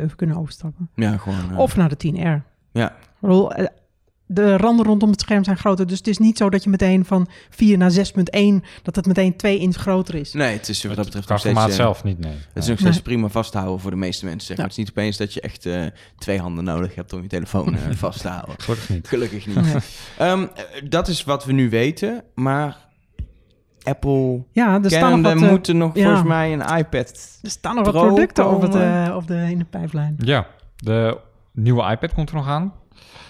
4.7 0.10 0.16
kunnen 0.16 0.38
overstappen. 0.38 0.90
Ja, 0.96 1.18
gewoon. 1.18 1.52
eh, 1.52 1.58
Of 1.58 1.76
naar 1.76 1.90
de 1.90 1.98
10R. 1.98 2.44
Ja. 2.72 2.96
Eh, 3.22 3.66
de 4.30 4.58
randen 4.58 4.86
rondom 4.86 5.10
het 5.10 5.22
scherm 5.22 5.44
zijn 5.44 5.58
groter. 5.58 5.88
Dus 5.88 5.98
het 5.98 6.08
is 6.08 6.18
niet 6.18 6.38
zo 6.38 6.50
dat 6.50 6.63
je 6.63 6.70
meteen 6.70 7.06
van 7.06 7.28
4 7.50 7.78
naar 7.78 7.92
6.1, 7.92 8.63
dat 8.84 8.96
het 8.96 9.06
meteen 9.06 9.36
2 9.36 9.58
inch 9.60 9.76
groter 9.76 10.16
is. 10.16 10.34
Nee, 10.34 10.54
het 10.58 10.70
is 10.70 10.84
wat 10.84 10.96
dat 10.96 11.06
betreft 11.06 11.30
nog 11.30 11.40
steeds... 11.40 11.60
eh, 11.60 11.68
zelf 11.68 12.04
niet, 12.04 12.20
nee. 12.20 12.32
Het 12.32 12.63
is 12.63 12.68
nog 12.68 12.80
steeds 12.80 12.96
Nee. 12.96 13.04
prima 13.04 13.28
vast 13.28 13.52
te 13.52 13.58
houden 13.58 13.80
voor 13.82 13.92
de 13.92 13.98
meeste 13.98 14.26
mensen. 14.26 14.48
Zeg. 14.48 14.58
Ja. 14.58 14.62
Het 14.63 14.72
is 14.72 14.78
niet 14.78 14.90
opeens 14.90 15.18
dat 15.18 15.34
je 15.34 15.42
echt 15.42 15.66
eh, 15.66 15.86
twee 16.18 16.40
handen 16.40 16.63
nodig 16.63 16.96
hebt 16.96 17.13
om 17.13 17.22
je 17.22 17.28
telefoon 17.28 17.76
eh, 17.76 17.82
vast 18.06 18.22
te 18.22 18.28
houden. 18.28 18.56
Gelukkig 18.58 18.90
niet. 18.90 19.08
Gelukkig 19.08 19.48
niet. 19.48 19.56
Nee. 19.56 19.76
Ehm, 20.18 20.42
eh, 20.42 20.63
dat 20.90 21.08
is 21.08 21.24
wat 21.24 21.46
we 21.46 21.52
nu 21.52 21.70
weten, 21.70 22.24
maar 22.36 22.87
Apple 23.88 24.43
Ja, 24.52 24.84
er 24.84 24.91
staan 24.91 25.21
nog 25.21 25.34
wat, 25.34 25.41
eh, 25.43 25.50
moeten 25.50 25.78
nog 25.78 25.95
ja. 25.95 26.04
volgens 26.04 26.28
mij 26.28 26.54
een 26.54 26.78
iPad. 26.78 27.39
er 27.41 27.50
staan 27.50 27.76
nog 27.76 27.86
wat 27.86 27.93
Pro 27.93 28.08
producten 28.08 28.50
op, 28.50 28.62
het, 28.62 28.76
eh, 28.76 29.13
op 29.15 29.28
de, 29.28 29.47
in 29.50 29.58
de 29.58 29.65
pijplijn. 29.65 30.15
Ja, 30.17 30.47
de 30.76 31.17
nieuwe 31.52 31.91
iPad 31.91 32.13
komt 32.13 32.30
er 32.30 32.36
nog 32.36 32.47
aan. 32.47 32.73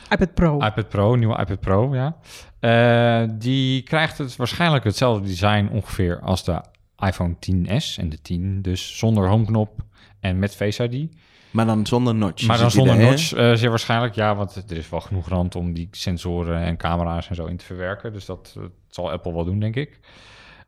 iPad 0.09 0.33
Pro. 0.33 0.57
iPad 0.57 0.89
Pro, 0.89 1.15
nieuwe 1.15 1.39
iPad 1.39 1.59
Pro, 1.59 1.95
ja. 1.95 2.15
Eh, 2.59 3.29
die 3.33 3.81
krijgt 3.81 4.17
het 4.17 4.35
waarschijnlijk 4.35 4.83
hetzelfde 4.83 5.27
design 5.27 5.69
ongeveer 5.71 6.19
als 6.21 6.43
de 6.43 6.61
iPhone 6.97 7.35
10s 7.39 7.97
en 7.97 8.09
de 8.09 8.21
10. 8.21 8.61
Dus 8.61 8.97
zonder 8.97 9.27
homeknop 9.27 9.83
en 10.19 10.39
met 10.39 10.55
Face 10.55 10.89
ID. 10.89 11.11
Maar 11.51 11.65
dan 11.65 11.85
zonder 11.85 12.15
notch. 12.15 12.47
maar 12.47 12.57
dan 12.57 12.71
zonder 12.71 12.95
idee, 12.95 13.09
notch, 13.09 13.33
eh, 13.33 13.53
zeer 13.53 13.69
waarschijnlijk. 13.69 14.15
Ja, 14.15 14.35
want 14.35 14.63
er 14.69 14.77
is 14.77 14.89
wel 14.89 15.01
genoeg 15.01 15.27
rand 15.27 15.55
om 15.55 15.73
die 15.73 15.87
sensoren 15.91 16.61
en 16.61 16.77
camera's 16.77 17.29
en 17.29 17.35
zo 17.35 17.45
in 17.45 17.57
te 17.57 17.65
verwerken. 17.65 18.13
Dus 18.13 18.25
dat 18.25 18.55
zal 18.89 19.11
Apple 19.11 19.33
wel 19.33 19.45
doen, 19.45 19.59
denk 19.59 19.75
ik. 19.75 19.99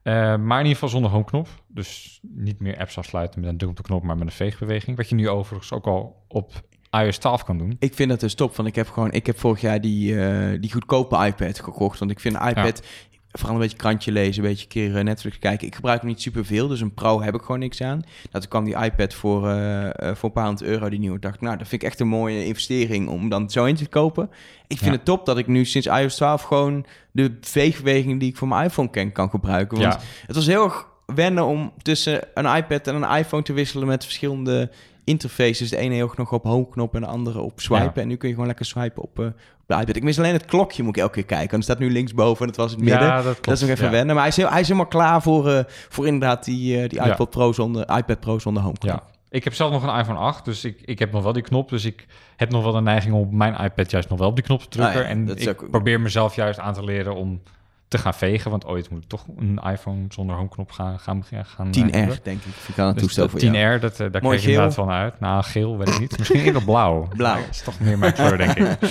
Eh, 0.01 0.13
maar 0.13 0.59
in 0.59 0.65
ieder 0.65 0.73
geval 0.73 0.89
zonder 0.89 1.11
homeknop. 1.11 1.47
Dus 1.67 2.19
niet 2.21 2.59
meer 2.59 2.77
apps 2.77 2.97
afsluiten 2.97 3.39
met 3.39 3.49
een 3.49 3.57
druk 3.57 3.69
op 3.69 3.77
de 3.77 3.83
knop, 3.83 4.03
maar 4.03 4.17
met 4.17 4.27
een 4.27 4.33
veegbeweging. 4.33 4.97
Wat 4.97 5.09
je 5.09 5.15
nu 5.15 5.29
overigens 5.29 5.71
ook 5.71 5.87
al 5.87 6.25
op 6.27 6.61
iOS 6.91 7.17
12 7.17 7.43
kan 7.43 7.57
doen. 7.57 7.75
Ik 7.79 7.93
vind 7.93 8.09
dat 8.09 8.19
dus 8.19 8.35
top, 8.35 8.55
want 8.55 8.67
ik 8.67 8.75
heb 8.75 8.89
gewoon, 8.89 9.11
ik 9.11 9.25
heb 9.25 9.39
vorig 9.39 9.61
jaar 9.61 9.81
die, 9.81 10.21
eh, 10.21 10.61
die 10.61 10.71
goedkope 10.71 11.25
iPad 11.25 11.59
gekocht. 11.59 11.99
Want 11.99 12.11
ik 12.11 12.19
vind 12.19 12.35
iPad, 12.35 12.83
vooral 13.31 13.55
een 13.55 13.61
beetje 13.61 13.77
krantje 13.77 14.11
lezen, 14.11 14.43
een 14.43 14.49
beetje 14.49 14.63
een 14.63 14.69
keer 14.69 14.97
eh, 14.97 15.03
Netflix 15.03 15.39
kijken. 15.39 15.67
Ik 15.67 15.75
gebruik 15.75 15.99
hem 15.99 16.09
niet 16.09 16.21
superveel, 16.21 16.67
dus 16.67 16.81
een 16.81 16.93
Pro 16.93 17.21
heb 17.21 17.35
ik 17.35 17.41
gewoon 17.41 17.59
niks 17.59 17.81
aan. 17.81 18.01
Dat 18.31 18.47
kwam 18.47 18.63
die 18.63 18.75
iPad 18.83 19.13
voor, 19.13 19.49
eh, 19.49 19.85
eh, 19.85 20.15
voor 20.15 20.29
een 20.29 20.31
paar 20.35 20.45
honderd 20.45 20.69
euro, 20.69 20.89
die 20.89 20.99
nieuwe. 20.99 21.19
dacht 21.19 21.41
nou, 21.41 21.57
dat 21.57 21.67
vind 21.67 21.81
ik 21.81 21.87
echt 21.87 21.99
een 21.99 22.07
mooie 22.07 22.45
investering 22.45 23.07
om 23.09 23.29
dan 23.29 23.49
zo 23.49 23.65
in 23.65 23.75
te 23.75 23.87
kopen. 23.87 24.29
Ik 24.67 24.77
vind 24.77 24.91
Ja. 24.91 24.95
het 24.97 25.05
top 25.05 25.25
dat 25.25 25.37
ik 25.37 25.47
nu 25.47 25.65
sinds 25.65 25.87
iOS 25.87 26.15
12 26.15 26.41
gewoon 26.41 26.85
de 27.11 27.37
veegbeweging 27.41 28.19
die 28.19 28.29
ik 28.29 28.37
voor 28.37 28.47
mijn 28.47 28.65
iPhone 28.65 28.89
ken, 28.89 29.11
kan 29.11 29.29
gebruiken. 29.29 29.79
Want 29.79 29.93
Ja, 29.93 29.99
het 30.27 30.35
was 30.35 30.45
heel 30.47 30.63
erg 30.63 30.87
wennen 31.05 31.45
om 31.45 31.71
tussen 31.81 32.21
een 32.33 32.55
iPad 32.55 32.87
en 32.87 32.95
een 33.03 33.17
iPhone 33.17 33.43
te 33.43 33.53
wisselen 33.53 33.87
met 33.87 34.03
verschillende 34.03 34.71
interfaces. 35.03 35.69
De 35.69 35.77
ene 35.77 35.93
heel 35.95 36.07
erg 36.07 36.17
nog 36.17 36.31
op 36.31 36.43
homeknop 36.43 36.95
en 36.95 37.01
de 37.01 37.07
andere 37.07 37.39
op 37.39 37.59
swipen. 37.61 37.91
Ja. 37.95 38.01
En 38.01 38.07
nu 38.07 38.15
kun 38.15 38.27
je 38.27 38.33
gewoon 38.33 38.47
lekker 38.49 38.65
swipen 38.65 39.03
op, 39.03 39.19
op 39.19 39.33
de 39.75 39.81
iPad. 39.81 39.95
Ik 39.95 40.03
mis 40.03 40.17
alleen 40.19 40.33
het 40.33 40.45
klokje, 40.45 40.83
moet 40.83 40.95
ik 40.95 41.01
elke 41.01 41.13
keer 41.13 41.25
kijken. 41.25 41.49
Want 41.51 41.63
het 41.65 41.71
staat 41.77 41.87
nu 41.87 41.91
linksboven 41.93 42.41
en 42.41 42.47
het 42.47 42.57
was 42.57 42.71
in 42.71 42.77
het 42.77 42.89
midden. 42.89 43.07
ja 43.07 43.15
dat 43.15 43.23
klopt. 43.23 43.43
dat 43.45 43.53
is 43.53 43.61
nog 43.61 43.69
even 43.69 43.85
ja. 43.85 43.91
wennen. 43.91 44.13
Maar 44.15 44.23
hij 44.23 44.27
is, 44.31 44.37
heel, 44.37 44.49
hij 44.49 44.59
is 44.59 44.67
helemaal 44.67 44.89
klaar 44.89 45.21
voor, 45.21 45.49
eh, 45.51 45.63
voor 45.89 46.05
inderdaad 46.05 46.45
die, 46.45 46.81
eh, 46.81 46.89
die 46.89 46.99
Ja. 47.03 47.11
iPad, 47.11 47.29
Pro 47.29 47.51
zonder, 47.53 47.81
iPad 47.97 48.19
Pro 48.19 48.39
zonder 48.39 48.63
homeknop. 48.63 48.91
Ja. 48.91 49.03
Ik 49.29 49.43
heb 49.43 49.53
zelf 49.53 49.71
nog 49.71 49.83
een 49.83 49.99
iPhone 49.99 50.19
8, 50.19 50.45
dus 50.45 50.65
ik, 50.65 50.81
ik 50.85 50.99
heb 50.99 51.11
nog 51.11 51.23
wel 51.23 51.33
die 51.33 51.41
knop. 51.43 51.69
Dus 51.69 51.85
ik 51.85 52.05
heb 52.35 52.51
nog 52.51 52.63
wel 52.63 52.71
de 52.71 52.81
neiging 52.81 53.13
om 53.13 53.19
op 53.21 53.31
mijn 53.31 53.55
iPad 53.63 53.91
juist 53.91 54.09
nog 54.09 54.19
wel 54.19 54.27
op 54.27 54.35
die 54.35 54.43
knop 54.43 54.61
te 54.61 54.69
drukken. 54.69 55.03
Ah 55.03 55.09
en 55.09 55.37
ik 55.37 55.49
ook- 55.49 55.69
probeer 55.69 56.01
mezelf 56.01 56.35
juist 56.35 56.59
aan 56.59 56.73
te 56.73 56.83
leren 56.83 57.15
om 57.15 57.41
te 57.89 57.97
gaan 57.97 58.13
vegen. 58.13 58.51
Want 58.51 58.65
ooit 58.65 58.89
moet 58.89 59.03
ik 59.03 59.09
toch 59.09 59.25
een 59.37 59.59
iPhone 59.71 60.05
zonder 60.09 60.35
homeknop 60.35 60.71
gaan, 60.71 60.99
gaan, 60.99 61.23
gaan 61.43 61.67
10R, 61.67 61.89
hebben. 61.91 62.19
denk 62.23 62.41
ik. 62.43 62.53
Ik 62.67 62.75
Dus 62.75 62.93
toestel 62.95 63.29
voor 63.29 63.39
10R, 63.39 63.43
jou. 63.43 63.79
dat, 63.79 63.99
eh, 63.99 64.11
daar 64.11 64.21
Mooi 64.21 64.35
kijk 64.35 64.47
ik 64.47 64.53
inderdaad 64.53 64.73
van 64.73 64.89
uit. 64.89 65.19
Nou, 65.19 65.43
geel 65.43 65.77
weet 65.77 65.87
ik 65.87 65.99
niet. 65.99 66.17
Misschien 66.17 66.39
eerder 66.39 66.63
blauw. 66.63 67.07
Blauw. 67.17 67.39
Dat 67.39 67.49
is 67.49 67.61
toch 67.61 67.79
meer 67.79 67.97
mijn 67.97 68.13
kleur, 68.13 68.37
denk 68.37 68.53
ik. 68.57 68.77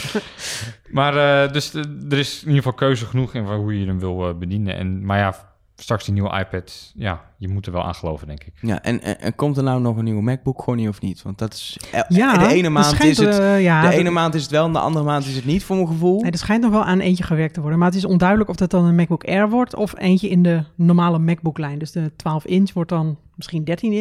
Maar 0.89 1.45
eh, 1.45 1.53
dus 1.53 1.75
eh, 1.75 1.83
er 2.11 2.19
is 2.19 2.35
in 2.35 2.47
ieder 2.47 2.63
geval 2.63 2.73
keuze 2.73 3.07
genoeg 3.07 3.35
in 3.35 3.45
hoe 3.45 3.81
je 3.81 3.87
hem 3.87 3.99
wil 3.99 4.39
bedienen. 4.39 4.77
En, 4.77 5.05
maar 5.05 5.19
ja, 5.19 5.35
straks 5.81 6.05
die 6.05 6.15
nieuwe 6.15 6.39
iPad, 6.39 6.93
ja, 6.95 7.21
je 7.37 7.49
moet 7.49 7.67
er 7.67 7.73
wel 7.73 7.83
aan 7.85 7.95
geloven, 7.95 8.27
denk 8.27 8.45
ik. 8.45 8.53
Ja, 8.61 8.83
en, 8.83 9.03
en, 9.03 9.21
en 9.21 9.35
komt 9.35 9.57
er 9.57 9.63
nou 9.63 9.81
nog 9.81 9.97
een 9.97 10.05
nieuwe 10.05 10.23
MacBook 10.23 10.59
gewoon 10.63 10.79
niet 10.79 10.89
of 10.89 11.01
niet? 11.01 11.23
Want 11.23 11.39
dat 11.39 11.53
is... 11.55 11.79
eh, 11.93 12.01
Ja, 12.09 12.39
de 12.39 12.47
ene 12.55 12.69
maand 12.69 12.87
schijnt, 12.87 13.19
is 13.19 13.27
het... 13.27 13.39
eh, 13.39 13.63
ja, 13.63 13.89
de 13.91 13.97
ene 13.97 14.11
maand 14.11 14.35
is 14.35 14.43
het 14.43 14.51
wel 14.51 14.67
en 14.67 14.73
de 14.73 14.79
andere 14.79 15.05
maand 15.05 15.27
is 15.27 15.37
het 15.37 15.45
niet, 15.45 15.65
voor 15.65 15.77
mijn 15.77 15.89
gevoel. 15.89 16.21
Nee, 16.21 16.31
er 16.31 16.39
schijnt 16.39 16.63
nog 16.63 16.71
wel 16.73 16.85
aan 16.85 17.01
eentje 17.01 17.25
gewerkt 17.25 17.55
te 17.55 17.61
worden. 17.61 17.79
Maar 17.79 17.89
het 17.89 17.97
is 17.97 18.05
onduidelijk 18.05 18.51
of 18.51 18.57
dat 18.57 18.71
dan 18.71 18.85
een 18.85 18.95
MacBook 18.95 19.25
Air 19.25 19.49
wordt 19.51 19.75
of 19.75 19.99
eentje 19.99 20.29
in 20.29 20.43
de 20.43 20.63
normale 20.75 21.19
MacBook-lijn. 21.19 21.79
Dus 21.79 21.93
de 21.93 22.13
12 22.17 22.45
inch 22.45 22.73
wordt 22.73 22.91
dan 22.91 23.19
misschien 23.35 23.65
13 23.65 23.93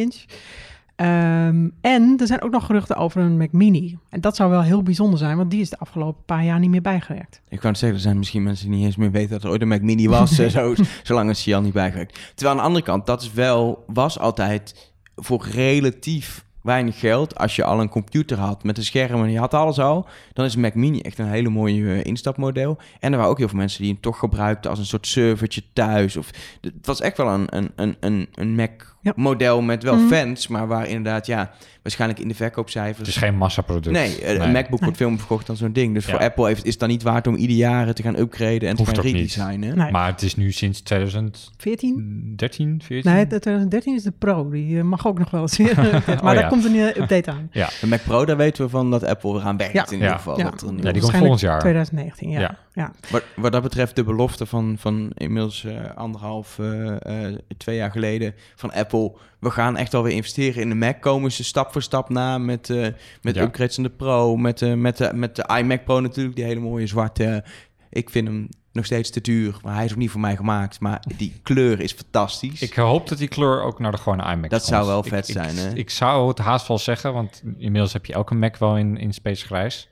Ehm, 0.98 1.68
en 1.80 2.14
er 2.16 2.26
zijn 2.26 2.42
ook 2.42 2.50
nog 2.50 2.66
geruchten 2.66 2.96
over 2.96 3.20
een 3.20 3.36
Mac 3.36 3.52
Mini. 3.52 3.98
En 4.08 4.20
dat 4.20 4.36
zou 4.36 4.50
wel 4.50 4.62
heel 4.62 4.82
bijzonder 4.82 5.18
zijn, 5.18 5.36
want 5.36 5.50
die 5.50 5.60
is 5.60 5.70
de 5.70 5.78
afgelopen 5.78 6.24
paar 6.24 6.44
jaar 6.44 6.58
niet 6.58 6.70
meer 6.70 6.80
bijgewerkt. 6.82 7.40
Ik 7.48 7.58
kan 7.58 7.70
het 7.70 7.78
zeggen, 7.78 7.98
er 7.98 8.04
zijn 8.04 8.18
misschien 8.18 8.42
mensen 8.42 8.68
die 8.68 8.76
niet 8.76 8.86
eens 8.86 8.96
meer 8.96 9.10
weten 9.10 9.30
dat 9.30 9.42
er 9.42 9.50
ooit 9.50 9.62
een 9.62 9.68
Mac 9.68 9.80
Mini 9.80 10.08
was, 10.08 10.38
eh, 10.38 10.48
zo, 10.58 10.74
zolang 11.02 11.28
het 11.28 11.36
Sian 11.36 11.62
niet 11.62 11.72
bijgewerkt. 11.72 12.18
Terwijl 12.34 12.50
aan 12.50 12.56
de 12.56 12.66
andere 12.66 12.84
kant, 12.84 13.06
dat 13.06 13.22
is 13.22 13.32
wel, 13.32 13.84
was 13.86 14.18
altijd 14.18 14.92
voor 15.16 15.46
relatief 15.52 16.44
weinig 16.62 16.98
geld. 16.98 17.38
Als 17.38 17.56
je 17.56 17.64
al 17.64 17.80
een 17.80 17.88
computer 17.88 18.38
had 18.38 18.64
met 18.64 18.76
een 18.76 18.84
scherm 18.84 19.22
en 19.22 19.30
je 19.30 19.38
had 19.38 19.54
alles 19.54 19.78
al, 19.78 20.06
dan 20.32 20.44
is 20.44 20.54
een 20.54 20.60
Mac 20.60 20.74
Mini 20.74 21.00
echt 21.00 21.18
een 21.18 21.28
hele 21.28 21.48
mooie 21.48 21.92
eh, 21.92 22.04
instapmodel. 22.04 22.78
En 23.00 23.10
er 23.10 23.16
waren 23.16 23.32
ook 23.32 23.38
heel 23.38 23.48
veel 23.48 23.58
mensen 23.58 23.82
die 23.82 23.92
hem 23.92 24.00
toch 24.00 24.18
gebruikten 24.18 24.70
als 24.70 24.78
een 24.78 24.86
soort 24.86 25.06
servertje 25.06 25.62
thuis. 25.72 26.16
Of, 26.16 26.30
het 26.60 26.86
was 26.86 27.00
echt 27.00 27.16
wel 27.16 27.28
een, 27.28 27.46
een, 27.56 27.70
een, 27.76 27.96
een, 28.00 28.28
een 28.34 28.54
Mac 28.54 28.96
Ja. 29.00 29.12
model 29.16 29.62
met 29.62 29.82
wel 29.82 29.96
Mhm. 29.96 30.06
fans, 30.08 30.48
maar 30.48 30.66
waar 30.66 30.86
inderdaad, 30.88 31.26
ja, 31.26 31.50
waarschijnlijk 31.82 32.20
in 32.20 32.28
de 32.28 32.34
verkoopcijfers... 32.34 32.98
Het 32.98 33.08
is 33.08 33.16
geen 33.16 33.36
massaproduct. 33.36 33.90
Nee, 33.96 34.20
eh, 34.20 34.32
een 34.32 34.38
Nee. 34.38 34.48
MacBook 34.52 34.80
wordt 34.80 34.96
veel 34.96 35.08
meer 35.08 35.18
verkocht 35.18 35.46
dan 35.46 35.56
zo'n 35.56 35.72
ding. 35.72 35.94
Dus 35.94 36.04
Ja. 36.06 36.10
voor 36.10 36.20
Apple 36.20 36.46
heeft, 36.46 36.64
is 36.64 36.70
het 36.70 36.80
dan 36.80 36.88
niet 36.88 37.02
waard 37.02 37.26
om 37.26 37.34
ieder 37.34 37.56
jaar 37.56 37.94
te 37.94 38.02
gaan 38.02 38.16
upgraden 38.18 38.68
en 38.68 38.76
te 38.76 38.84
gaan 38.86 39.00
redesignen. 39.00 39.76
Nee. 39.78 39.90
Maar 39.90 40.06
het 40.06 40.22
is 40.22 40.36
nu 40.36 40.52
sinds 40.52 40.80
2013, 40.80 42.34
14? 42.36 42.80
14? 42.84 43.12
Nee, 43.12 43.26
de 43.26 43.38
2013 43.38 43.94
is 43.94 44.02
de 44.02 44.12
Pro. 44.18 44.50
Die 44.50 44.78
eh, 44.78 44.84
mag 44.84 45.06
ook 45.06 45.18
nog 45.18 45.30
wel 45.30 45.40
eens 45.40 45.56
weer. 45.66 45.76
maar 45.76 46.02
Oh, 46.18 46.22
daar 46.24 46.34
ja. 46.34 46.48
komt 46.48 46.64
een 46.64 46.72
nieuwe 46.72 47.00
update 47.00 47.30
aan. 47.30 47.50
De 47.80 47.86
Mac 47.86 48.00
Pro, 48.04 48.24
daar 48.24 48.36
weten 48.36 48.64
we 48.64 48.70
van 48.70 48.90
dat 48.90 49.04
Apple 49.04 49.34
eraan 49.34 49.56
werkt 49.56 49.72
Ja. 49.72 49.86
in 49.86 49.92
ieder 49.92 50.08
Ja. 50.08 50.16
geval. 50.16 50.38
Ja. 50.38 50.44
Dat 50.50 50.62
er 50.62 50.68
Ja, 50.82 50.92
die 50.92 51.02
komt 51.02 51.16
volgend 51.16 51.40
jaar. 51.40 51.60
2019, 51.60 52.30
ja. 52.30 52.56
Ja. 52.78 52.84
ja. 52.84 52.92
wat, 53.10 53.22
wat 53.36 53.52
dat 53.52 53.62
betreft 53.62 53.96
de 53.96 54.04
belofte 54.04 54.46
van, 54.46 54.76
van 54.78 55.10
inmiddels 55.14 55.64
eh, 55.64 55.94
anderhalf, 55.96 56.58
eh, 56.58 57.26
eh, 57.26 57.38
twee 57.56 57.76
jaar 57.76 57.90
geleden 57.90 58.34
van 58.56 58.72
Apple. 58.72 59.12
We 59.38 59.50
gaan 59.50 59.76
echt 59.76 59.94
alweer 59.94 60.12
investeren 60.14 60.62
in 60.62 60.68
de 60.68 60.74
Mac. 60.74 61.00
Komen 61.00 61.32
ze 61.32 61.44
stap 61.44 61.72
voor 61.72 61.82
stap 61.82 62.08
na 62.08 62.38
met, 62.38 62.70
eh, 62.70 62.86
met 63.22 63.34
Ja. 63.34 63.42
upgrades 63.42 63.76
in 63.76 63.82
de 63.82 63.90
Pro. 63.90 64.36
Met, 64.36 64.62
eh, 64.62 64.74
met, 64.74 64.96
de, 64.96 65.10
met 65.14 65.36
de 65.36 65.50
iMac 65.58 65.84
Pro 65.84 66.00
natuurlijk, 66.00 66.36
die 66.36 66.44
hele 66.44 66.60
mooie 66.60 66.86
zwarte. 66.86 67.44
Ik 67.90 68.10
vind 68.10 68.26
hem 68.28 68.48
nog 68.72 68.84
steeds 68.84 69.10
te 69.10 69.20
duur, 69.20 69.56
maar 69.62 69.74
hij 69.74 69.84
is 69.84 69.90
ook 69.92 69.96
niet 69.98 70.10
voor 70.10 70.20
mij 70.20 70.36
gemaakt. 70.36 70.80
Maar 70.80 71.02
die 71.16 71.40
kleur 71.42 71.80
is 71.80 71.92
fantastisch. 71.92 72.62
Ik 72.62 72.74
hoop 72.74 73.08
dat 73.08 73.18
die 73.18 73.28
kleur 73.28 73.62
ook 73.62 73.78
naar 73.78 73.90
de 73.92 73.98
gewone 73.98 74.22
iMac 74.22 74.50
Dat 74.50 74.60
komt. 74.60 74.72
zou 74.72 74.86
wel 74.86 74.98
Ik- 74.98 75.08
vet 75.08 75.28
ik, 75.28 75.34
zijn, 75.34 75.56
hè? 75.56 75.74
Ik, 75.74 75.90
zou 75.90 76.28
het 76.28 76.38
haast 76.38 76.68
wel 76.68 76.78
zeggen, 76.78 77.12
want 77.12 77.42
inmiddels 77.58 77.92
heb 77.92 78.06
je 78.06 78.12
elke 78.12 78.34
Mac 78.34 78.56
wel 78.56 78.76
in, 78.76 78.96
in 78.98 79.12
space 79.12 79.46
grijs. 79.46 79.88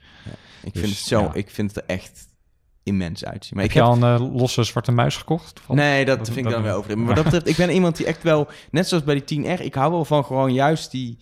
Ik 0.63 0.73
Dus, 0.73 0.83
vind 0.83 0.95
het 0.97 1.07
zo, 1.07 1.21
ja. 1.21 1.35
ik 1.35 1.51
vind 1.51 1.75
het 1.75 1.77
er 1.85 1.95
echt 1.97 2.26
immens 2.87 3.25
uitzien. 3.25 3.51
Maar 3.55 3.63
heb 3.63 3.73
ik 3.75 3.79
je 3.83 3.89
heb, 3.91 4.03
al 4.03 4.09
een 4.09 4.21
eh, 4.31 4.35
losse 4.41 4.65
zwarte 4.65 4.93
muis 4.93 5.17
gekocht? 5.17 5.55
toevallig? 5.55 5.83
nee, 5.83 6.05
dat 6.05 6.19
Dat- 6.19 6.31
vind 6.31 6.47
ik 6.47 6.53
dan 6.53 6.63
wel 6.63 6.77
over. 6.77 6.97
Maar 6.99 7.07
wat 7.07 7.15
dat 7.17 7.25
betreft, 7.25 7.49
ik 7.49 7.57
ben 7.57 7.71
iemand 7.75 7.97
die 7.97 8.07
echt 8.07 8.23
wel, 8.23 8.49
net 8.71 8.89
zoals 8.89 9.05
bij 9.05 9.23
die 9.25 9.45
10R, 9.45 9.61
ik 9.61 9.75
hou 9.75 9.93
wel 9.93 10.05
van 10.05 10.25
gewoon 10.25 10.53
juist 10.53 10.91
die 10.91 11.19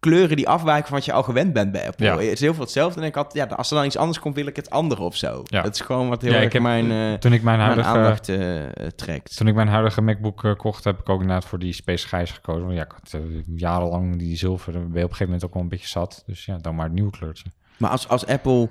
kleuren 0.00 0.36
die 0.36 0.48
afwijken 0.48 0.86
van 0.88 0.96
wat 0.96 1.04
je 1.04 1.12
al 1.12 1.22
gewend 1.22 1.52
bent 1.52 1.72
bij 1.72 1.86
Apple. 1.86 2.06
Ja. 2.06 2.12
Het 2.18 2.22
is 2.32 2.40
heel 2.40 2.54
veel 2.54 2.62
hetzelfde. 2.62 3.00
En 3.00 3.06
ik 3.06 3.14
had, 3.14 3.32
ja, 3.34 3.44
als 3.44 3.70
er 3.70 3.76
dan 3.76 3.84
iets 3.84 3.96
anders 3.96 4.18
komt, 4.18 4.34
wil 4.34 4.46
ik 4.46 4.56
het 4.56 4.70
andere 4.70 5.02
of 5.02 5.16
zo. 5.16 5.42
Ja. 5.44 5.62
Dat 5.62 5.74
is 5.74 5.80
gewoon 5.80 6.08
wat 6.08 6.22
heel 6.22 6.30
Ja, 6.30 6.36
ik 6.36 6.42
erg 6.44 6.52
heb- 6.52 6.62
mijn, 6.62 6.90
eh, 6.90 7.18
Toen 7.18 7.32
ik 7.32 7.42
mijn 7.42 7.58
mijn 7.58 7.68
huidige, 7.68 7.88
aandacht 7.96 8.28
eh, 8.28 8.86
trekt. 8.96 9.36
toen 9.36 9.46
ik 9.48 9.54
mijn 9.54 9.68
huidige 9.68 10.00
MacBook 10.02 10.54
kocht, 10.56 10.84
heb 10.84 11.00
ik 11.00 11.08
ook 11.08 11.20
inderdaad 11.20 11.44
voor 11.44 11.58
die 11.58 11.72
space 11.72 12.06
grijs 12.06 12.30
gekozen. 12.30 12.62
Want 12.64 12.76
ja, 12.76 12.82
ik 12.84 12.92
had 12.92 13.20
jarenlang 13.56 14.18
die 14.18 14.36
zilver, 14.36 14.72
ben 14.72 14.80
je 14.82 14.86
op 14.88 14.94
een 14.94 15.00
gegeven 15.02 15.24
moment 15.24 15.44
ook 15.44 15.54
wel 15.54 15.62
een 15.62 15.68
beetje 15.68 15.88
zat. 15.88 16.22
Dus 16.26 16.44
ja, 16.44 16.58
dan 16.58 16.74
maar 16.74 16.84
het 16.84 16.94
nieuwe 16.94 17.10
kleurtje. 17.10 17.44
Maar 17.76 17.90
als, 17.90 18.08
als 18.08 18.26
Apple 18.26 18.68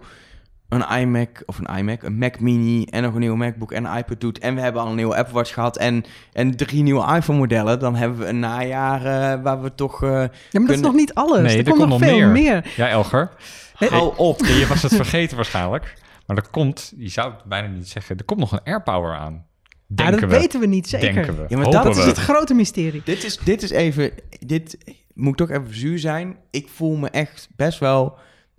een 0.71 0.99
iMac 0.99 1.43
of 1.45 1.59
een 1.63 1.77
iMac, 1.77 2.03
een 2.03 2.17
Mac 2.17 2.39
Mini 2.39 2.83
en 2.85 3.01
nog 3.03 3.13
een 3.13 3.19
nieuwe 3.19 3.37
MacBook 3.37 3.71
en 3.71 3.85
een 3.85 3.97
iPad 3.97 4.19
doet 4.21 4.39
en 4.39 4.55
we 4.55 4.61
hebben 4.61 4.81
al 4.81 4.87
een 4.87 4.95
nieuwe 4.95 5.15
Apple 5.15 5.33
Watch 5.33 5.53
gehad 5.53 5.77
en, 5.77 6.03
en 6.33 6.55
drie 6.55 6.83
nieuwe 6.83 7.15
iPhone 7.15 7.39
modellen, 7.39 7.79
dan 7.79 7.95
hebben 7.95 8.19
we 8.19 8.25
een 8.25 8.39
najaar 8.39 9.05
eh, 9.05 9.43
waar 9.43 9.61
we 9.61 9.75
toch... 9.75 10.03
eh, 10.03 10.09
Ja, 10.09 10.29
maar 10.51 10.61
dat 10.65 10.69
is 10.69 10.79
nog 10.81 10.93
niet 10.93 11.13
alles. 11.13 11.41
Nee, 11.41 11.51
er, 11.51 11.57
er 11.57 11.63
komt 11.63 11.77
nog 11.77 11.89
komt 11.89 11.99
nog 12.01 12.09
veel 12.09 12.17
meer. 12.17 12.27
meer. 12.27 12.73
Ja, 12.75 12.89
Elger. 12.89 13.31
hou 13.73 14.13
op! 14.17 14.39
Je 14.45 14.65
was 14.69 14.81
het 14.81 14.95
vergeten 14.95 15.35
waarschijnlijk. 15.35 15.93
Maar 16.25 16.37
er 16.37 16.47
komt, 16.51 16.93
je 16.97 17.09
zou 17.09 17.31
het 17.33 17.43
bijna 17.43 17.67
niet 17.67 17.87
zeggen, 17.89 18.17
er 18.17 18.23
komt 18.25 18.39
nog 18.39 18.51
een 18.51 18.63
AirPower 18.63 19.15
aan. 19.15 19.33
Ja, 19.33 19.75
Denken 19.87 20.21
dat 20.21 20.29
we. 20.29 20.37
weten 20.39 20.59
we 20.59 20.65
niet 20.65 20.89
zeker. 20.89 21.13
Denken 21.13 21.35
we. 21.35 21.45
Ja, 21.47 21.55
maar 21.57 21.65
Hopen 21.65 21.71
dat 21.83 21.83
Dat 21.83 21.97
is 21.97 22.05
het 22.05 22.17
grote 22.17 22.53
mysterie. 22.53 23.01
Dit 23.05 23.23
is, 23.23 23.37
dit 23.37 23.63
is 23.63 23.69
even... 23.69 24.11
Dit 24.45 24.77
moet 25.13 25.37
toch 25.37 25.49
even 25.49 25.75
zuur 25.75 25.99
zijn. 25.99 26.35
Ik 26.51 26.67
voel 26.69 26.95
me 26.95 27.09
echt 27.09 27.49
best 27.55 27.79
wel 27.79 28.17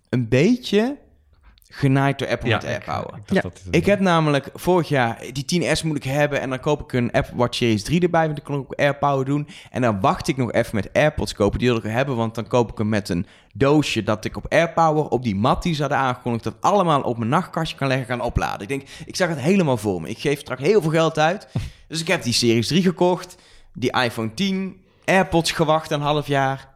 een 0.08 0.28
beetje 0.28 0.96
genaaid 1.74 2.18
door 2.18 2.28
Apple 2.28 2.48
met 2.48 2.62
ik, 2.62 2.68
AirPower. 2.68 3.20
ik, 3.24 3.32
Ja. 3.32 3.40
dat 3.40 3.62
Ik 3.70 3.86
heb 3.86 4.00
namelijk 4.00 4.50
vorig 4.54 4.88
jaar 4.88 5.24
die 5.32 5.44
10S 5.44 5.82
moet 5.84 5.96
ik 5.96 6.04
hebben 6.04 6.40
en 6.40 6.50
dan 6.50 6.60
koop 6.60 6.82
ik 6.82 6.92
een 6.92 7.12
Apple 7.12 7.36
Watch 7.36 7.56
Series 7.56 7.82
3 7.82 8.00
erbij, 8.00 8.24
want 8.24 8.36
dan 8.36 8.44
kan 8.44 8.54
ik 8.54 8.60
ook 8.60 8.78
AirPower 8.78 9.24
doen. 9.24 9.48
En 9.70 9.82
dan 9.82 10.00
wacht 10.00 10.28
ik 10.28 10.36
nog 10.36 10.52
even 10.52 10.74
met 10.74 10.92
AirPods 10.92 11.34
kopen, 11.34 11.58
die 11.58 11.68
wil 11.68 11.76
ik 11.76 11.82
hebben, 11.82 12.16
want 12.16 12.34
dan 12.34 12.46
koop 12.46 12.70
ik 12.72 12.78
hem 12.78 12.88
met 12.88 13.08
een 13.08 13.26
doosje 13.54 14.02
dat 14.02 14.24
ik 14.24 14.36
op 14.36 14.46
AirPower 14.48 15.08
op 15.08 15.22
die 15.22 15.36
mat 15.36 15.62
die 15.62 15.74
ze 15.74 15.80
hadden 15.80 15.98
aangekondigd, 15.98 16.44
dat 16.44 16.56
allemaal 16.60 17.00
op 17.00 17.18
mijn 17.18 17.30
nachtkastje 17.30 17.76
kan 17.76 17.88
leggen, 17.88 18.06
kan 18.06 18.20
opladen. 18.20 18.60
Ik 18.60 18.68
denk, 18.68 18.82
ik 19.06 19.16
zag 19.16 19.28
het 19.28 19.40
helemaal 19.40 19.76
voor 19.76 20.00
me. 20.00 20.08
Ik 20.08 20.18
geef 20.18 20.40
straks 20.40 20.62
heel 20.62 20.82
veel 20.82 20.90
geld 20.90 21.18
uit. 21.18 21.48
Dus 21.88 22.00
ik 22.00 22.06
heb 22.08 22.22
die 22.22 22.32
Series 22.32 22.66
3 22.66 22.82
gekocht, 22.82 23.36
die 23.72 23.92
iPhone 23.92 24.34
10, 24.34 24.80
AirPods 25.04 25.50
gewacht 25.52 25.90
een 25.90 26.00
half 26.00 26.26
jaar. 26.26 26.68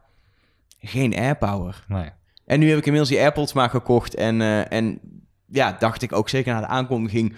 Geen 0.81 1.15
AirPower. 1.15 1.83
Nee. 1.87 2.09
En 2.47 2.59
nu 2.59 2.67
heb 2.69 2.77
ik 2.77 2.85
inmiddels 2.85 3.11
die 3.11 3.19
AirPods 3.21 3.53
maar 3.53 3.69
gekocht. 3.69 4.15
En, 4.15 4.41
eh, 4.41 4.71
en 4.71 4.99
ja, 5.47 5.75
dacht 5.79 6.01
ik 6.01 6.13
ook 6.13 6.29
zeker 6.29 6.53
na 6.53 6.59
de 6.59 6.67
aankondiging... 6.67 7.35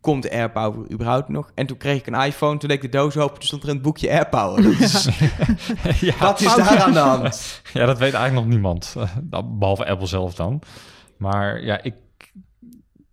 komt 0.00 0.22
de 0.22 0.30
AirPower 0.30 0.90
überhaupt 0.92 1.28
nog? 1.28 1.50
En 1.54 1.66
toen 1.66 1.76
kreeg 1.76 1.98
ik 1.98 2.06
een 2.06 2.22
iPhone, 2.22 2.58
toen 2.58 2.68
deed 2.68 2.84
ik 2.84 2.92
de 2.92 2.98
doos 2.98 3.16
open... 3.16 3.34
toen 3.34 3.46
stond 3.46 3.62
er 3.62 3.68
een 3.68 3.80
boekje 3.82 4.10
AirPower. 4.10 4.62
Dat 4.62 4.78
is, 4.80 5.08
ja, 6.08 6.14
wat 6.20 6.40
is 6.40 6.54
daar 6.54 6.82
aan 6.82 6.92
de 6.92 6.98
hand? 6.98 7.62
ja, 7.72 7.86
dat 7.86 7.98
weet 7.98 8.12
eigenlijk 8.14 8.46
nog 8.46 8.54
niemand. 8.54 8.96
dat- 9.22 9.58
behalve 9.58 9.86
Apple 9.86 10.06
zelf 10.06 10.34
dan. 10.34 10.60
Maar 11.16 11.62
ja, 11.64 11.82
ik... 11.82 11.94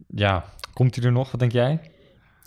Ja, 0.08 0.44
komt 0.74 0.96
hij 0.96 1.06
er 1.06 1.12
nog? 1.12 1.32
Wat 1.32 1.40
denk 1.40 1.52
jij? 1.52 1.80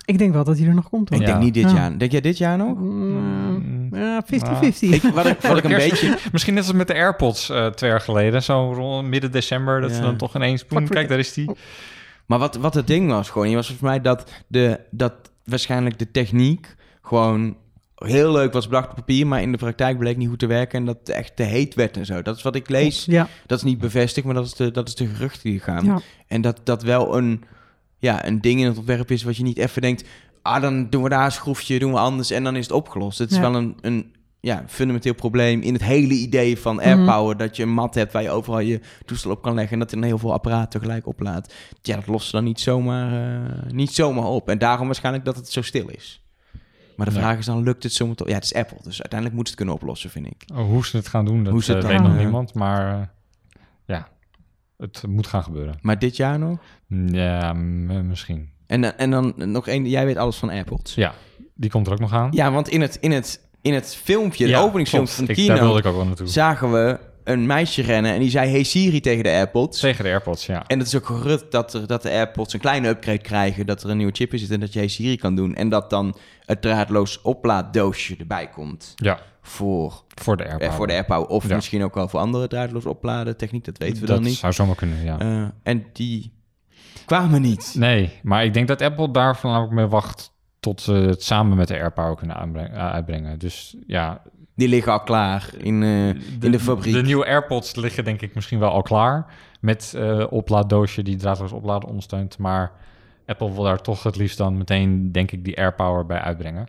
Ik 0.09 0.19
denk 0.19 0.33
wel 0.33 0.45
dat 0.45 0.59
hij 0.59 0.67
er 0.67 0.75
nog 0.75 0.89
komt. 0.89 1.09
Hoor. 1.09 1.21
Ik 1.21 1.27
Ja. 1.27 1.33
denk 1.33 1.45
niet 1.45 1.55
dit 1.55 1.71
Ja. 1.71 1.77
jaar. 1.77 1.99
Denk 1.99 2.11
jij 2.13 2.21
dit 2.21 2.39
jaar 2.39 2.57
nog? 2.57 2.79
Mm, 2.79 3.89
Ja, 3.93 4.23
50-50. 4.27 4.93
Ik, 4.93 5.03
wat 5.03 5.27
ik, 5.27 5.41
wat 5.41 5.57
ik 5.57 5.65
een 5.65 5.71
Kerst- 5.71 5.91
beetje... 5.91 6.19
Misschien 6.33 6.55
net 6.55 6.63
als 6.67 6.73
met 6.73 6.87
de 6.87 6.95
AirPods 6.95 7.51
eh, 7.51 7.67
twee 7.67 7.91
jaar 7.91 8.01
geleden. 8.01 8.43
Zo 8.43 8.73
rond 8.73 9.09
midden 9.09 9.33
december. 9.33 9.81
Dat 9.81 9.91
Ja. 9.91 9.97
ze 9.97 10.03
dan 10.03 10.17
toch 10.17 10.35
ineens... 10.37 10.67
boem, 10.67 10.89
kijk, 10.89 11.09
daar 11.09 11.19
is 11.19 11.33
die. 11.33 11.51
Maar 12.27 12.39
wat, 12.39 12.57
wat 12.57 12.75
het 12.75 12.87
ding 12.87 13.11
was 13.11 13.31
gewoon... 13.31 13.49
Je 13.51 13.55
was 13.57 13.67
volgens 13.67 13.89
mij 13.89 14.01
dat, 14.01 14.33
de, 14.47 14.81
dat 14.91 15.13
waarschijnlijk 15.45 15.99
de 15.99 16.11
techniek... 16.11 16.75
gewoon 17.03 17.57
heel 17.95 18.33
leuk 18.33 18.53
was 18.53 18.69
bedacht 18.69 18.89
op 18.91 18.95
papier... 18.97 19.27
maar 19.27 19.43
in 19.43 19.53
de 19.53 19.59
praktijk 19.59 19.99
bleek 19.99 20.17
niet 20.17 20.29
goed 20.29 20.39
te 20.39 20.47
werken... 20.47 20.79
en 20.79 20.85
dat 20.85 20.97
het 20.99 21.09
echt 21.09 21.37
te 21.37 21.43
heet 21.43 21.75
werd 21.75 21.97
en 21.97 22.07
zo. 22.07 22.23
Dat 22.23 22.37
is 22.37 22.43
wat 22.43 22.55
ik 22.57 22.69
lees. 22.69 23.05
Ja, 23.05 23.29
Dat 23.47 23.59
is 23.59 23.65
niet 23.65 23.79
bevestigd, 23.79 24.27
maar 24.27 24.35
dat 24.35 24.45
is 24.47 24.55
de, 24.55 24.71
dat 24.71 24.89
is 24.89 24.95
de 24.95 25.07
geruchten 25.07 25.51
die 25.51 25.61
gaan. 25.61 25.85
ja. 25.85 26.01
En 26.27 26.41
dat 26.41 26.61
dat 26.65 26.83
wel 26.83 27.17
een, 27.17 27.45
ja, 27.99 28.27
een 28.27 28.41
ding 28.41 28.61
in 28.61 28.67
het 28.67 28.77
ontwerp 28.79 29.11
is 29.11 29.23
wat 29.23 29.37
je 29.37 29.43
niet 29.43 29.59
even 29.59 29.83
denkt... 29.83 30.05
ah, 30.43 30.63
dan 30.63 30.91
doen 30.91 31.03
we 31.03 31.09
daar 31.09 31.25
een 31.25 31.33
schroefje, 31.33 31.79
doen 31.79 31.93
we 31.93 31.99
anders 31.99 32.31
en 32.31 32.45
dan 32.45 32.57
is 32.57 32.63
het 32.63 32.73
opgelost. 32.73 33.19
Het 33.19 33.31
is 33.31 33.37
Ja. 33.37 33.43
wel 33.43 33.55
een, 33.55 33.77
een 33.81 34.13
ja, 34.41 34.65
fundamenteel 34.67 35.15
probleem 35.15 35.61
in 35.61 35.73
het 35.73 35.83
hele 35.85 36.15
idee 36.15 36.59
van 36.59 36.81
AirPower... 36.81 37.37
dat 37.37 37.57
je 37.57 37.63
een 37.63 37.73
mat 37.75 37.95
hebt 37.95 38.13
waar 38.13 38.23
je 38.23 38.31
overal 38.31 38.61
je 38.61 38.81
toestel 39.05 39.31
op 39.31 39.43
kan 39.43 39.55
leggen... 39.55 39.73
en 39.73 39.79
dat 39.79 39.91
er 39.91 39.97
dan 39.97 40.07
heel 40.07 40.19
veel 40.19 40.33
apparaten 40.33 40.69
tegelijk 40.81 41.07
oplaadt. 41.07 41.55
Ja, 41.83 41.95
dat 41.95 42.07
lost 42.07 42.27
ze 42.27 42.33
dan 42.33 42.45
niet 42.45 42.61
zomaar, 42.61 43.13
eh, 43.43 43.71
niet 43.73 43.91
zomaar 43.95 44.25
op. 44.25 44.49
En 44.49 44.59
daarom 44.59 44.87
waarschijnlijk 44.87 45.25
dat 45.25 45.37
het 45.37 45.49
zo 45.53 45.63
stil 45.63 45.89
is. 45.89 46.23
Maar 46.97 47.07
de 47.07 47.13
Ja. 47.13 47.19
vraag 47.21 47.39
is 47.39 47.45
dan, 47.47 47.63
lukt 47.63 47.83
het 47.83 47.93
zomaar? 47.93 48.15
toch? 48.15 48.29
Ja, 48.29 48.35
het 48.35 48.45
is 48.45 48.55
Apple, 48.55 48.77
dus 48.83 49.01
uiteindelijk 49.03 49.35
moet 49.35 49.45
ze 49.49 49.51
het 49.51 49.57
kunnen 49.57 49.75
oplossen, 49.75 50.11
vind 50.11 50.27
ik. 50.27 50.45
Oh, 50.55 50.65
hoe 50.67 50.87
ze 50.87 50.97
het 50.97 51.09
gaan 51.09 51.25
doen, 51.25 51.45
dat 51.45 51.53
Hoe 51.53 51.63
ze 51.63 51.73
het 51.75 51.85
eh, 51.85 51.89
dan 51.91 51.99
weet 52.01 52.09
nog 52.11 52.19
niemand. 52.19 52.55
Maar 52.55 52.93
eh, 53.01 53.07
het 54.79 55.03
moet 55.09 55.27
gaan 55.27 55.43
gebeuren. 55.43 55.79
Maar 55.81 55.99
dit 55.99 56.17
jaar 56.17 56.39
nog? 56.39 56.59
Ja, 57.07 57.53
m- 57.53 58.07
misschien. 58.09 58.49
En, 58.67 58.81
dan- 58.81 58.93
en 58.97 59.11
dan 59.11 59.35
nog 59.37 59.67
één, 59.69 59.87
jij 59.89 60.05
weet 60.07 60.17
alles 60.17 60.37
van 60.37 60.51
AirPods. 60.51 60.95
Ja, 60.95 61.15
die 61.55 61.71
komt 61.71 61.87
er 61.87 61.93
ook 61.93 61.99
nog 61.99 62.13
aan. 62.13 62.29
Ja, 62.33 62.53
want 62.53 62.69
in 62.69 62.81
het, 62.81 62.97
in 63.01 63.11
het, 63.13 63.41
in 63.63 63.75
het 63.75 63.95
filmpje, 63.95 64.45
de 64.45 64.51
Ja, 64.51 64.61
openingsfilmpje 64.61 65.15
van 65.15 65.25
de 65.25 65.31
Ik- 65.31 65.37
kino, 65.37 65.77
ik 65.77 65.87
ook 65.87 65.97
wel 65.97 66.05
naartoe. 66.05 66.27
zagen 66.27 66.73
we 66.73 66.99
een 67.25 67.47
meisje 67.47 67.83
rennen 67.83 68.13
en 68.13 68.21
die 68.21 68.31
zei 68.31 68.51
Hey 68.51 68.63
Siri 68.63 69.01
tegen 69.01 69.23
de 69.25 69.31
AirPods. 69.31 69.81
Tegen 69.81 70.05
de 70.05 70.11
AirPods, 70.11 70.47
ja. 70.47 70.65
En 70.67 70.79
het 70.79 70.87
is 70.89 70.97
ook 70.97 71.07
gerucht 71.07 71.51
dat, 71.51 71.75
er, 71.75 71.87
dat 71.87 72.03
de 72.03 72.11
AirPods 72.11 72.55
een 72.55 72.61
kleine 72.61 72.89
upgrade 72.89 73.19
krijgen, 73.19 73.67
dat 73.67 73.83
er 73.83 73.91
een 73.91 73.97
nieuwe 73.97 74.13
chip 74.15 74.33
in 74.33 74.39
zit 74.39 74.51
en 74.51 74.61
dat 74.61 74.73
je 74.73 74.79
Hey 74.79 74.89
Siri 74.89 75.17
kan 75.17 75.35
doen. 75.35 75.55
En 75.55 75.69
dat 75.69 75.91
dan 75.91 76.17
het 76.45 76.63
draadloos 76.63 77.21
oplaaddoosje 77.23 78.17
erbij 78.19 78.49
komt 78.49 78.93
Ja, 78.97 79.19
voor, 79.49 80.03
voor 80.15 80.37
de 80.37 80.43
eh, 80.43 80.49
AirPower. 80.51 80.75
voor 80.75 80.87
de 80.87 80.93
AirPower. 80.93 81.27
Of 81.29 81.49
Ja. 81.49 81.55
misschien 81.55 81.83
ook 81.83 81.95
wel 81.95 82.09
voor 82.09 82.21
andere 82.21 82.49
draadloos 82.49 82.87
opladen 82.87 83.37
techniek, 83.37 83.65
dat 83.65 83.79
weten 83.79 84.01
we 84.01 84.07
dat 84.07 84.17
dan 84.17 84.25
niet. 84.25 84.35
zou 84.37 84.53
zomaar 84.53 84.75
kunnen, 84.75 85.05
ja. 85.05 85.19
Eh, 85.19 85.45
en 85.63 85.87
die 85.93 86.33
kwamen 87.07 87.43
niet. 87.43 87.75
Nee, 87.79 88.13
maar 88.23 88.45
ik 88.45 88.55
denk 88.55 88.69
dat 88.69 88.83
Apple 88.83 89.11
daar 89.11 89.37
voornamelijk 89.37 89.75
mee 89.75 89.87
wacht 89.87 90.33
tot 90.61 90.81
ze 90.81 90.93
het 90.93 91.23
samen 91.23 91.57
met 91.57 91.69
de 91.69 91.75
AirPower 91.79 92.17
kunnen 92.17 92.37
eh, 92.55 92.91
uitbrengen. 92.91 93.39
Dus 93.39 93.77
ja, 93.87 94.23
Die 94.55 94.69
liggen 94.69 94.93
al 94.93 95.03
klaar 95.03 95.51
in, 95.59 95.83
eh, 95.83 96.09
in 96.09 96.51
de 96.51 96.61
fabriek. 96.61 96.95
De 96.95 97.03
nieuwe 97.03 97.27
AirPods 97.27 97.75
liggen 97.75 98.05
denk 98.05 98.21
ik 98.23 98.35
misschien 98.35 98.59
wel 98.59 98.71
al 98.71 98.83
klaar 98.83 99.27
met 99.61 99.95
eh 99.97 100.27
oplaaddoosje 100.31 101.03
die 101.03 101.17
draadloos 101.17 101.53
opladen 101.53 101.89
ondersteunt. 101.89 102.39
Maar 102.39 102.73
Apple 103.27 103.53
wil 103.53 103.63
daar 103.63 103.81
toch 103.81 104.03
het 104.03 104.17
liefst 104.17 104.39
dan 104.39 104.57
meteen, 104.59 105.13
denk 105.13 105.31
ik, 105.33 105.45
die 105.45 105.59
AirPower 105.59 106.07
bij 106.07 106.21
uitbrengen. 106.21 106.67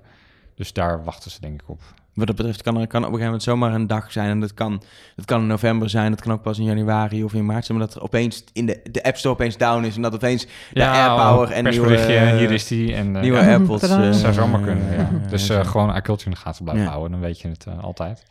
Dus 0.55 0.73
daar 0.73 1.03
wachten 1.03 1.31
ze 1.31 1.41
denk 1.41 1.61
ik 1.61 1.69
op. 1.69 1.81
Wat 2.13 2.27
dat 2.27 2.35
betreft 2.35 2.61
kan 2.61 2.77
er 2.77 2.87
kan 2.87 3.05
op 3.05 3.11
een 3.11 3.19
gegeven 3.19 3.25
moment 3.25 3.43
zomaar 3.43 3.73
een 3.73 3.87
dag 3.87 4.11
zijn. 4.11 4.29
En 4.29 4.39
dat 4.39 4.53
kan, 4.53 4.81
dat 5.15 5.25
kan 5.25 5.41
in 5.41 5.47
november 5.47 5.89
zijn, 5.89 6.11
dat 6.11 6.21
kan 6.21 6.31
ook 6.31 6.41
pas 6.41 6.57
in 6.57 6.63
januari 6.63 7.23
of 7.23 7.33
in 7.33 7.45
maart 7.45 7.65
zijn. 7.65 7.77
Maar 7.77 7.87
dat 7.87 7.95
er 7.95 8.01
opeens 8.01 8.43
in 8.53 8.65
de, 8.65 8.79
de 8.91 9.03
App 9.03 9.17
Store 9.17 9.33
opeens 9.33 9.57
down 9.57 9.83
is. 9.83 9.95
En 9.95 10.01
dat 10.01 10.13
opeens 10.13 10.47
de 10.73 10.87
AirPower 10.87 11.51
en 11.51 11.63
nieuwe, 11.63 11.87
persberichtje, 11.87 12.37
hier 12.37 12.51
is 12.51 12.67
die. 12.67 12.93
En, 12.95 13.15
eh, 13.15 13.21
nieuwe 13.21 13.37
ja, 13.37 13.45
AirPods... 13.45 13.81
Tadaa. 13.81 13.99
eh, 14.03 14.05
dat 14.05 14.15
zou 14.15 14.33
zomaar 14.33 14.61
kunnen, 14.61 14.93
ja. 14.93 15.09
Dus 15.29 15.49
eh, 15.49 15.65
gewoon 15.65 15.95
iCulture 15.95 16.25
in 16.25 16.31
de 16.31 16.41
gaten 16.41 16.63
blijven 16.63 16.85
Ja. 16.85 16.89
houden, 16.91 17.11
dan 17.11 17.19
weet 17.19 17.39
je 17.39 17.47
het 17.47 17.65
altijd. 17.81 18.23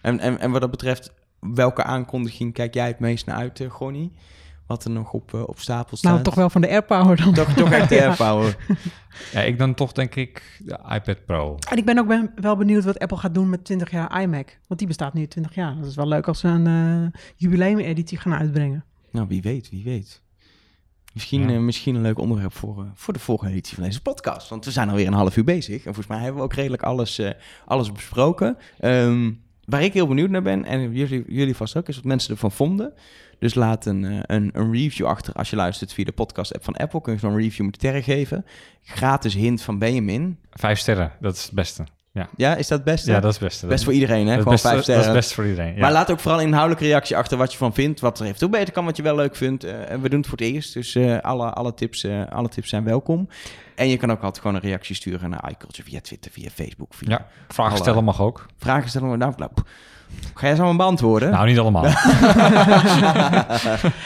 en, 0.00 0.20
en, 0.20 0.38
en 0.40 0.50
wat 0.50 0.60
dat 0.60 0.70
betreft, 0.70 1.12
welke 1.40 1.82
aankondiging 1.82 2.52
kijk 2.52 2.74
jij 2.74 2.86
het 2.86 2.98
meest 2.98 3.26
naar 3.26 3.36
uit, 3.36 3.60
uh, 3.60 3.70
Gonnie? 3.70 4.12
Wat 4.70 4.84
er 4.84 4.90
nog 4.90 5.12
op, 5.12 5.34
eh, 5.34 5.42
op 5.48 5.58
stapel 5.58 5.96
staat? 5.96 6.12
Nou, 6.12 6.24
toch 6.24 6.34
wel 6.34 6.50
van 6.50 6.60
de 6.60 6.68
AirPower 6.68 7.16
dan. 7.16 7.34
Toch, 7.34 7.52
toch 7.52 7.70
echt 7.70 7.88
de. 7.88 8.00
AirPower. 8.06 8.56
Ja, 9.32 9.40
ik 9.40 9.58
dan 9.58 9.74
toch 9.74 9.92
denk 9.92 10.14
ik 10.14 10.60
de 10.64 10.78
iPad 10.94 11.24
Pro. 11.26 11.56
En 11.70 11.76
ik 11.76 11.84
ben 11.84 11.98
ook 11.98 12.06
ben 12.06 12.32
wel 12.34 12.56
benieuwd 12.56 12.84
wat 12.84 12.98
Apple 12.98 13.16
gaat 13.16 13.34
doen 13.34 13.48
met 13.50 13.64
20 13.64 13.90
jaar 13.90 14.22
iMac. 14.22 14.58
Want 14.66 14.78
die 14.80 14.88
bestaat 14.88 15.14
nu 15.14 15.26
20 15.26 15.54
jaar. 15.54 15.76
Dat 15.76 15.86
is 15.86 15.94
wel 15.94 16.08
leuk 16.08 16.28
als 16.28 16.38
ze 16.38 16.48
een 16.48 16.66
eh 17.12 17.20
jubileumeditie 17.36 18.18
gaan 18.18 18.34
uitbrengen. 18.34 18.84
Nou, 19.10 19.26
wie 19.28 19.42
weet, 19.42 19.70
wie 19.70 19.84
weet. 19.84 20.22
Misschien, 21.12 21.48
Ja. 21.48 21.54
eh, 21.54 21.60
misschien 21.60 21.94
een 21.94 22.02
leuk 22.02 22.18
onderwerp 22.18 22.52
voor, 22.54 22.82
eh, 22.82 22.90
voor 22.94 23.12
de 23.12 23.20
volgende 23.20 23.52
editie 23.52 23.74
van 23.74 23.84
deze 23.84 24.02
podcast. 24.02 24.48
Want 24.48 24.64
we 24.64 24.70
zijn 24.70 24.88
alweer 24.88 25.06
een 25.06 25.12
half 25.12 25.36
uur 25.36 25.44
bezig. 25.44 25.76
En 25.76 25.82
volgens 25.94 26.06
mij 26.06 26.18
hebben 26.18 26.36
we 26.36 26.42
ook 26.42 26.54
redelijk 26.54 26.82
alles, 26.82 27.18
eh, 27.18 27.30
alles 27.66 27.92
besproken. 27.92 28.56
Ehm, 28.78 29.30
waar 29.70 29.82
ik 29.82 29.92
heel 29.92 30.06
benieuwd 30.06 30.30
naar 30.30 30.42
ben, 30.42 30.64
en 30.64 30.92
jullie, 30.92 31.24
jullie 31.28 31.56
vast 31.56 31.76
ook, 31.76 31.88
is 31.88 31.96
wat 31.96 32.04
mensen 32.04 32.30
ervan 32.30 32.52
vonden. 32.52 32.92
Dus 33.38 33.54
laat 33.54 33.86
een, 33.86 34.04
eh, 34.04 34.18
een, 34.22 34.50
een 34.52 34.72
review 34.72 35.06
achter 35.06 35.34
als 35.34 35.50
je 35.50 35.56
luistert 35.56 35.92
via 35.92 36.04
de 36.04 36.12
podcast-app 36.12 36.64
van 36.64 36.76
Apple. 36.76 37.00
Kun 37.00 37.12
je 37.12 37.18
zo'n 37.18 37.36
review 37.36 37.66
met 37.66 37.74
sterren 37.74 38.02
geven. 38.02 38.46
Gratis 38.82 39.34
hint 39.34 39.62
van 39.62 39.78
Benjamin. 39.78 40.38
Vijf 40.50 40.78
sterren, 40.78 41.12
dat 41.20 41.34
is 41.34 41.44
het 41.44 41.52
beste. 41.52 41.84
Ja, 42.36 42.54
is 42.54 42.68
dat 42.68 42.78
het 42.78 42.84
beste? 42.86 43.10
Ja, 43.10 43.20
dat 43.20 43.30
is 43.32 43.38
het 43.38 43.48
beste. 43.48 43.66
Best 43.66 43.84
voor 43.84 43.92
iedereen, 43.92 44.26
hè? 44.26 44.34
dat 44.34 44.42
Gewoon 44.42 44.58
vijf 44.58 44.74
Dat 44.74 44.82
sterren. 44.82 45.06
is 45.06 45.12
best 45.12 45.32
voor 45.34 45.46
iedereen, 45.46 45.74
ja. 45.74 45.80
Maar 45.80 45.92
laat 45.92 46.10
ook 46.10 46.20
vooral 46.20 46.40
een 46.40 46.46
inhoudelijke 46.46 46.84
reactie 46.86 47.16
achter 47.16 47.38
wat 47.38 47.52
je 47.52 47.58
van 47.58 47.74
vindt. 47.74 48.00
Wat 48.00 48.18
er 48.18 48.24
eventueel 48.26 48.50
beter 48.50 48.72
kan, 48.72 48.84
wat 48.84 48.96
je 48.96 49.02
wel 49.02 49.14
leuk 49.14 49.36
vindt. 49.36 49.64
Eh, 49.64 49.90
en 49.90 50.00
we 50.00 50.08
doen 50.08 50.18
het 50.18 50.28
voor 50.28 50.38
het 50.38 50.46
eerst. 50.46 50.74
Dus 50.74 50.94
eh, 50.94 51.18
alle, 51.18 51.50
alle, 51.50 51.74
tips, 51.74 52.04
eh, 52.04 52.22
alle 52.30 52.48
tips 52.48 52.68
zijn 52.68 52.84
welkom. 52.84 53.28
En 53.74 53.88
je 53.88 53.96
kan 53.96 54.10
ook 54.10 54.22
altijd 54.22 54.38
gewoon 54.38 54.54
een 54.56 54.62
reactie 54.68 54.94
sturen 54.94 55.30
naar 55.30 55.50
iCulture 55.50 55.88
via 55.88 56.00
Twitter, 56.00 56.30
via 56.30 56.48
Facebook. 56.54 56.94
Via 56.94 57.08
Ja, 57.10 57.26
vragen 57.48 57.72
Alle- 57.72 57.82
stellen 57.82 58.04
mag 58.04 58.20
ook. 58.20 58.46
Vragen 58.58 58.88
stellen. 58.88 59.18
Nou, 59.18 59.32
nou, 59.36 59.50
ga 60.34 60.46
jij 60.46 60.54
ze 60.56 60.62
allemaal 60.62 60.76
beantwoorden? 60.86 61.30
Nou, 61.30 61.46
niet 61.46 61.58
allemaal. 61.58 61.84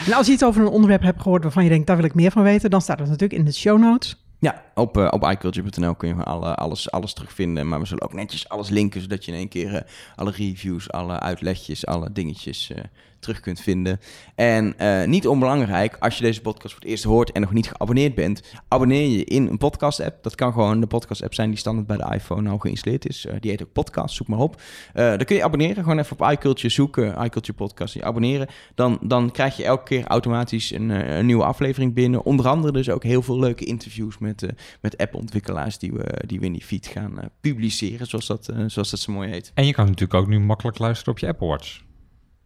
En 0.06 0.12
als 0.16 0.26
je 0.26 0.32
iets 0.32 0.44
over 0.44 0.60
een 0.62 0.68
onderwerp 0.68 1.02
hebt 1.02 1.22
gehoord 1.22 1.42
waarvan 1.42 1.62
je 1.64 1.68
denkt, 1.70 1.86
daar 1.86 1.96
wil 1.96 2.04
ik 2.04 2.14
meer 2.14 2.30
van 2.30 2.42
weten, 2.42 2.70
dan 2.70 2.80
staat 2.80 2.98
het 2.98 3.08
natuurlijk 3.08 3.38
in 3.40 3.44
de 3.44 3.52
show 3.52 3.78
notes. 3.78 4.23
Ja, 4.44 4.62
op, 4.74 4.96
eh, 4.96 5.09
op 5.11 5.30
iCulture.nl 5.30 5.94
kun 5.94 6.09
je 6.09 6.22
alle, 6.22 6.54
alles, 6.54 6.90
alles 6.90 7.12
terugvinden. 7.12 7.68
Maar 7.68 7.80
we 7.80 7.87
zullen 7.87 8.04
ook 8.04 8.12
netjes 8.12 8.48
alles 8.48 8.68
linken, 8.68 9.00
zodat 9.00 9.24
je 9.24 9.33
in 9.33 9.38
één 9.38 9.48
keer 9.48 9.74
eh, 9.74 9.83
alle 10.16 10.30
reviews, 10.30 10.90
alle 10.90 11.20
uitlegjes, 11.20 11.87
alle 11.87 12.12
dingetjes 12.12 12.70
eh, 12.70 12.85
terug 13.24 13.40
kunt 13.40 13.60
vinden. 13.60 14.00
En 14.34 14.78
eh, 14.78 15.06
niet 15.06 15.28
onbelangrijk, 15.28 15.96
als 16.00 16.16
je 16.16 16.24
deze 16.24 16.40
podcast 16.40 16.74
voor 16.74 16.82
het 16.82 16.90
eerst 16.90 17.04
hoort 17.04 17.32
en 17.32 17.40
nog 17.40 17.52
niet 17.52 17.68
geabonneerd 17.68 18.14
bent, 18.14 18.42
abonneer 18.68 19.08
je 19.08 19.24
in 19.24 19.46
een 19.46 19.58
podcast-app. 19.58 20.22
Dat 20.22 20.34
kan 20.34 20.52
gewoon 20.52 20.80
de 20.80 20.87
podcast-app 20.87 21.34
zijn 21.34 21.48
die 21.48 21.58
standaard 21.58 21.87
bij 21.87 21.96
de 21.96 22.14
iPhone 22.14 22.50
al 22.50 22.58
geïnstalleerd 22.58 23.08
is. 23.08 23.26
Eh, 23.26 23.34
die 23.40 23.50
heet 23.50 23.62
ook 23.62 23.72
Podcast, 23.72 24.14
zoek 24.14 24.28
maar 24.28 24.38
op. 24.38 24.60
Eh 24.92 25.08
dan 25.08 25.24
kun 25.24 25.37
je 25.37 25.44
abonneren, 25.44 25.82
gewoon 25.82 25.98
even 25.98 26.20
op 26.20 26.30
iCulture 26.30 26.68
zoeken, 26.68 27.24
iCulture 27.24 27.52
Podcast, 27.52 27.94
je 27.94 28.04
abonneren. 28.04 28.46
Dan, 28.74 28.98
dan 29.02 29.30
krijg 29.30 29.56
je 29.56 29.64
elke 29.64 29.84
keer 29.84 30.06
automatisch 30.06 30.70
een, 30.70 30.88
een 30.88 31.26
nieuwe 31.26 31.44
aflevering 31.44 31.94
binnen. 31.94 32.24
Onder 32.24 32.48
andere 32.48 32.72
dus 32.72 32.90
ook 32.90 33.02
heel 33.02 33.22
veel 33.22 33.38
leuke 33.38 33.64
interviews 33.64 34.18
met, 34.18 34.46
met 34.80 34.96
app-ontwikkelaars 34.98 35.78
die 35.78 35.92
we, 35.92 36.22
die 36.26 36.40
we 36.40 36.46
in 36.46 36.52
die 36.52 36.64
feed 36.64 36.87
gaan 36.87 37.14
publiceren, 37.40 38.06
zoals 38.06 38.26
dat, 38.26 38.52
zoals 38.66 38.90
dat 38.90 39.00
zo 39.00 39.12
mooi 39.12 39.30
heet. 39.30 39.50
En 39.54 39.66
je 39.66 39.72
kan 39.72 39.84
natuurlijk 39.84 40.14
ook 40.14 40.28
nu 40.28 40.40
makkelijk 40.40 40.78
luisteren 40.78 41.12
op 41.12 41.18
je 41.18 41.26
Apple 41.26 41.46
Watch. 41.46 41.82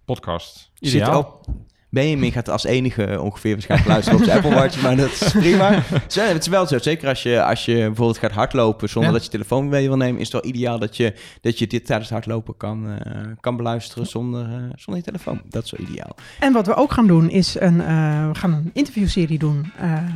Podcast. 0.09 0.71
Zit 0.75 0.95
Ideaal. 0.95 1.19
ook, 1.19 1.45
Benjamin 1.91 2.33
gaat 2.33 2.49
als 2.49 2.65
enige 2.65 3.21
ongeveer 3.21 3.53
waarschijnlijk 3.53 3.91
luisteren 3.91 4.19
op 4.19 4.25
zijn 4.25 4.37
Apple 4.37 4.55
Watch, 4.55 4.83
maar 4.83 4.97
dat 4.97 5.11
is 5.11 5.33
prima. 5.33 5.83
Het 6.09 6.39
is 6.41 6.47
wel 6.47 6.67
zo, 6.67 6.79
zeker 6.79 7.09
als 7.09 7.23
je, 7.23 7.43
als 7.43 7.65
je 7.65 7.75
bijvoorbeeld 7.75 8.19
gaat 8.19 8.31
hardlopen 8.33 8.89
zonder 8.89 9.11
Ja. 9.11 9.17
dat 9.17 9.25
je 9.25 9.31
telefoon 9.31 9.69
mee 9.69 9.87
wil 9.89 9.97
nemen, 9.97 10.21
is 10.21 10.33
het 10.33 10.43
wel 10.43 10.53
ideaal 10.53 10.79
dat 10.79 10.97
je, 10.97 11.15
dat 11.41 11.59
je 11.59 11.67
dit 11.67 11.87
tijdens 11.87 12.11
hardlopen 12.11 12.57
kan, 12.57 12.89
eh, 12.99 13.13
kan 13.41 13.57
beluisteren 13.57 14.07
zonder, 14.07 14.43
eh, 14.43 14.51
zonder 14.75 14.97
je 14.97 15.03
telefoon. 15.03 15.41
Dat 15.49 15.65
is 15.65 15.71
wel 15.71 15.87
ideaal. 15.89 16.17
En 16.41 16.53
wat 16.53 16.67
we 16.67 16.75
ook 16.75 16.93
gaan 16.93 17.07
doen 17.07 17.31
is 17.31 17.57
een, 17.61 17.81
eh, 17.81 18.29
we 18.29 18.35
gaan 18.35 18.53
een 18.53 18.71
interviewserie 18.73 19.39
doen 19.39 19.73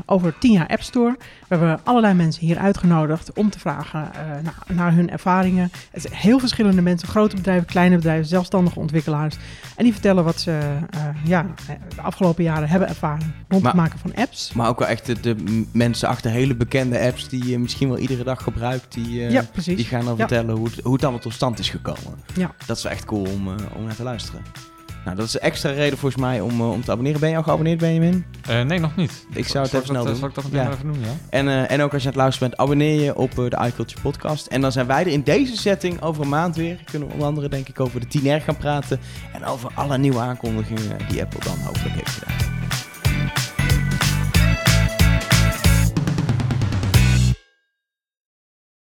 over 0.07 0.35
10 0.39 0.53
jaar 0.53 0.67
App 0.67 0.83
Store. 0.83 1.17
We 1.19 1.57
hebben 1.57 1.81
allerlei 1.85 2.15
mensen 2.15 2.47
hier 2.47 2.59
uitgenodigd 2.59 3.33
om 3.33 3.51
te 3.51 3.59
vragen 3.59 4.11
naar, 4.43 4.77
naar 4.77 4.95
hun 4.95 5.11
ervaringen. 5.11 5.71
Het 5.91 6.03
zijn 6.03 6.15
heel 6.15 6.39
verschillende 6.39 6.83
mensen, 6.83 7.09
grote 7.09 7.37
bedrijven, 7.37 7.67
kleine 7.67 7.97
bedrijven, 7.97 8.27
zelfstandige 8.27 8.79
ontwikkelaars. 8.79 9.37
En 9.77 9.85
die 9.85 9.93
vertellen 9.93 10.25
wat 10.25 10.41
ze 10.41 10.59
ja, 11.25 11.47
de 11.95 12.01
afgelopen 12.01 12.45
jaren 12.45 12.69
hebben 12.69 12.89
ervaren 12.89 13.35
rond 13.49 13.63
Maar- 13.63 13.73
het 13.73 13.81
maken 13.81 13.99
van 13.99 14.15
apps. 14.15 14.53
Maar 14.53 14.69
ook 14.69 14.79
wel 14.79 14.89
echt 14.89 15.23
de, 15.23 15.65
mensen 15.73 16.09
achter 16.09 16.31
hele 16.31 16.55
bekende 16.55 17.01
apps 17.01 17.29
die 17.29 17.47
je 17.47 17.59
misschien 17.59 17.89
wel 17.89 17.99
iedere 17.99 18.25
dag 18.25 18.43
gebruikt, 18.43 18.95
die, 18.95 19.25
eh, 19.27 19.31
ja, 19.33 19.43
precies. 19.53 19.77
die 19.77 19.85
gaan 19.85 20.05
dan 20.05 20.17
vertellen 20.17 20.57
hoe 20.57 20.67
het, 20.67 20.81
hoe 20.83 20.93
het 20.93 21.03
allemaal 21.03 21.21
tot 21.21 21.33
stand 21.33 21.59
is 21.59 21.71
gekomen. 21.71 22.15
Ja. 22.35 22.55
Dat 22.67 22.77
is 22.77 22.83
wel 22.83 22.93
echt 22.93 23.05
cool 23.05 23.25
om, 23.27 23.49
eh, 23.49 23.55
om 23.77 23.85
naar 23.85 23.97
te 23.97 24.03
luisteren. 24.03 24.43
Nou, 25.05 25.17
dat 25.17 25.27
is 25.27 25.35
een 25.35 25.41
extra 25.41 25.71
reden 25.71 25.99
volgens 25.99 26.23
mij 26.23 26.41
om, 26.41 26.61
eh, 26.61 26.71
om 26.71 26.85
te 26.85 26.91
abonneren. 26.91 27.21
Ben 27.21 27.31
je 27.31 27.37
al 27.37 27.43
geabonneerd, 27.43 27.79
Benjamin? 27.79 28.25
Eh, 28.49 28.61
nee, 28.63 28.79
nog 28.79 28.97
niet. 28.97 29.27
Ik 29.33 29.47
zou 29.49 29.65
het 29.65 29.75
even 29.75 29.87
snel 29.87 30.05
dat, 30.05 30.07
doen. 30.07 30.17
Zal 30.17 30.29
ik 30.29 30.35
dat 30.35 30.45
Ja. 30.51 30.71
even 30.71 30.87
doen, 30.93 31.01
ja? 31.01 31.17
En, 31.31 31.49
eh, 31.49 31.71
en 31.71 31.83
ook 31.83 31.93
als 31.93 32.03
je 32.03 32.09
aan 32.09 32.15
het 32.15 32.23
luisteren 32.23 32.49
bent, 32.49 32.61
abonneer 32.61 33.01
je 33.03 33.17
op 33.17 33.31
eh, 33.31 33.37
de 33.37 33.67
iCulture 33.67 34.01
podcast. 34.01 34.47
En 34.47 34.61
dan 34.61 34.73
zijn 34.73 34.87
wij 34.87 35.01
er 35.01 35.07
in 35.07 35.23
deze 35.23 35.57
setting 35.57 36.03
over 36.03 36.23
een 36.23 36.29
maand 36.29 36.57
weer. 36.57 36.79
Kunnen 36.91 37.09
we 37.09 37.15
onder 37.15 37.29
andere 37.29 37.49
denk 37.49 37.69
ik 37.69 37.81
over 37.81 38.01
de 38.01 38.07
10R 38.41 38.45
gaan 38.45 38.57
praten. 38.57 39.01
En 39.33 39.45
over 39.45 39.71
alle 39.75 39.99
nieuwe 39.99 40.19
aankondigingen 40.21 40.97
die 41.09 41.23
Apple 41.23 41.41
dan 41.45 41.59
hopelijk 41.65 41.95
heeft 41.95 42.11
gedaan. 42.11 42.37